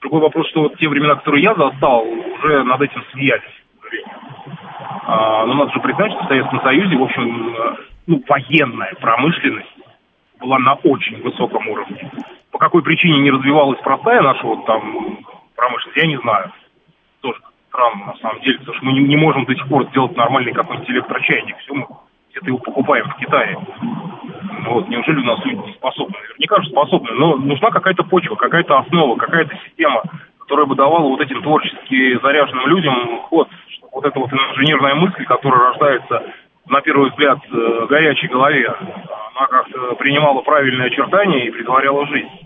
[0.00, 3.42] Другой вопрос, что вот те времена, которые я застал, уже над этим смеялись.
[5.06, 7.56] А, но надо же признать, что в Советском Союзе, в общем,
[8.06, 9.68] ну, военная промышленность
[10.40, 12.10] была на очень высоком уровне.
[12.50, 15.18] По какой причине не развивалась простая наша вот там
[15.54, 16.52] промышленность, я не знаю.
[17.76, 20.52] Странно, на самом деле, потому что мы не, не можем до сих пор сделать нормальный
[20.52, 21.58] какой-нибудь электрочайник.
[21.58, 21.86] Все мы
[22.30, 23.58] где-то его покупаем в Китае.
[24.64, 26.16] Вот, неужели у нас люди не способны?
[26.16, 30.02] Наверняка же способны, но нужна какая-то почва, какая-то основа, какая-то система,
[30.38, 35.26] которая бы давала вот этим творчески заряженным людям ход, чтобы вот эта вот инженерная мысль,
[35.26, 36.22] которая рождается
[36.68, 42.45] на первый взгляд в горячей голове, она как-то принимала правильные очертания и предваряла жизнь.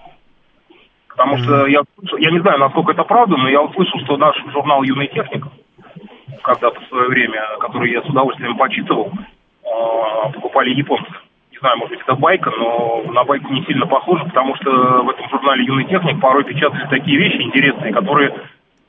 [1.11, 1.83] Потому что я,
[2.19, 5.45] я не знаю, насколько это правда, но я услышал, что наш журнал «Юный техник»,
[6.43, 9.13] когда-то в свое время, который я с удовольствием почитывал,
[9.65, 11.11] а, покупали японцы.
[11.53, 14.71] Не знаю, может быть, это байка, но на байку не сильно похоже, потому что
[15.03, 18.35] в этом журнале «Юный техник» порой печатались такие вещи интересные, которые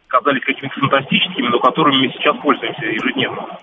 [0.07, 3.57] казались какими-то фантастическими, но которыми мы сейчас пользуемся ежедневно.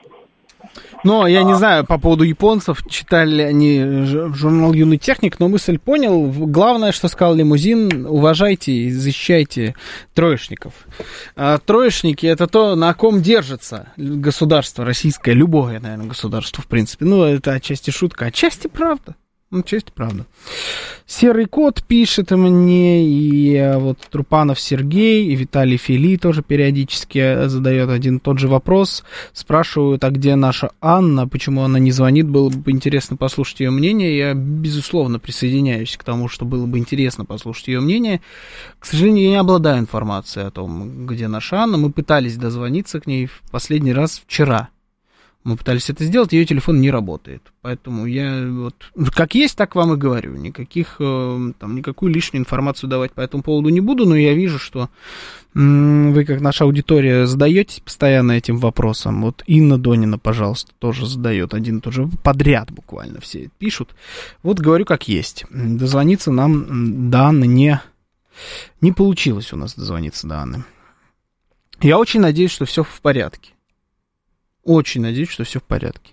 [1.05, 6.31] Но я не знаю по поводу японцев, читали они журнал «Юный техник», но мысль понял.
[6.31, 9.75] Главное, что сказал Лимузин, уважайте и защищайте
[10.15, 10.75] троечников.
[11.37, 17.05] А троечники– это то, на ком держится государство российское, любое, наверное, государство, в принципе.
[17.05, 19.15] Ну, это отчасти шутка, отчасти правда.
[19.51, 20.27] Ну, честь, правда.
[21.11, 27.49] Серый кот пишет мне, и э, вот Трупанов Сергей, и Виталий Фили тоже периодически э,
[27.49, 29.05] задает один и тот же вопрос.
[29.33, 34.19] Спрашивают, а где наша Анна, почему она не звонит, было бы интересно послушать ее мнение.
[34.19, 38.21] Я, безусловно, присоединяюсь к тому, что было бы интересно послушать ее мнение.
[38.79, 41.79] К сожалению, я не обладаю информацией о том, где наша Анна.
[41.79, 44.69] Мы пытались дозвониться к ней в последний раз вчера.
[45.49, 47.43] Мы пытались это сделать, ее телефон не работает.
[47.63, 48.75] Поэтому я вот
[49.15, 50.37] как есть, так вам и говорю.
[50.37, 54.59] Никаких, э, там, никакую лишнюю информацию давать по этому поводу не буду, но я вижу,
[54.59, 54.91] что
[55.55, 59.23] вы, как наша аудитория, задаетесь постоянно этим вопросом.
[59.23, 63.95] Вот Инна Донина, пожалуйста, тоже задает один и тот же подряд буквально все пишут.
[64.43, 65.47] Вот говорю как есть.
[65.49, 67.81] Дозвониться нам до не,
[68.83, 70.65] не получилось у нас дозвониться до Анны.
[71.81, 73.53] Я очень надеюсь, что все в порядке.
[74.69, 76.13] Очень надеюсь, что все в порядке.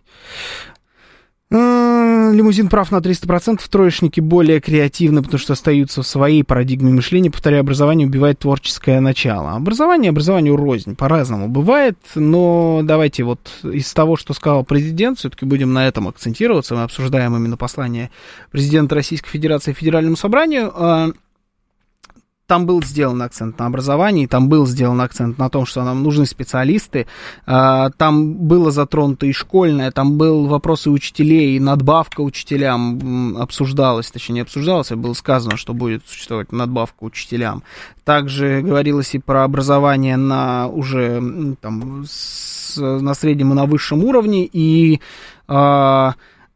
[1.52, 7.30] Лимузин прав на 300%, троечники более креативны, потому что остаются в своей парадигме мышления.
[7.30, 9.52] Повторяю, образование убивает творческое начало.
[9.52, 15.74] Образование образованию рознь, по-разному бывает, но давайте вот из того, что сказал президент, все-таки будем
[15.74, 16.76] на этом акцентироваться.
[16.76, 18.10] Мы обсуждаем именно послание
[18.52, 21.14] президента Российской Федерации Федеральному собранию.
[22.48, 26.28] Там был сделан акцент на образовании, там был сделан акцент на том, что нам нужны
[26.28, 27.08] специалисты,
[27.48, 34.12] а, там было затронуто и школьное, там был вопрос и учителей, и надбавка учителям обсуждалась,
[34.12, 37.64] точнее не обсуждалась, а было сказано, что будет существовать надбавка учителям.
[38.04, 44.46] Также говорилось и про образование на уже там, с, на среднем и на высшем уровне,
[44.46, 45.02] и
[45.48, 46.14] а,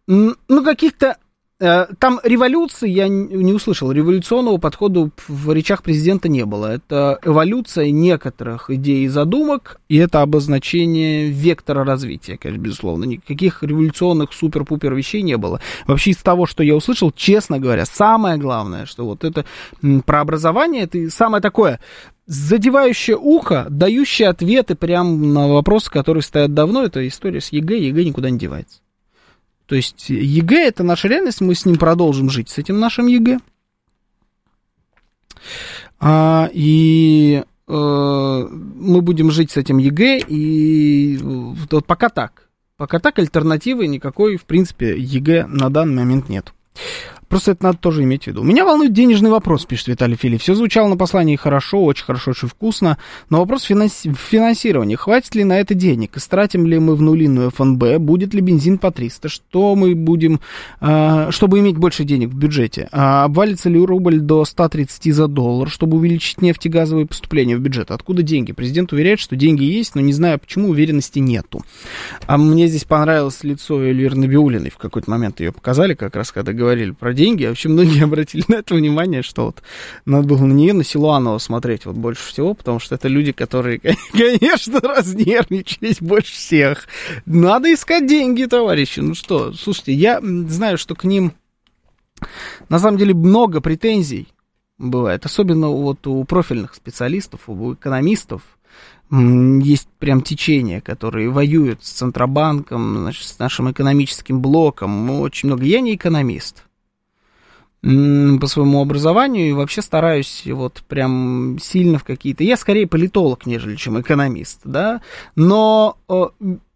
[0.07, 1.17] ну, каких-то
[1.59, 6.67] там революции, я не услышал, революционного подхода в речах президента не было.
[6.67, 13.03] Это эволюция некоторых идей и задумок, и это обозначение вектора развития, конечно, безусловно.
[13.03, 15.59] Никаких революционных супер-пупер вещей не было.
[15.85, 19.43] Вообще из того, что я услышал, честно говоря, самое главное, что вот это
[20.05, 21.81] про образование, это самое такое
[22.25, 28.03] задевающее ухо, дающее ответы прямо на вопросы, которые стоят давно, это история с ЕГЭ, ЕГЭ
[28.05, 28.79] никуда не девается.
[29.69, 33.37] То есть ЕГЭ это наша реальность, мы с ним продолжим жить, с этим нашим ЕГЭ.
[35.99, 42.49] А, и э, мы будем жить с этим ЕГЭ, и вот пока так.
[42.77, 46.51] Пока так, альтернативы никакой, в принципе, ЕГЭ на данный момент нет.
[47.29, 48.41] Просто это надо тоже иметь в виду.
[48.41, 50.41] Меня волнует денежный вопрос, пишет Виталий Филипп.
[50.41, 52.97] Все звучало на послании хорошо, очень хорошо, очень вкусно.
[53.29, 54.97] Но вопрос финанси- финансирования.
[54.97, 56.17] Хватит ли на это денег?
[56.17, 57.99] Истратим ли мы в нулину ФНБ?
[57.99, 59.29] Будет ли бензин по 300?
[59.29, 60.39] Что мы будем,
[60.81, 62.89] э, чтобы иметь больше денег в бюджете?
[62.91, 67.91] А обвалится ли рубль до 130 за доллар, чтобы увеличить нефтегазовые поступления в бюджет?
[67.91, 68.53] Откуда деньги?
[68.53, 71.61] Президент уверяет, что деньги есть, но не знаю, почему уверенности нету.
[72.25, 74.71] А мне здесь понравилось лицо Эльвиры Набиулиной.
[74.71, 77.45] В какой-то момент ее показали, как раз когда говорили про деньги.
[77.45, 79.61] Вообще многие обратили на это внимание, что вот
[80.05, 83.79] надо было на нее, на Силуанова смотреть вот больше всего, потому что это люди, которые,
[84.11, 86.87] конечно, разнервничались больше всех.
[87.25, 89.01] Надо искать деньги, товарищи.
[89.01, 91.33] Ну что, слушайте, я знаю, что к ним
[92.69, 94.27] на самом деле много претензий
[94.77, 98.41] бывает, особенно вот у профильных специалистов, у экономистов,
[99.11, 105.09] есть прям течения, которые воюют с Центробанком, значит, с нашим экономическим блоком.
[105.09, 105.63] Очень много.
[105.63, 106.68] Я не экономист
[107.81, 112.43] по своему образованию и вообще стараюсь вот прям сильно в какие-то...
[112.43, 115.01] Я скорее политолог, нежели чем экономист, да,
[115.35, 115.97] но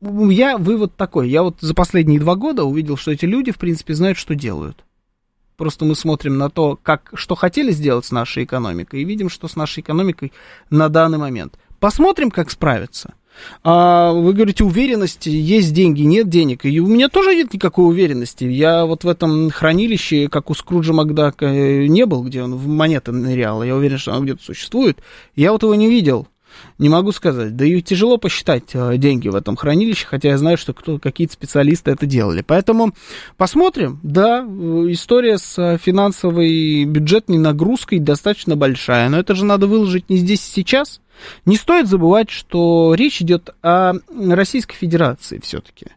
[0.02, 3.94] я вывод такой, я вот за последние два года увидел, что эти люди, в принципе,
[3.96, 4.86] знают, что делают.
[5.58, 9.48] Просто мы смотрим на то, как, что хотели сделать с нашей экономикой, и видим, что
[9.48, 10.32] с нашей экономикой
[10.70, 11.60] на данный момент.
[11.80, 13.14] Посмотрим, как справиться.
[13.64, 16.66] А вы говорите, уверенность, есть деньги, нет денег.
[16.66, 18.46] И у меня тоже нет никакой уверенности.
[18.46, 23.12] Я вот в этом хранилище, как у Скруджа Макдака, не был, где он в монеты
[23.12, 23.64] нырял.
[23.64, 25.00] Я уверен, что оно где-то существует.
[25.36, 26.28] Я вот его не видел.
[26.78, 27.56] Не могу сказать.
[27.56, 31.34] Да и тяжело посчитать э, деньги в этом хранилище, хотя я знаю, что кто, какие-то
[31.34, 32.44] специалисты это делали.
[32.46, 32.94] Поэтому
[33.38, 34.00] посмотрим.
[34.04, 40.48] Да, история с финансовой бюджетной нагрузкой достаточно большая, но это же надо выложить не здесь
[40.48, 41.02] и сейчас.
[41.46, 45.88] Не стоит забывать, что речь идет о Российской Федерации все-таки.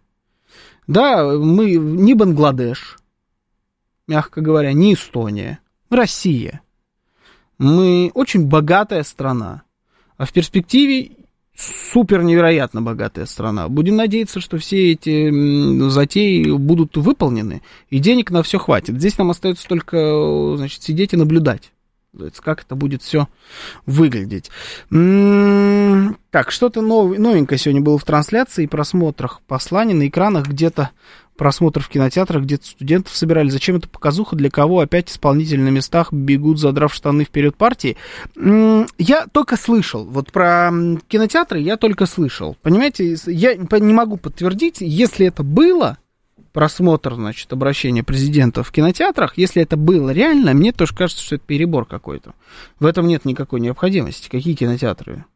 [0.87, 2.99] Да, мы не Бангладеш,
[4.07, 5.59] мягко говоря, не Эстония,
[5.91, 6.63] Россия.
[7.59, 9.63] Мы очень богатая страна,
[10.17, 11.13] а в перспективе
[11.57, 13.69] супер невероятно богатая страна.
[13.69, 18.97] Будем надеяться, что все эти затеи будут выполнены, и денег на все хватит.
[18.97, 21.73] Здесь нам остается только значит, сидеть и наблюдать
[22.41, 23.29] как это будет все
[23.87, 24.51] выглядеть.
[24.91, 27.17] М-м-м, так, что-то нов...
[27.19, 30.91] новенькое сегодня было в трансляции и просмотрах посланий на экранах где-то
[31.37, 33.49] просмотр в кинотеатрах, где-то студентов собирали.
[33.49, 34.37] Зачем это показуха?
[34.37, 37.97] Для кого опять исполнители на местах бегут, задрав штаны вперед партии?
[38.37, 40.05] М-м, я только слышал.
[40.05, 40.71] Вот про
[41.09, 42.57] кинотеатры я только слышал.
[42.63, 45.99] Понимаете, я не могу подтвердить, если это было,
[46.57, 51.45] просмотр, значит, обращения президента в кинотеатрах, если это было реально, мне тоже кажется, что это
[51.45, 52.35] перебор какой-то.
[52.81, 54.31] В этом нет никакой необходимости.
[54.31, 55.27] Какие кинотеатры?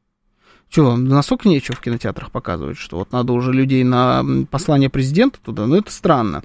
[0.70, 5.66] Что, настолько нечего в кинотеатрах показывать, что вот надо уже людей на послание президента туда?
[5.66, 6.42] Ну, это странно.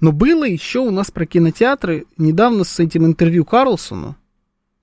[0.00, 4.16] Но было еще у нас про кинотеатры недавно с этим интервью Карлсону,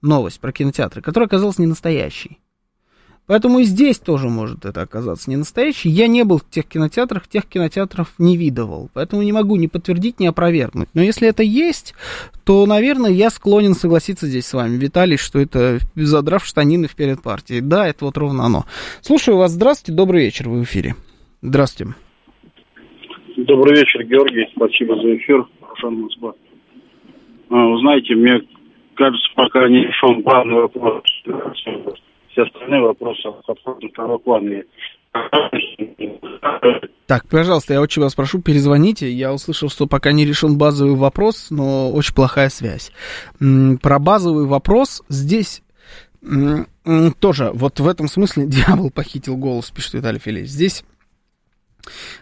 [0.01, 2.39] новость про кинотеатры, которая оказалась не настоящей.
[3.30, 5.89] Поэтому и здесь тоже может это оказаться не настоящий.
[5.89, 8.89] Я не был в тех кинотеатрах, тех кинотеатров не видывал.
[8.95, 10.89] Поэтому не могу ни подтвердить, ни опровергнуть.
[10.95, 11.93] Но если это есть,
[12.43, 17.59] то, наверное, я склонен согласиться здесь с вами, Виталий, что это задрав штанины вперед партии.
[17.59, 18.65] Да, это вот ровно оно.
[19.01, 19.51] Слушаю вас.
[19.51, 20.95] Здравствуйте, добрый вечер, вы в эфире.
[21.43, 21.93] Здравствуйте.
[23.38, 24.47] Добрый вечер, Георгий.
[24.55, 25.45] Спасибо за эфир.
[25.69, 26.34] Рошан Москва.
[27.51, 28.41] А, знаете, мне
[28.95, 31.03] кажется, пока не решен главный вопрос
[32.39, 34.65] все остальные вопросы абсолютно второпланные.
[37.07, 39.11] Так, пожалуйста, я очень вас прошу, перезвоните.
[39.11, 42.91] Я услышал, что пока не решен базовый вопрос, но очень плохая связь.
[43.81, 45.63] Про базовый вопрос здесь
[47.19, 50.45] тоже, вот в этом смысле дьявол похитил голос, пишет Виталий Филей.
[50.45, 50.83] Здесь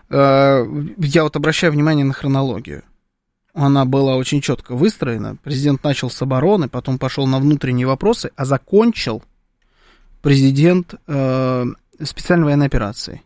[0.09, 0.65] э,
[0.97, 2.84] я вот обращаю внимание на хронологию.
[3.55, 5.36] Она была очень четко выстроена.
[5.43, 9.24] Президент начал с обороны, потом пошел на внутренние вопросы, а закончил
[10.22, 11.65] президент э,
[12.03, 13.22] специальной военной операции.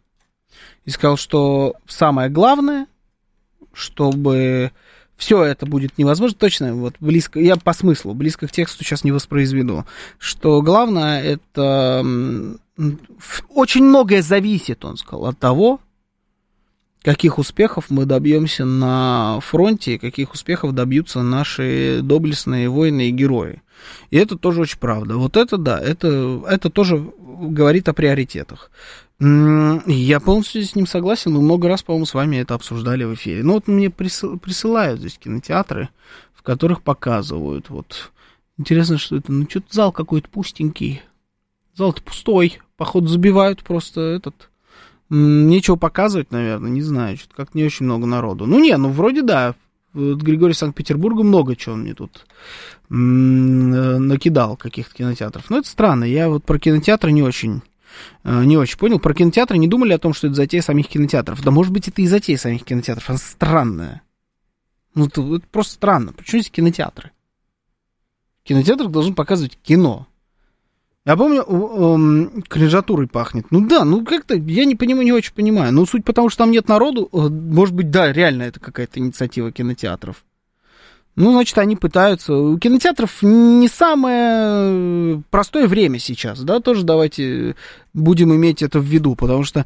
[0.85, 2.87] И сказал, что самое главное,
[3.73, 4.71] чтобы
[5.15, 9.11] все это будет невозможно, точно, вот близко, я по смыслу, близко к тексту сейчас не
[9.11, 9.85] воспроизведу,
[10.17, 12.03] что главное это
[13.49, 15.79] очень многое зависит, он сказал, от того,
[17.01, 23.61] каких успехов мы добьемся на фронте, каких успехов добьются наши доблестные воины и герои.
[24.11, 25.17] И это тоже очень правда.
[25.17, 28.69] Вот это да, это, это тоже говорит о приоритетах.
[29.19, 31.33] Я полностью с ним согласен.
[31.33, 33.43] Мы много раз, по-моему, с вами это обсуждали в эфире.
[33.43, 35.89] Ну вот мне присылают здесь кинотеатры,
[36.33, 37.69] в которых показывают.
[37.69, 38.11] Вот
[38.57, 39.31] интересно, что это.
[39.31, 41.01] Ну что-то зал какой-то пустенький.
[41.75, 42.59] Зал-то пустой.
[42.77, 44.50] Походу забивают просто этот
[45.13, 48.45] Нечего показывать, наверное, не знаю, что-то как не очень много народу.
[48.45, 49.55] Ну, не, ну, вроде да.
[49.91, 52.25] Вот Григорий Санкт-Петербурга много чего мне тут
[52.87, 55.49] накидал, каких-то кинотеатров.
[55.49, 57.61] Но это странно, я вот про кинотеатры не очень
[58.23, 58.99] э, не очень понял.
[58.99, 61.43] Про кинотеатры не думали о том, что это затея самих кинотеатров.
[61.43, 63.09] Да может быть, это и затея самих кинотеатров.
[63.09, 64.01] Она странная.
[64.95, 66.13] Ну, это, это просто странно.
[66.13, 67.11] Почему здесь кинотеатры?
[68.43, 70.07] Кинотеатр должен показывать кино.
[71.03, 73.47] Я помню, э, кринжатурой пахнет.
[73.49, 75.73] Ну да, ну как-то, я не понимаю, не очень понимаю.
[75.73, 79.51] Ну, суть потому, что там нет народу, э, может быть, да, реально это какая-то инициатива
[79.51, 80.23] кинотеатров.
[81.15, 82.33] Ну, значит, они пытаются.
[82.33, 87.55] У кинотеатров не самое простое время сейчас, да, тоже давайте
[87.93, 89.65] будем иметь это в виду, потому что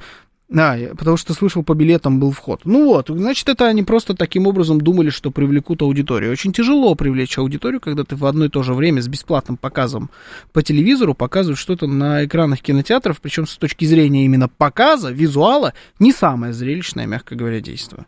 [0.54, 2.62] а, потому что слышал, по билетам был вход.
[2.66, 6.32] Ну вот, значит, это они просто таким образом думали, что привлекут аудиторию.
[6.32, 10.12] Очень тяжело привлечь аудиторию, когда ты в одно и то же время с бесплатным показом
[10.54, 16.12] по телевизору показывают что-то на экранах кинотеатров, причем с точки зрения именно показа, визуала, не
[16.12, 18.06] самое зрелищное, мягко говоря, действие.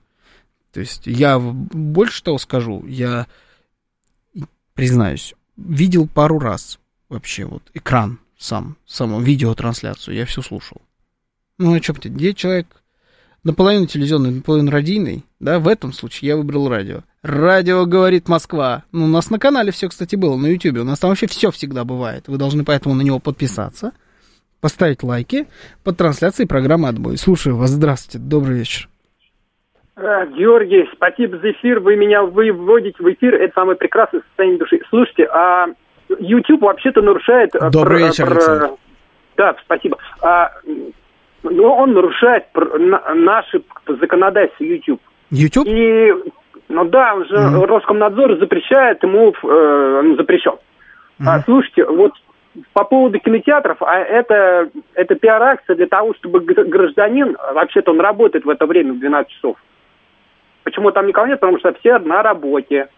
[0.71, 3.25] То есть я больше того скажу, я
[4.75, 6.77] признаюсь, видел пару раз
[7.09, 10.81] вообще вот экран сам, саму видеотрансляцию, я все слушал.
[11.59, 12.67] Ну, а что, где человек
[13.43, 16.99] наполовину телевизионный, наполовину радийный, да, в этом случае я выбрал радио.
[17.23, 18.83] Радио говорит Москва.
[18.91, 20.79] Ну, у нас на канале все, кстати, было, на YouTube.
[20.79, 22.27] У нас там вообще все всегда бывает.
[22.27, 23.93] Вы должны поэтому на него подписаться,
[24.61, 25.47] поставить лайки
[25.83, 27.17] под трансляцией программы «Отбой».
[27.17, 27.71] Слушаю вас.
[27.71, 28.19] Здравствуйте.
[28.19, 28.89] Добрый вечер.
[29.95, 31.79] А, Георгий, спасибо за эфир.
[31.79, 33.33] Вы меня выводите в эфир.
[33.33, 34.79] Это самое прекрасное состояние души.
[34.89, 35.67] Слушайте, а
[36.19, 37.55] YouTube вообще-то нарушает...
[37.55, 38.77] Э, Добрый про, вечер, про...
[39.37, 39.97] Да, спасибо.
[40.21, 40.51] А,
[41.49, 45.01] но он нарушает наши законодательства YouTube.
[45.31, 45.67] YouTube?
[45.67, 46.13] И,
[46.69, 47.65] ну да, уже mm-hmm.
[47.65, 50.53] Роскомнадзор запрещает ему, э, ну, запрещен.
[51.19, 51.25] Mm-hmm.
[51.25, 52.13] А, слушайте, вот
[52.73, 58.49] по поводу кинотеатров, а это, это пиар-акция для того, чтобы гражданин, вообще-то он работает в
[58.49, 59.57] это время в 12 часов.
[60.63, 61.39] Почему там никого нет?
[61.39, 62.89] Потому что все на работе.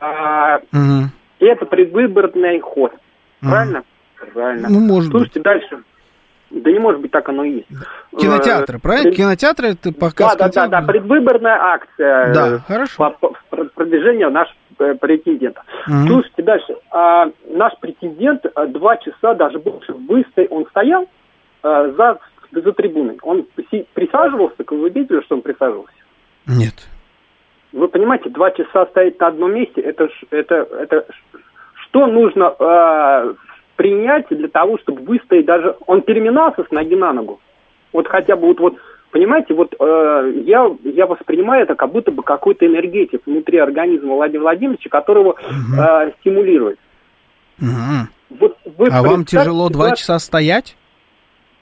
[0.00, 1.06] А, mm-hmm.
[1.40, 2.92] И это предвыборный ход.
[2.92, 3.48] Mm-hmm.
[3.48, 3.82] Правильно?
[4.32, 4.68] Правильно.
[4.70, 5.44] Ну, может Слушайте, быть.
[5.44, 5.82] дальше.
[6.50, 7.68] Да не может быть, так оно и есть.
[8.16, 9.10] Кинотеатры, правильно?
[9.10, 10.36] Кинотеатры это показ.
[10.36, 12.32] Да, да, да, да, предвыборная акция.
[12.32, 12.96] Да, хорошо.
[12.96, 15.62] По, по продвижению нашего э, претендента.
[15.88, 16.06] Угу.
[16.06, 16.76] Слушайте, дальше.
[16.92, 21.08] А, наш претендент э, два часа, даже больше, выстоял, он стоял
[21.62, 22.18] а, за,
[22.52, 23.18] за трибуной.
[23.22, 23.46] Он
[23.94, 25.92] присаживался, как вы видели, что он присаживался?
[26.46, 26.88] Нет.
[27.72, 31.06] Вы понимаете, два часа стоять на одном месте, это, это, это
[31.88, 33.34] что нужно э,
[33.76, 35.76] принять для того, чтобы выстоять даже...
[35.86, 37.40] Он переминался с ноги на ногу.
[37.92, 38.74] Вот хотя бы вот, вот
[39.10, 44.42] понимаете, вот э, я, я воспринимаю это как будто бы какой-то энергетик внутри организма Владимира
[44.42, 45.80] Владимировича, которого угу.
[45.80, 46.78] э, стимулирует.
[47.60, 48.38] Угу.
[48.40, 50.76] Вот вы а вам тяжело два часа стоять?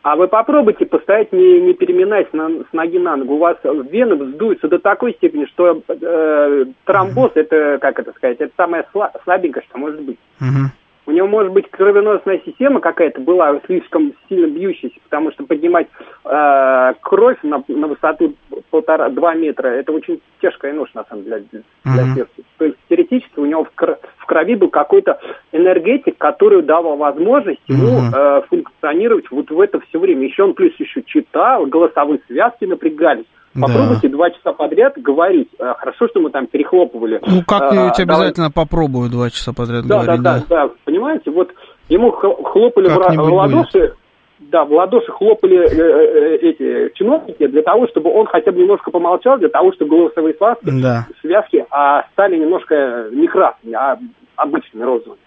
[0.02, 3.34] А вы попробуйте постоять, не, не переминаясь на, с ноги на ногу.
[3.34, 8.36] У вас вены вздуются до такой степени, что э, тромбоз, mm это, как это сказать,
[8.38, 8.84] это самое
[9.24, 10.18] слабенькое, что может быть.
[10.40, 10.66] mm
[11.07, 15.89] у него может быть кровеносная система какая-то была слишком сильно бьющаяся, потому что поднимать
[16.25, 18.35] э, кровь на, на высоту
[18.71, 22.14] полтора-два метра это очень тяжкая нож на самом деле для, для mm-hmm.
[22.14, 22.33] сердца.
[22.59, 25.21] То есть теоретически у него в, кр- в крови был какой-то
[25.53, 28.17] энергетик, который давал возможность ему mm-hmm.
[28.17, 30.26] э, функционировать вот в это все время.
[30.26, 33.26] Еще он плюс еще читал, голосовые связки напрягались.
[33.61, 34.17] Попробуйте да.
[34.17, 35.49] два часа подряд говорить.
[35.59, 37.21] Э, хорошо, что мы там перехлопывали.
[37.25, 38.67] Ну, как-нибудь а, обязательно давай...
[38.67, 40.22] попробую два часа подряд да, говорить.
[40.22, 40.75] Да, да, да, да.
[40.85, 41.53] Понимаете, вот
[41.89, 43.95] ему хлопали в, в ладоши.
[44.39, 48.91] да, в ладоши хлопали э, э, эти чиновники для того, чтобы он хотя бы немножко
[48.91, 51.07] помолчал, для того, чтобы голосовые связки, Да.
[51.21, 53.99] связки а, стали немножко не красными, а
[54.37, 55.21] обычными розовыми.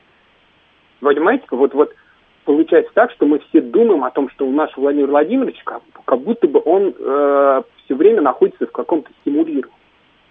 [1.00, 1.92] Вы понимаете, вот, вот
[2.48, 6.22] получается так, что мы все думаем о том, что у нашего Владимира Владимировича как, как
[6.22, 9.76] будто бы он э, все время находится в каком-то стимулировании.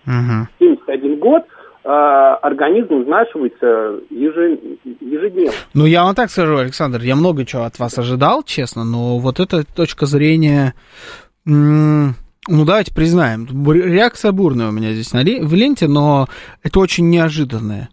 [0.07, 0.49] Мгм.
[0.59, 1.43] 71 год,
[1.85, 5.53] э, организм изнашивается еже- ежедневно.
[5.75, 9.39] Ну, я вам так скажу, Александр, я много чего от вас ожидал, честно, но вот
[9.39, 10.73] эта точка зрения,
[11.45, 12.15] ну,
[12.49, 16.29] давайте признаем, реакция бурная у меня здесь на в ленте, но
[16.63, 17.91] это очень неожиданная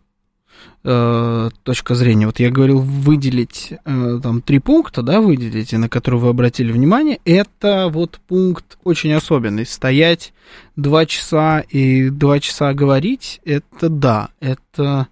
[0.83, 2.25] э, точка зрения.
[2.25, 7.19] Вот я говорил выделить э, там три пункта, да, выделить, на которые вы обратили внимание.
[7.25, 9.65] Это вот пункт очень особенный.
[9.65, 10.33] Стоять
[10.75, 15.07] два часа и два часа говорить, это да, это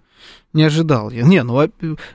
[0.52, 1.22] не ожидал я.
[1.22, 1.68] Не, ну,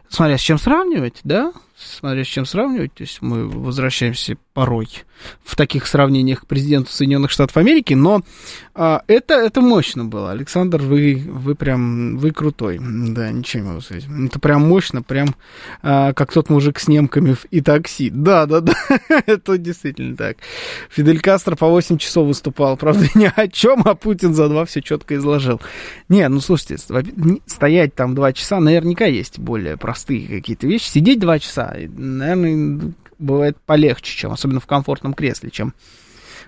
[0.10, 4.88] смотря с чем сравнивать, да, смотря с чем сравнивать, то есть мы возвращаемся порой
[5.44, 8.22] в таких сравнениях к президенту Соединенных Штатов Америки, но
[8.74, 10.32] а, это, это мощно было.
[10.32, 14.06] Александр, вы, вы прям, вы крутой, да, ничего не могу сказать.
[14.26, 15.36] Это прям мощно, прям
[15.82, 18.10] а, как тот мужик с немками и такси.
[18.10, 18.74] Да, да, да,
[19.26, 20.38] это действительно так.
[20.90, 24.82] Фидель Кастро по 8 часов выступал, правда, ни о чем, а Путин за два все
[24.82, 25.62] четко изложил.
[26.10, 26.78] Не, ну слушайте,
[27.46, 30.90] стоять там два часа, наверняка есть более простые какие-то вещи.
[30.90, 35.74] Сидеть два часа, наверное, бывает полегче, чем, особенно в комфортном кресле, чем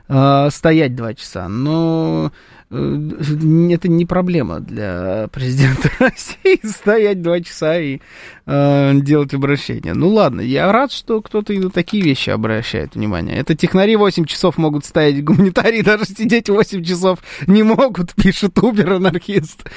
[0.08, 1.48] э, стоять два часа.
[1.48, 2.32] Но
[2.72, 8.00] это не проблема для президента России стоять два часа и
[8.46, 9.94] э, делать обращение.
[9.94, 13.38] Ну ладно, я рад, что кто-то и на такие вещи обращает внимание.
[13.38, 19.68] Это технари 8 часов могут стоять, гуманитарии даже сидеть 8 часов не могут, пишет Убер-анархист.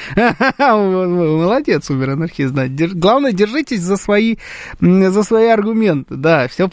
[0.58, 2.66] Молодец, Убер-анархист, да.
[2.66, 4.36] Держ- Главное, держитесь за свои,
[4.80, 6.68] за свои аргументы, да, все,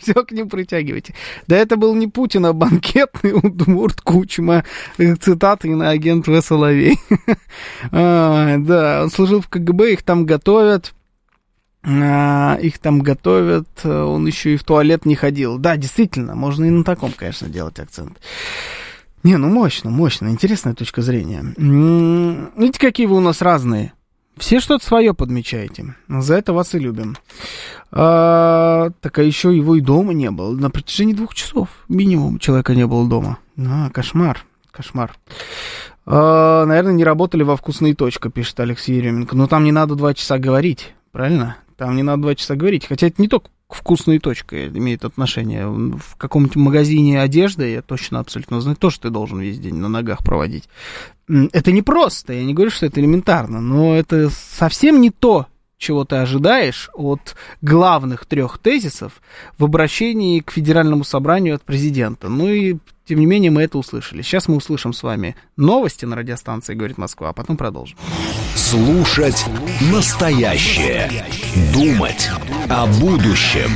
[0.00, 1.14] все к ним притягивайте.
[1.46, 4.64] Да это был не Путин, а банкетный Удмурт Кучма,
[4.98, 5.14] э,
[5.60, 6.40] цитаты на агент В.
[6.42, 6.98] Соловей.
[7.92, 10.94] А, Да, он служил в КГБ, их там готовят.
[11.82, 15.58] А, Их там готовят, он еще и в туалет не ходил.
[15.58, 18.18] Да, действительно, можно и на таком, конечно, делать акцент.
[19.22, 21.54] Не, ну мощно, мощно, интересная точка зрения.
[22.56, 23.92] Видите, какие вы у нас разные.
[24.36, 25.94] Все что-то свое подмечаете.
[26.08, 27.16] За это вас и любим.
[27.92, 30.54] А, так а еще его и дома не было.
[30.56, 33.38] На протяжении двух часов минимум человека не было дома.
[33.58, 35.14] А, кошмар, кошмар.
[36.06, 39.36] А, наверное, не работали во вкусные точка, пишет Алексей Еременко.
[39.36, 41.56] Но там не надо два часа говорить, правильно?
[41.76, 42.86] Там не надо два часа говорить.
[42.86, 45.66] Хотя это не только вкусной точке имеет отношение.
[45.68, 50.24] В каком-нибудь магазине одежды, я точно абсолютно знаю, тоже ты должен весь день на ногах
[50.24, 50.68] проводить.
[51.28, 55.46] Это не просто, я не говорю, что это элементарно, но это совсем не то,
[55.80, 59.14] чего ты ожидаешь от главных трех тезисов
[59.58, 62.28] в обращении к Федеральному собранию от президента.
[62.28, 62.76] Ну и,
[63.08, 64.20] тем не менее, мы это услышали.
[64.20, 67.96] Сейчас мы услышим с вами новости на радиостанции «Говорит Москва», а потом продолжим.
[68.54, 69.46] Слушать
[69.90, 71.10] настоящее.
[71.72, 72.28] Думать
[72.68, 73.70] о будущем.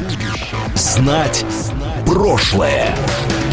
[0.75, 1.45] Знать
[2.07, 2.95] прошлое.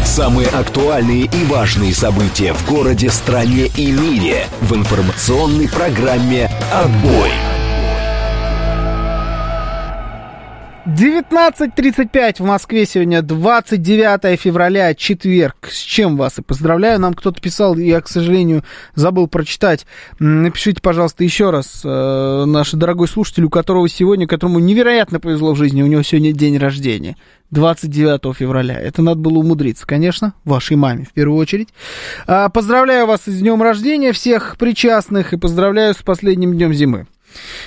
[0.04, 7.30] Самые актуальные и важные события в городе, стране и мире в информационной программе «Отбой».
[10.84, 15.68] 19.35 в Москве сегодня, 29 февраля, четверг.
[15.70, 16.98] С чем вас и поздравляю.
[16.98, 18.64] Нам кто-то писал, я, к сожалению,
[18.96, 19.86] забыл прочитать.
[20.18, 21.82] Напишите, пожалуйста, еще раз.
[21.84, 26.32] э, Наш дорогой слушатель, у которого сегодня, которому невероятно повезло в жизни, у него сегодня
[26.32, 27.16] день рождения.
[27.52, 28.80] 29 февраля.
[28.80, 31.68] Это надо было умудриться, конечно, вашей маме в первую очередь.
[32.26, 37.06] А, Поздравляю вас с днем рождения всех причастных и поздравляю с последним днем зимы.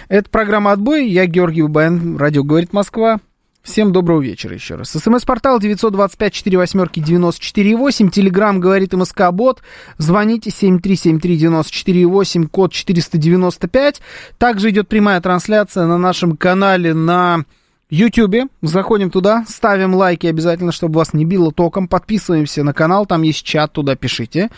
[0.07, 1.07] Это программа «Отбой».
[1.07, 2.17] Я Георгий Бабаян.
[2.17, 3.19] Радио «Говорит Москва».
[3.65, 4.91] Всем доброго вечера еще раз.
[4.91, 8.11] СМС-портал 925-48-94-8.
[8.11, 9.63] Телеграмм «Говорит МСК-бот».
[9.97, 14.01] Звоните 7373-94-8, код 495.
[14.37, 17.45] Также идет прямая трансляция на нашем канале на
[17.90, 18.48] Ютубе.
[18.62, 21.88] Заходим туда, ставим лайки обязательно, чтобы вас не било током.
[21.88, 24.49] Подписываемся на канал, там есть чат, туда пишите.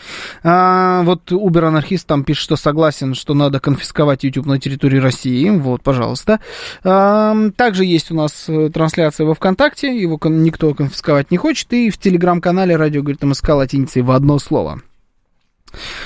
[0.42, 5.50] А, вот Убер-анархист там пишет, что согласен, что надо конфисковать YouTube на территории России.
[5.50, 6.40] Вот, пожалуйста.
[6.84, 11.72] А, также есть у нас э, трансляция во ВКонтакте, его никто конфисковать не хочет.
[11.74, 14.80] И в телеграм-канале радио говорит МСК латиницей в одно слово.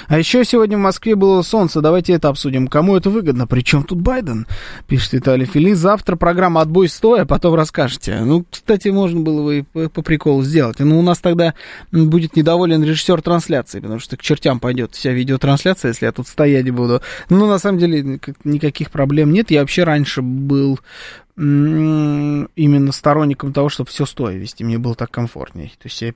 [0.08, 1.80] А еще сегодня в Москве было солнце.
[1.80, 2.68] Давайте это обсудим.
[2.68, 3.46] Кому это выгодно?
[3.46, 4.46] Причем тут Байден?
[4.86, 5.72] Пишет Виталий Фили.
[5.72, 8.20] Завтра программа «Отбой стоя», потом расскажете.
[8.20, 10.78] Ну, кстати, можно было бы и по, приколу сделать.
[10.80, 11.54] Но у нас тогда
[11.90, 16.70] будет недоволен режиссер трансляции, потому что к чертям пойдет вся видеотрансляция, если я тут стоять
[16.70, 17.02] буду.
[17.28, 19.50] Ну, на самом деле, как- никаких проблем нет.
[19.50, 20.80] Я вообще раньше был
[21.34, 24.64] именно сторонником того, чтобы все стоя вести.
[24.64, 25.68] Мне было так комфортнее.
[25.68, 26.12] То есть я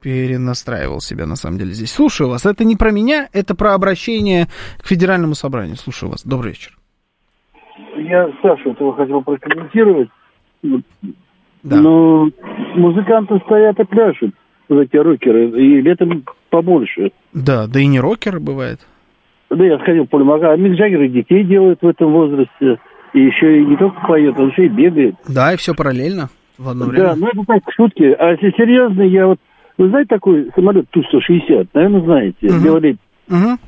[0.00, 1.92] перенастраивал себя, на самом деле, здесь.
[1.92, 2.46] Слушаю вас.
[2.46, 4.46] Это не про меня, это про обращение
[4.78, 5.76] к федеральному собранию.
[5.76, 6.24] Слушаю вас.
[6.24, 6.76] Добрый вечер.
[7.98, 10.08] Я Саша этого хотел прокомментировать.
[10.62, 11.80] Да.
[11.80, 12.30] Но
[12.74, 14.34] музыканты стоят и пляшут,
[14.68, 17.10] вот эти рокеры, и летом побольше.
[17.32, 18.80] Да, да и не рокеры бывает.
[19.50, 20.18] Да, я сходил по.
[20.18, 22.78] А Мик Джаггер и детей делает в этом возрасте.
[23.16, 25.14] И еще и не только поет, он еще и бегает.
[25.26, 26.28] Да, и все параллельно
[26.58, 27.06] в одно время.
[27.06, 28.02] Да, ну это так, шутки.
[28.02, 29.38] А если серьезно, я вот...
[29.78, 31.68] Вы знаете такой самолет Ту-160?
[31.72, 32.46] Наверное, знаете.
[32.46, 32.62] Угу.
[32.62, 32.96] Белолет.
[33.30, 33.58] Угу.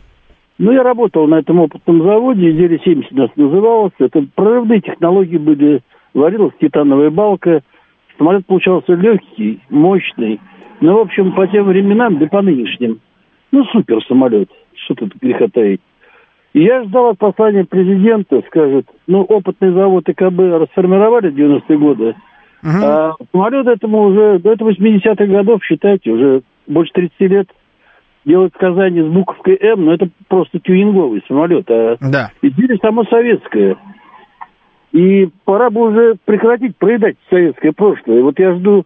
[0.58, 3.94] Ну, я работал на этом опытном заводе, изделие 70 нас называлось.
[3.98, 5.80] Это прорывные технологии были.
[6.12, 7.62] Варилась титановая балка.
[8.18, 10.40] Самолет получался легкий, мощный.
[10.82, 13.00] Ну, в общем, по тем временам, да по нынешним.
[13.50, 14.50] Ну, супер самолет.
[14.74, 15.80] Что тут греха таить.
[16.58, 22.16] И я ждал от послания президента, скажет, ну, опытный завод ИКБ расформировали в 90-е годы,
[22.64, 22.82] uh-huh.
[22.82, 27.48] а самолет этому уже, до этого 80-х годов, считайте, уже больше 30 лет
[28.24, 32.32] делать сказание с буковкой М, но это просто тюнинговый самолет, а да.
[32.42, 33.76] изделие само советское.
[34.90, 38.20] И пора бы уже прекратить проедать советское прошлое.
[38.20, 38.84] Вот я жду,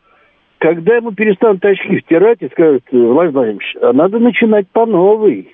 [0.59, 5.49] когда ему перестанут очки втирать и скажут, Владимир Владимирович, а надо начинать по новой.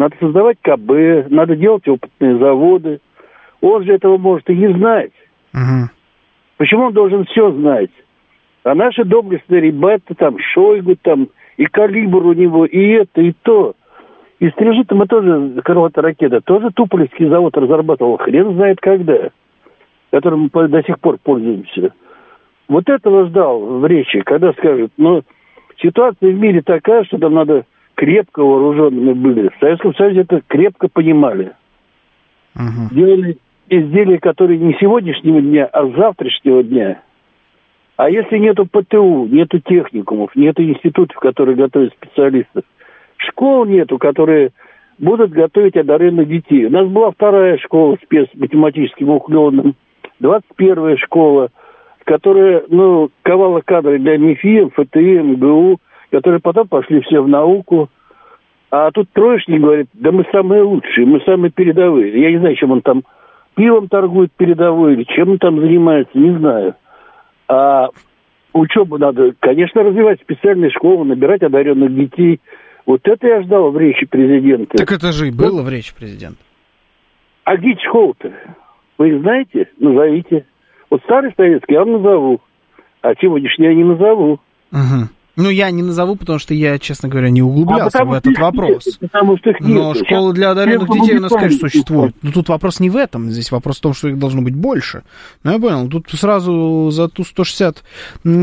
[0.00, 3.00] Надо создавать КБ, надо делать опытные заводы.
[3.60, 5.12] Он же этого может и не знать.
[5.52, 5.90] Угу.
[6.56, 7.90] Почему он должен все знать?
[8.64, 11.28] А наши доблестные ребята, там, Шойгу, там,
[11.58, 13.74] и калибр у него, и это, и то.
[14.38, 19.28] И стрижит мы тоже, крылатая ракета, тоже Туполевский завод разрабатывал, хрен знает когда,
[20.10, 21.92] которым мы до сих пор пользуемся.
[22.68, 25.20] Вот этого ждал в речи, когда скажут, но
[25.76, 27.66] ситуация в мире такая, что там надо
[28.00, 29.48] крепко вооруженными были.
[29.48, 31.52] В Советском Союзе это крепко понимали.
[32.56, 32.94] Угу.
[32.94, 33.36] Делали
[33.68, 37.02] изделия, которые не сегодняшнего дня, а завтрашнего дня.
[37.98, 42.64] А если нету ПТУ, нету техникумов, нету институтов, которые готовят специалистов,
[43.18, 44.52] школ нету, которые
[44.98, 46.64] будут готовить одаренных детей.
[46.64, 49.74] У нас была вторая школа с математическим уклоном,
[50.22, 51.50] 21-я школа,
[52.04, 55.78] которая, ну, ковала кадры для МИФИ, ФТИ, МГУ,
[56.10, 57.88] которые потом пошли все в науку.
[58.70, 62.20] А тут троечник говорит, да мы самые лучшие, мы самые передовые.
[62.20, 63.02] Я не знаю, чем он там
[63.54, 66.74] пивом торгует передовой или чем он там занимается, не знаю.
[67.48, 67.88] А
[68.52, 72.40] учебу надо, конечно, развивать специальные школы, набирать одаренных детей.
[72.86, 74.78] Вот это я ждал в речи президента.
[74.78, 76.38] Так это же и было в речи президента.
[77.44, 78.32] А где школы-то?
[78.98, 79.68] Вы их знаете?
[79.78, 80.44] Назовите.
[80.90, 82.40] Вот старый советский я вам назову,
[83.02, 84.40] а сегодняшний я не назову.
[84.72, 85.08] Угу.
[85.40, 88.86] Ну, я не назову, потому что я, честно говоря, не углублялся а в этот вопрос.
[88.86, 89.70] Нет, потому что их нет.
[89.70, 92.14] Но школы для одаренных детей у нас, конечно, существуют.
[92.22, 93.30] Но тут вопрос не в этом.
[93.30, 95.02] Здесь вопрос в том, что их должно быть больше.
[95.42, 95.88] Ну, я понял.
[95.88, 97.82] Тут сразу за ту 160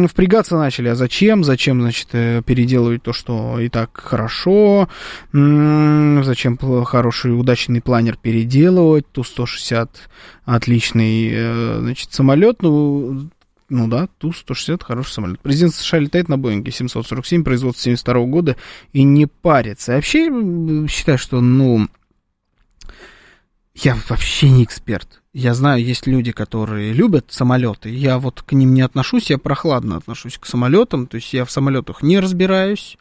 [0.09, 0.89] впрягаться начали.
[0.89, 1.43] А зачем?
[1.43, 4.89] Зачем, значит, э, переделывать то, что и так хорошо?
[5.33, 9.05] Зачем хороший, удачный планер переделывать?
[9.11, 10.09] Ту 160
[10.45, 12.61] отличный, э, значит, самолет.
[12.61, 13.29] Ну,
[13.69, 15.39] ну да, Ту-160 хороший самолет.
[15.39, 18.55] Президент США летает на Боинге 747, производства 72 года,
[18.93, 19.93] и не парится.
[19.93, 20.29] И вообще,
[20.87, 21.87] считаю, что, ну,
[23.75, 25.21] я вообще не эксперт.
[25.33, 27.89] Я знаю, есть люди, которые любят самолеты.
[27.89, 31.05] Я вот к ним не отношусь, я прохладно отношусь к самолетам.
[31.05, 32.97] То есть я в самолетах не разбираюсь.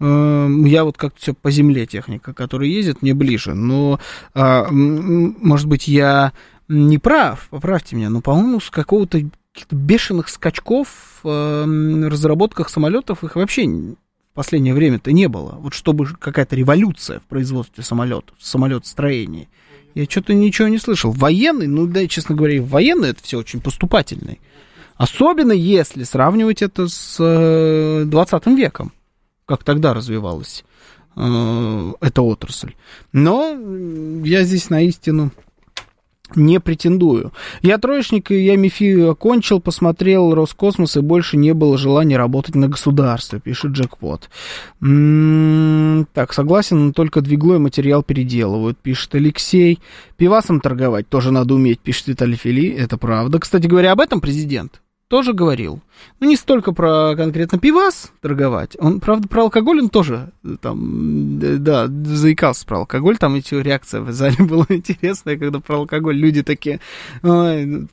[0.00, 3.52] Эм, я вот как-то все по земле техника, которая ездит, мне ближе.
[3.52, 4.00] Но,
[4.32, 6.32] а, может быть, я
[6.68, 9.20] не прав, поправьте меня, но, по-моему, с какого-то
[9.54, 10.88] каких-то бешеных скачков
[11.22, 13.96] в э, разработках самолетов их вообще в
[14.34, 15.52] последнее время-то не было.
[15.60, 19.48] Вот чтобы какая-то революция в производстве самолетов, в самолетостроении.
[19.94, 21.12] Я что-то ничего не слышал.
[21.12, 24.40] Военный, ну да, честно говоря, военный это все очень поступательный.
[24.96, 28.92] Особенно если сравнивать это с э, 20 веком,
[29.46, 30.64] как тогда развивалась
[31.14, 32.74] э, эта отрасль.
[33.12, 33.56] Но
[34.24, 35.30] я здесь на истину
[36.34, 37.32] не претендую.
[37.62, 42.68] Я троечник, и я МИФИ окончил, посмотрел Роскосмос, и больше не было желания работать на
[42.68, 44.30] государстве, пишет Джекпот.
[44.80, 49.80] М-м-м, так, согласен, только двигло и материал переделывают, пишет Алексей.
[50.16, 53.38] Пивасом торговать тоже надо уметь, пишет Виталий Фили, это правда.
[53.38, 55.80] Кстати говоря, об этом президент тоже говорил.
[56.20, 58.76] Ну, не столько про конкретно пивас торговать.
[58.80, 63.18] Он, правда, про алкоголь он тоже э, там, да, заикался про алкоголь.
[63.18, 66.80] Там эти реакция в зале была интересная, когда про алкоголь люди такие,
[67.22, 67.86] ой,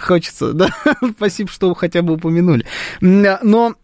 [0.00, 0.68] хочется, да,
[1.16, 2.66] спасибо, что хотя бы упомянули.
[3.00, 3.74] Но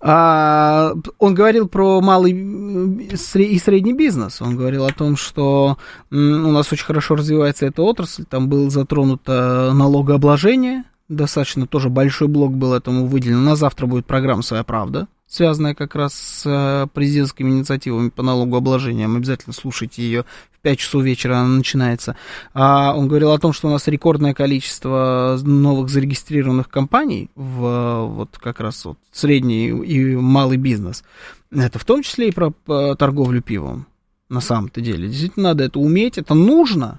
[0.00, 4.40] А, он говорил про малый и средний бизнес.
[4.40, 5.76] Он говорил о том, что
[6.10, 8.24] у нас очень хорошо развивается эта отрасль.
[8.24, 10.84] Там было затронуто налогообложение.
[11.08, 13.44] Достаточно тоже большой блок был этому выделен.
[13.44, 19.16] На завтра будет программа «Своя правда», связанная как раз с э, президентскими инициативами по налогообложениям.
[19.16, 20.24] Обязательно слушайте ее
[20.62, 22.16] 5 часов вечера она начинается.
[22.52, 28.36] А он говорил о том, что у нас рекордное количество новых зарегистрированных компаний в вот
[28.38, 31.04] как раз вот средний и малый бизнес.
[31.52, 32.52] Это в том числе и про
[32.96, 33.86] торговлю пивом.
[34.28, 35.06] На самом-то деле.
[35.06, 36.98] Действительно, надо это уметь, это нужно.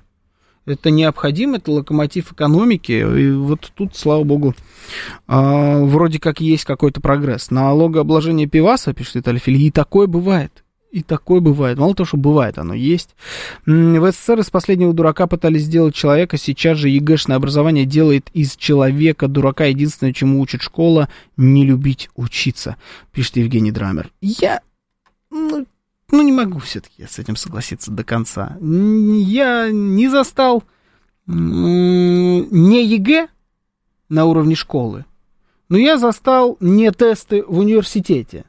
[0.68, 2.92] Это необходимо, это локомотив экономики.
[2.92, 4.54] И вот тут, слава богу,
[5.28, 7.52] э, вроде как есть какой-то прогресс.
[7.52, 10.66] Налогообложение пиваса, пишет Виталий и такое бывает.
[10.92, 11.78] И такое бывает.
[11.78, 13.16] Мало того, что бывает, оно есть.
[13.66, 16.38] В СССР из последнего дурака пытались сделать человека.
[16.38, 19.66] Сейчас же ЕГЭшное образование делает из человека дурака.
[19.66, 21.08] Единственное, чему учит школа,
[21.38, 22.76] не любить учиться,
[23.14, 24.12] пишет Евгений Драмер.
[24.22, 24.62] Я,
[25.30, 25.66] ну,
[26.12, 28.58] ну не могу все-таки с этим согласиться до конца.
[28.62, 30.64] Я не застал
[31.26, 33.28] не ЕГЭ
[34.10, 35.06] на уровне школы,
[35.70, 38.46] но я застал не тесты в университете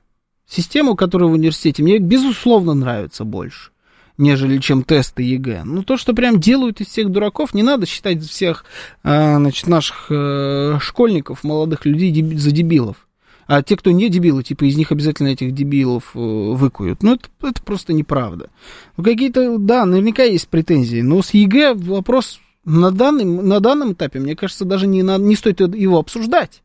[0.48, 3.70] систему, которая в университете, мне безусловно нравится больше,
[4.16, 5.62] нежели чем тесты ЕГЭ.
[5.64, 8.64] Ну, то, что прям делают из всех дураков, не надо считать всех,
[9.02, 13.07] а, значит, наших э, школьников, молодых людей за дебилов.
[13.48, 17.02] А те, кто не дебилы, типа из них обязательно этих дебилов э, выкуют.
[17.02, 18.50] Ну, это, это просто неправда.
[18.98, 24.20] Ну, какие-то, да, наверняка есть претензии, но с ЕГЭ вопрос на, данный, на данном этапе,
[24.20, 26.62] мне кажется, даже не, на, не стоит его обсуждать.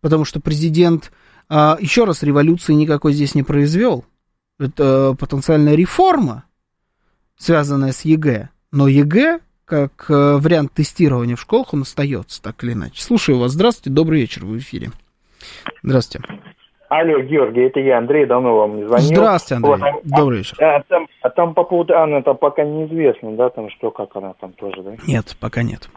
[0.00, 1.12] Потому что президент
[1.50, 4.06] а, еще раз, революции никакой здесь не произвел.
[4.58, 6.44] Это потенциальная реформа,
[7.36, 8.48] связанная с ЕГЭ.
[8.72, 13.02] Но ЕГЭ, как э, вариант тестирования в школах, он остается, так или иначе.
[13.02, 13.52] Слушаю вас.
[13.52, 14.90] Здравствуйте, добрый вечер, в эфире.
[15.82, 16.26] Здравствуйте.
[16.88, 19.06] Алло, Георгий, это я, Андрей, давно вам не звонил.
[19.06, 20.56] Здравствуйте, Андрей, вот, а, добрый вечер.
[20.62, 24.34] А, там, а там по поводу Анны, там пока неизвестно, да, там что, как она
[24.38, 24.92] там тоже, да?
[25.06, 25.88] Нет, пока нет.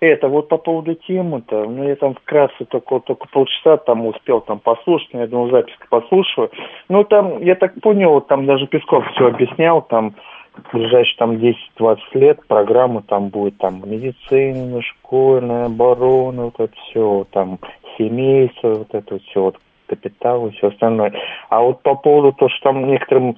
[0.00, 4.58] Это вот по поводу темы-то, ну я там вкратце только, только полчаса там успел там
[4.58, 6.50] послушать, ну, я думал, запись послушаю.
[6.90, 10.14] Ну там, я так понял, там даже Песков все объяснял, там
[10.54, 17.26] в ближайшие там 10-20 лет программа там будет там медицина, школьная, оборона, вот это все,
[17.30, 17.58] там
[17.98, 19.56] семейство, вот это все, вот
[19.86, 21.12] капитал и все остальное.
[21.48, 23.36] А вот по поводу того, что там некоторым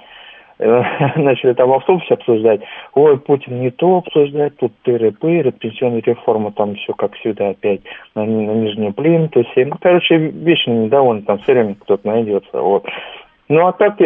[0.58, 0.82] Э,
[1.16, 2.60] начали там в автобусе обсуждать,
[2.94, 7.80] ой, Путин не то обсуждает, тут тыры-пыры, пенсионная реформа, там все как всегда опять
[8.14, 9.66] на, на нижнем плинтусе.
[9.66, 12.86] Ну, короче, вечно недовольны, там все время кто-то найдется, вот.
[13.48, 13.96] Ну, а так,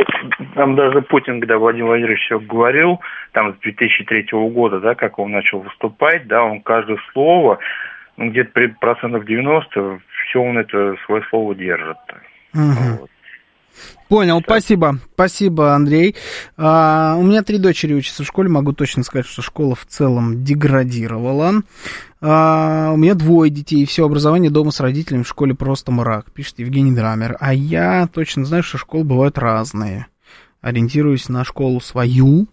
[0.55, 3.01] там даже Путин, когда Владимир Владимирович все говорил,
[3.33, 7.59] там с 2003 года, да, как он начал выступать, да, он каждое слово,
[8.23, 11.97] ну, где-то процентов 90, все он это, свое слово держит.
[12.55, 12.99] Угу.
[13.01, 13.11] Вот.
[14.09, 14.45] Понял, так.
[14.45, 14.99] спасибо.
[15.15, 16.15] Спасибо, Андрей.
[16.57, 18.49] А, у меня три дочери учатся в школе.
[18.49, 21.63] Могу точно сказать, что школа в целом деградировала.
[22.21, 26.31] А, у меня двое детей, и все образование дома с родителями в школе просто мрак,
[26.31, 27.37] пишет Евгений Драмер.
[27.41, 30.07] А я точно знаю, что школы бывают разные.
[30.61, 32.47] Ориентируюсь на школу свою,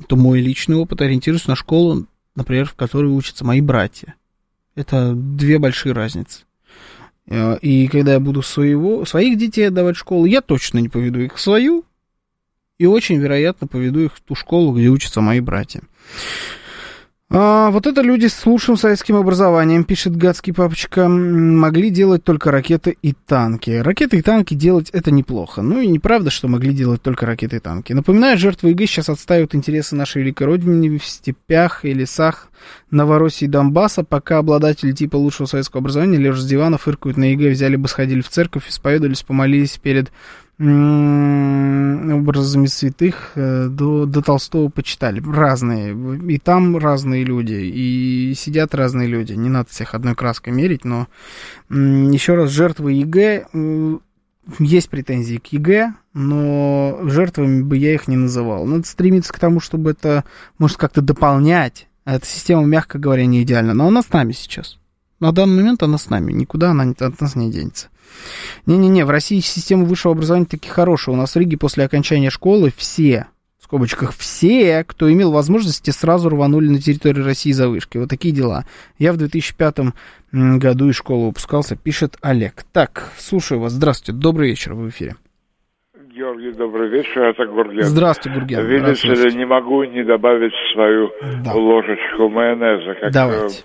[0.00, 4.17] это мой личный опыт, ориентируюсь на школу, например, в которой учатся мои братья.
[4.78, 6.44] Это две большие разницы.
[7.26, 11.18] Э, и когда я буду своего, своих детей отдавать в школу, я точно не поведу
[11.18, 11.84] их в свою,
[12.78, 15.80] и очень вероятно поведу их в ту школу, где учатся мои братья.
[17.30, 22.96] А, вот это люди с лучшим советским образованием, пишет гадский папочка, могли делать только ракеты
[23.02, 23.70] и танки.
[23.70, 25.60] Ракеты и танки делать это неплохо.
[25.60, 27.92] Ну и неправда, что могли делать только ракеты и танки.
[27.92, 32.48] Напоминаю, жертвы ЕГЭ сейчас отстаивают интересы нашей великой родины в степях и лесах
[32.90, 37.50] Новороссии и Донбасса, пока обладатели типа лучшего советского образования, лежа с дивана, фыркают на ЕГЭ,
[37.50, 40.10] взяли бы, сходили в церковь, исповедовались, помолились перед
[40.60, 45.22] образами святых э, до, до Толстого почитали.
[45.24, 45.96] Разные.
[46.28, 49.34] И там разные люди, и сидят разные люди.
[49.34, 51.06] Не надо всех одной краской мерить, но
[51.70, 53.46] еще раз, жертвы ЕГЭ,
[54.58, 58.66] есть претензии к ЕГЭ, но жертвами бы я их не называл.
[58.66, 60.24] Надо стремиться к тому, чтобы это,
[60.58, 61.86] может, как-то дополнять.
[62.04, 64.77] Эта система, мягко говоря, не идеальна, но она с нами сейчас.
[65.20, 67.88] На данный момент она с нами, никуда она от нас не денется.
[68.66, 71.14] Не-не-не, в России система высшего образования таки хорошая.
[71.14, 73.26] У нас в Риге после окончания школы все,
[73.58, 77.98] в скобочках, все, кто имел возможности, сразу рванули на территорию России за вышки.
[77.98, 78.64] Вот такие дела.
[78.98, 79.92] Я в 2005
[80.32, 82.64] году из школы выпускался, пишет Олег.
[82.72, 83.72] Так, слушаю вас.
[83.72, 85.16] Здравствуйте, добрый вечер, в эфире.
[86.14, 87.84] Георгий, добрый вечер, это Гурген.
[87.84, 88.66] Здравствуйте, Гурген.
[88.66, 91.10] Видите ли, не могу не добавить свою
[91.44, 91.52] да.
[91.54, 93.64] ложечку майонеза, как Давайте.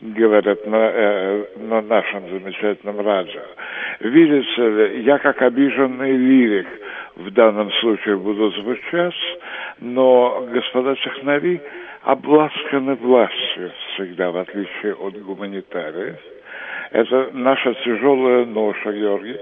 [0.00, 3.42] Говорят на, э, на нашем замечательном радио.
[4.00, 6.66] видите ли, я как обиженный лирик
[7.16, 9.14] в данном случае буду звучать,
[9.80, 11.60] но господа технари
[12.02, 16.16] обласканы властью всегда, в отличие от гуманитариев.
[16.92, 19.38] Это наша тяжелая ноша, Георгий.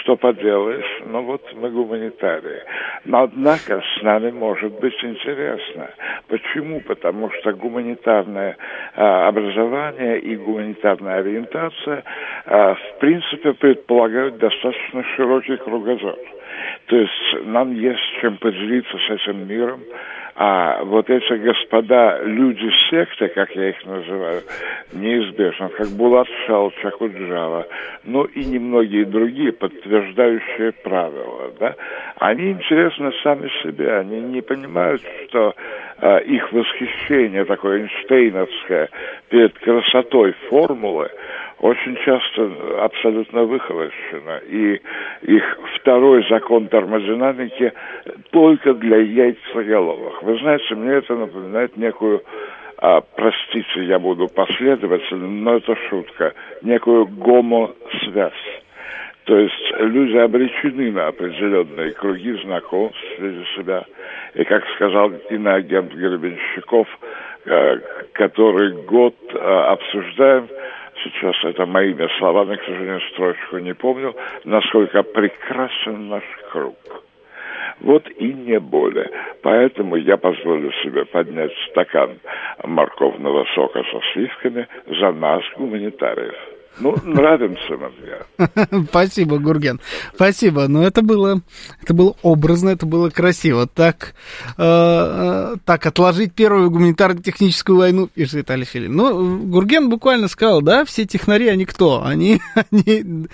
[0.00, 1.02] Что поделаешь?
[1.06, 2.60] Ну вот мы гуманитарии.
[3.06, 5.88] Но однако с нами может быть интересно.
[6.28, 6.80] Почему?
[6.80, 8.58] Потому что гуманитарное
[8.94, 12.04] а, образование и гуманитарная ориентация
[12.44, 16.16] а, в принципе предполагают достаточно широкий кругозор.
[16.86, 19.80] То есть нам есть чем поделиться с этим миром,
[20.42, 24.40] а вот эти господа, люди секты, как я их называю,
[24.90, 27.66] неизбежно, как Булат Шал, Чакуджава,
[28.04, 31.74] ну и немногие другие, подтверждающие правила, да,
[32.16, 35.54] они интересны сами себе, они не понимают, что
[36.00, 38.88] э, их восхищение такое эйнштейновское
[39.28, 41.10] перед красотой формулы
[41.60, 42.50] очень часто
[42.82, 44.38] абсолютно выхолощено.
[44.48, 44.80] И
[45.22, 47.72] их второй закон термодинамики
[48.30, 50.22] только для яйцеголовых.
[50.30, 52.22] Вы знаете, мне это напоминает некую
[52.82, 56.32] а, простите, я буду последовательным, но это шутка,
[56.62, 58.62] некую гомосвязь.
[59.24, 63.84] То есть люди обречены на определенные круги знакомств среди себя.
[64.34, 66.88] И, как сказал иноагент Гребенщиков,
[67.44, 67.76] э,
[68.12, 70.48] который год э, обсуждаем,
[71.04, 76.76] сейчас это моими словами, к сожалению, строчку не помню, насколько прекрасен наш круг.
[77.80, 79.10] Вот и не более.
[79.42, 82.18] Поэтому я позволю себе поднять стакан
[82.64, 86.36] морковного сока со сливками за нас, гуманитариев.
[86.78, 88.84] Ну, нравимся нам я.
[88.88, 89.80] Спасибо, Гурген.
[90.14, 90.68] Спасибо.
[90.68, 91.42] Но это было,
[91.82, 93.66] это было образно, это было красиво.
[93.66, 94.14] Так,
[94.56, 98.94] э, э так отложить первую гуманитарно-техническую войну, пишет Виталий Филин.
[98.94, 102.02] Ну, Гурген буквально сказал, да, все технари, они кто?
[102.04, 102.40] Они,
[102.70, 103.26] они,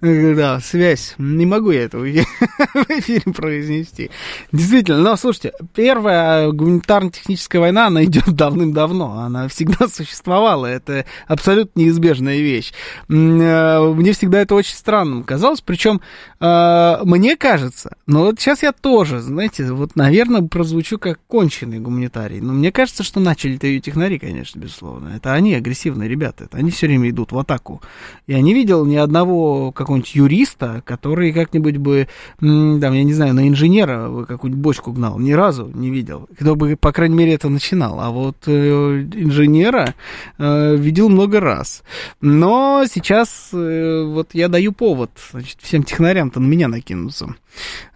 [0.00, 1.14] э, да, связь.
[1.18, 4.10] Не могу я это в эфире произнести.
[4.52, 9.18] Действительно, но слушайте, первая гуманитарно-техническая война, она идет давным-давно.
[9.18, 10.66] Она всегда существовала.
[10.66, 12.72] Это абсолютно неизбежная вещь.
[13.08, 15.60] Э, мне всегда это очень странным казалось.
[15.60, 16.00] Причем,
[16.40, 22.40] э, мне кажется, но вот сейчас я тоже, знаете, вот, наверное, прозвучу как конченый гуманитарий.
[22.40, 25.12] Но мне кажется, что начали-то ее технари, конечно, безусловно.
[25.16, 26.44] Это они агрессивные ребята.
[26.44, 27.82] Это они все время идут в атаку.
[28.26, 32.08] Я не видел ни одного какого-нибудь юриста, который как-нибудь бы,
[32.40, 35.18] там, я не знаю, на инженера какую-нибудь бочку гнал.
[35.18, 36.28] Ни разу не видел.
[36.38, 38.00] Кто бы, по крайней мере, это начинал.
[38.00, 39.94] А вот э, инженера
[40.38, 41.82] видел много раз.
[42.20, 47.34] Но сейчас э, вот я даю повод значит, всем технарям-то на меня накинуться.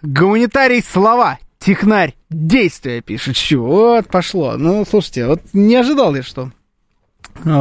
[0.03, 3.36] Гуманитарий слова, технарь действия пишет.
[3.36, 3.97] Чего?
[3.97, 4.57] Вот пошло.
[4.57, 6.53] Ну, слушайте, вот не ожидал я, что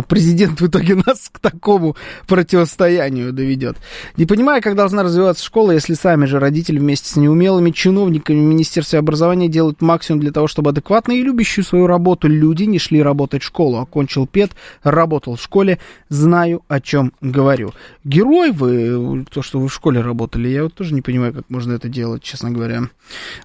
[0.08, 1.96] президент в итоге нас к такому
[2.28, 3.78] противостоянию доведет.
[4.18, 9.00] Не понимаю, как должна развиваться школа, если сами же родители вместе с неумелыми чиновниками Министерства
[9.00, 13.44] образования делают максимум для того, чтобы адекватные и любящие свою работу люди не шли работать
[13.44, 13.80] в школу.
[13.80, 14.52] Окончил ПЕД,
[14.84, 15.80] работал в школе,
[16.10, 17.74] знаю, о чем говорю.
[18.04, 21.74] Герой вы, то, что вы в школе работали, я вот тоже не понимаю, как можно
[21.74, 22.84] это делать, честно говоря.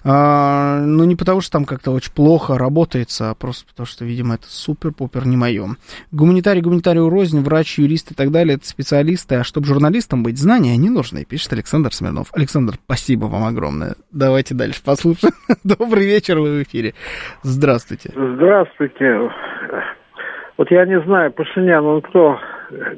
[0.03, 4.35] А, ну, не потому, что там как-то очень плохо работается, а просто потому, что, видимо,
[4.35, 5.75] это супер-пупер не мое.
[6.21, 9.37] Гуманитарий, гуманитарию рознь, врач, юрист и так далее, это специалисты.
[9.37, 12.27] А чтобы журналистам быть, знания не нужны, пишет Александр Смирнов.
[12.31, 13.95] Александр, спасибо вам огромное.
[14.11, 15.33] Давайте дальше послушаем.
[15.63, 16.93] Добрый вечер, вы в эфире.
[17.41, 18.11] Здравствуйте.
[18.13, 19.31] Здравствуйте.
[20.57, 22.37] Вот я не знаю, Пашинян, он кто,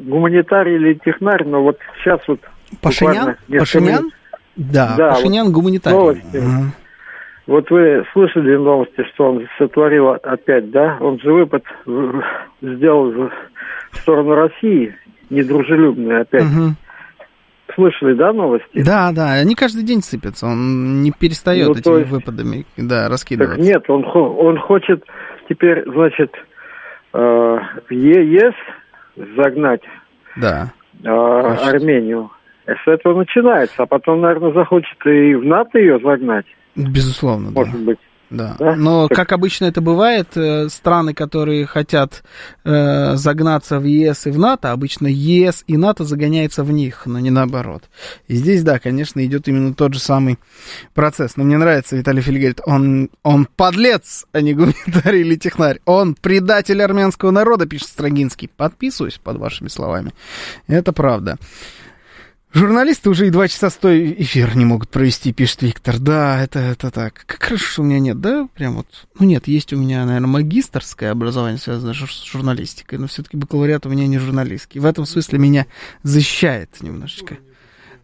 [0.01, 2.41] гуманитарий или технарь, но вот сейчас вот...
[2.81, 3.37] Пашинян?
[3.57, 4.11] Пашинян?
[4.57, 5.97] Да, да, Пашинян вот гуманитарий.
[5.97, 6.37] Новости.
[6.39, 6.82] Угу.
[7.45, 10.97] Вот вы слышали новости, что он сотворил опять, да?
[11.01, 11.63] Он же выпад
[12.61, 14.95] сделал в сторону России,
[15.29, 16.43] недружелюбный опять.
[16.43, 16.75] Угу.
[17.75, 18.83] Слышали, да, новости?
[18.83, 22.11] Да, да, они каждый день сыпятся, он не перестает ну, этими есть...
[22.11, 23.57] выпадами, да, раскидываться.
[23.57, 25.03] Так нет, он, он хочет
[25.49, 26.31] теперь, значит,
[27.13, 28.53] э, в ЕС
[29.35, 29.81] загнать
[30.35, 30.71] да.
[31.03, 32.31] э, Армению.
[32.65, 36.45] С этого начинается, а потом, наверное, захочет и в НАТО ее загнать.
[36.75, 37.79] Безусловно, Может да.
[37.79, 37.99] быть.
[38.33, 38.55] Да.
[38.57, 38.75] да.
[38.75, 42.23] Но, как обычно это бывает, э, страны, которые хотят
[42.63, 47.19] э, загнаться в ЕС и в НАТО, обычно ЕС и НАТО загоняются в них, но
[47.19, 47.83] не наоборот.
[48.27, 50.39] И здесь, да, конечно, идет именно тот же самый
[50.95, 51.37] процесс.
[51.37, 55.79] Но мне нравится, Виталий Филь говорит, он, он подлец, а не гуманитарий или технарь.
[55.85, 58.47] Он предатель армянского народа, пишет Строгинский.
[58.47, 60.11] Подписываюсь под вашими словами.
[60.67, 61.37] Это правда.
[62.53, 65.97] Журналисты уже и два часа стой эфир не могут провести, пишет Виктор.
[65.97, 67.23] Да, это, это так.
[67.25, 68.47] Как хорошо, что у меня нет, да?
[68.53, 68.87] Прям вот.
[69.17, 73.89] Ну нет, есть у меня, наверное, магистрское образование, связанное с журналистикой, но все-таки бакалавриат у
[73.89, 74.79] меня не журналистский.
[74.79, 75.65] В этом смысле меня
[76.03, 77.39] защищает немножечко.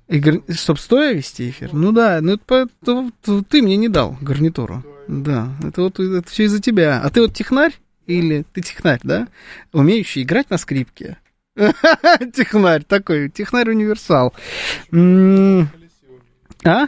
[0.07, 0.41] И гар...
[0.51, 1.69] Чтоб стоя вести эфир?
[1.71, 4.83] Ну да, ну это, это, это ты мне не дал гарнитуру.
[5.07, 6.99] Да, это вот это все из-за тебя.
[7.01, 7.73] А ты вот технарь?
[8.07, 9.27] Или ты технарь, да?
[9.73, 11.19] Умеющий играть на скрипке.
[12.33, 14.33] Технарь такой, технарь-универсал.
[16.65, 16.87] А?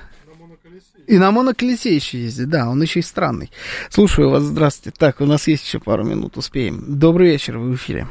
[1.07, 3.49] И на моноколесе еще ездит, да, он еще и странный.
[3.89, 4.97] Слушаю вас, здравствуйте.
[4.97, 6.79] Так, у нас есть еще пару минут, успеем.
[6.87, 8.07] Добрый вечер, вы в эфире.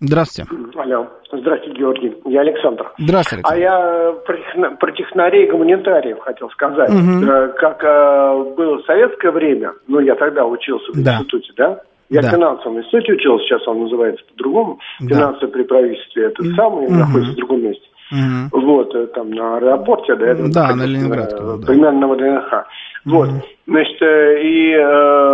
[0.00, 0.50] Здравствуйте.
[0.76, 1.08] Алло.
[1.32, 2.16] Здравствуйте, Георгий.
[2.24, 2.90] Я Александр.
[2.98, 3.44] Здравствуйте.
[3.46, 4.70] А я про, техна...
[4.76, 6.88] про технарей и гуманитариев хотел сказать.
[6.90, 7.26] Угу.
[7.58, 11.16] Как э, было в советское время, ну, я тогда учился в Да.
[11.18, 11.82] институте, да?
[12.10, 12.28] Я Да.
[12.28, 14.80] в финансовом институте учился, сейчас он называется по-другому.
[15.00, 15.14] Да.
[15.14, 16.98] Финансы при правительстве это самое, Мгм.
[16.98, 17.86] находится в другом месте.
[18.10, 18.48] Мгм.
[18.52, 21.66] Вот, э, там на аэропорте, да, это Да, на Ленинградском, э, да.
[21.68, 22.66] Примерно на ВДНХ.
[23.04, 23.28] Вот,
[23.68, 24.80] значит, э, и, э,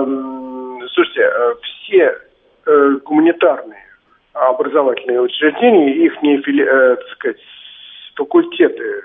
[0.07, 2.13] м, слушайте, э, все
[2.69, 3.79] э, гуманитарные
[4.35, 7.37] образовательные учреждения, их так сказать,
[8.17, 9.03] факультеты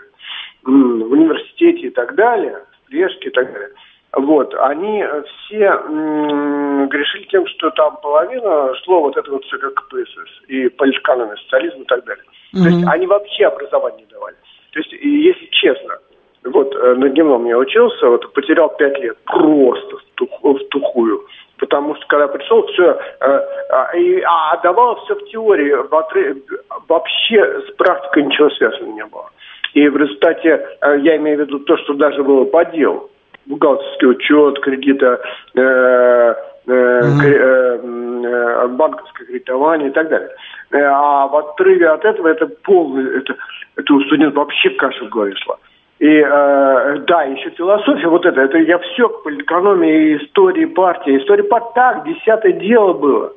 [0.63, 0.69] в
[1.11, 2.57] университете и так далее,
[2.89, 3.69] Лешки и так далее,
[4.13, 9.57] вот, они э, все м, грешили тем, что там половина шло вот это вот все
[9.57, 12.23] как КПСС и политэкономия, социализм и так далее.
[12.63, 14.35] То есть они вообще образование не давали.
[14.73, 15.97] То есть, если честно,
[16.43, 21.25] вот э, на дневном я учился, вот потерял пять лет просто в, тух- в тухую.
[21.57, 26.41] Потому что когда пришел, все, а, и, а давало все в теории, в отры-
[26.89, 29.29] вообще с практикой ничего связанного не было.
[29.75, 33.10] И в результате, э, я имею в виду то, что даже было по делу,
[33.45, 35.19] бухгалтерский учет, кредита,
[35.55, 36.33] э,
[36.67, 40.29] э, э, банковское кредитование и так далее.
[40.73, 43.35] А в отрыве от этого это полный, это,
[43.75, 45.57] это у студентов вообще каша в голове шла.
[45.99, 51.17] И э, да, еще философия, вот это, это я все к политэкономии, истории партии.
[51.17, 53.33] История партии так, десятое дело было.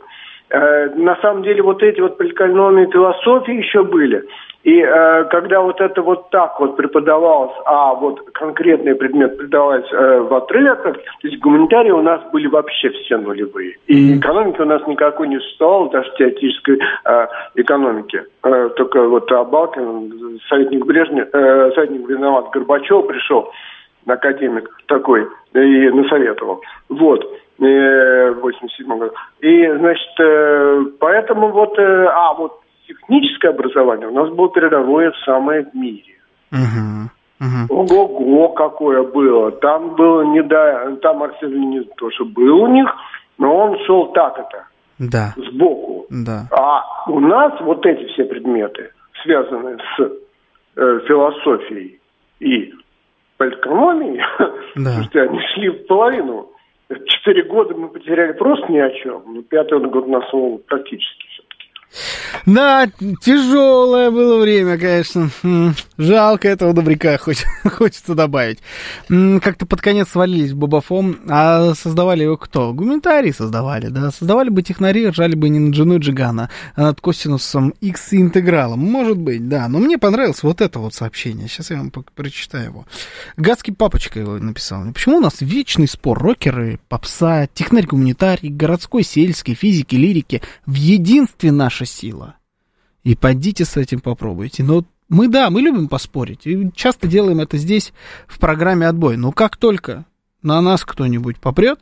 [0.51, 4.25] Э, на самом деле вот эти вот политэкономии, философии еще были.
[4.65, 10.21] И э, когда вот это вот так вот преподавалось, а вот конкретный предмет преподавался э,
[10.21, 13.77] в отрывках, то есть гуманитарии у нас были вообще все нулевые.
[13.87, 17.27] И экономики у нас никакой не существовало, даже теоретической э,
[17.57, 18.23] экономики.
[18.43, 23.51] Э, только вот Абалкин, советник Брежнев, э, советник виноват Горбачев пришел,
[24.07, 26.62] академик такой, и насоветовал.
[26.89, 27.23] Вот.
[27.59, 29.12] Э, В 87 году.
[29.40, 35.62] И, значит, э, поэтому вот, э, а вот техническое образование у нас было передовое самое
[35.64, 36.14] в мире.
[37.68, 39.51] Ого-го, какое было.
[39.52, 42.89] Там было не да, там Арсений Леонидович тоже был у них,
[43.39, 44.64] но он шел так это,
[44.98, 46.06] Да, сбоку.
[46.10, 46.47] да.
[46.52, 48.90] А у нас вот эти все предметы,
[49.22, 50.01] связанные с
[50.76, 52.01] э, философией
[52.40, 52.72] и
[53.36, 54.22] политэкономией,
[54.76, 54.90] Да.
[54.93, 56.48] слушайте, они шли в половину.
[57.07, 59.23] Четыре года мы потеряли просто ни о чем.
[59.27, 60.25] Ну, пятый год нас
[60.66, 61.43] практически все.
[62.47, 62.89] Да,
[63.23, 65.31] тяжелое было время, конечно.
[65.97, 68.59] Жалко этого добряка, хоть, хочется добавить.
[69.09, 72.73] Как-то под конец свалились в Бобофом, а создавали его кто?
[72.73, 74.11] Гуманитарии создавали, да.
[74.11, 78.81] Создавали бы технари, ржали бы не над женой Джигана, а над косинусом X интегралом.
[78.81, 79.69] Может быть, да.
[79.69, 81.49] Но мне понравилось вот это вот сообщение.
[81.49, 82.87] Сейчас я вам прочитаю его.
[83.37, 84.85] Гадский папочка его написал.
[84.93, 91.53] Почему у нас вечный спор рокеры, попса, технарь-гуманитарий, городской, сельской, физики, лирики в единстве
[91.85, 92.36] наша сила?
[93.02, 94.62] И пойдите с этим попробуйте.
[94.62, 96.47] Но мы, да, мы любим поспорить.
[96.47, 97.93] И часто делаем это здесь,
[98.27, 99.16] в программе «Отбой».
[99.16, 100.06] Но как только
[100.43, 101.81] на нас кто-нибудь попрет,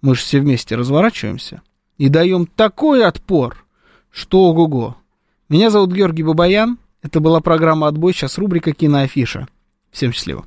[0.00, 1.62] мы же все вместе разворачиваемся
[1.98, 3.64] и даем такой отпор,
[4.10, 4.96] что ого-го.
[5.48, 6.78] Меня зовут Георгий Бабаян.
[7.02, 8.12] Это была программа «Отбой».
[8.12, 9.48] Сейчас рубрика «Киноафиша».
[9.90, 10.46] Всем счастливо.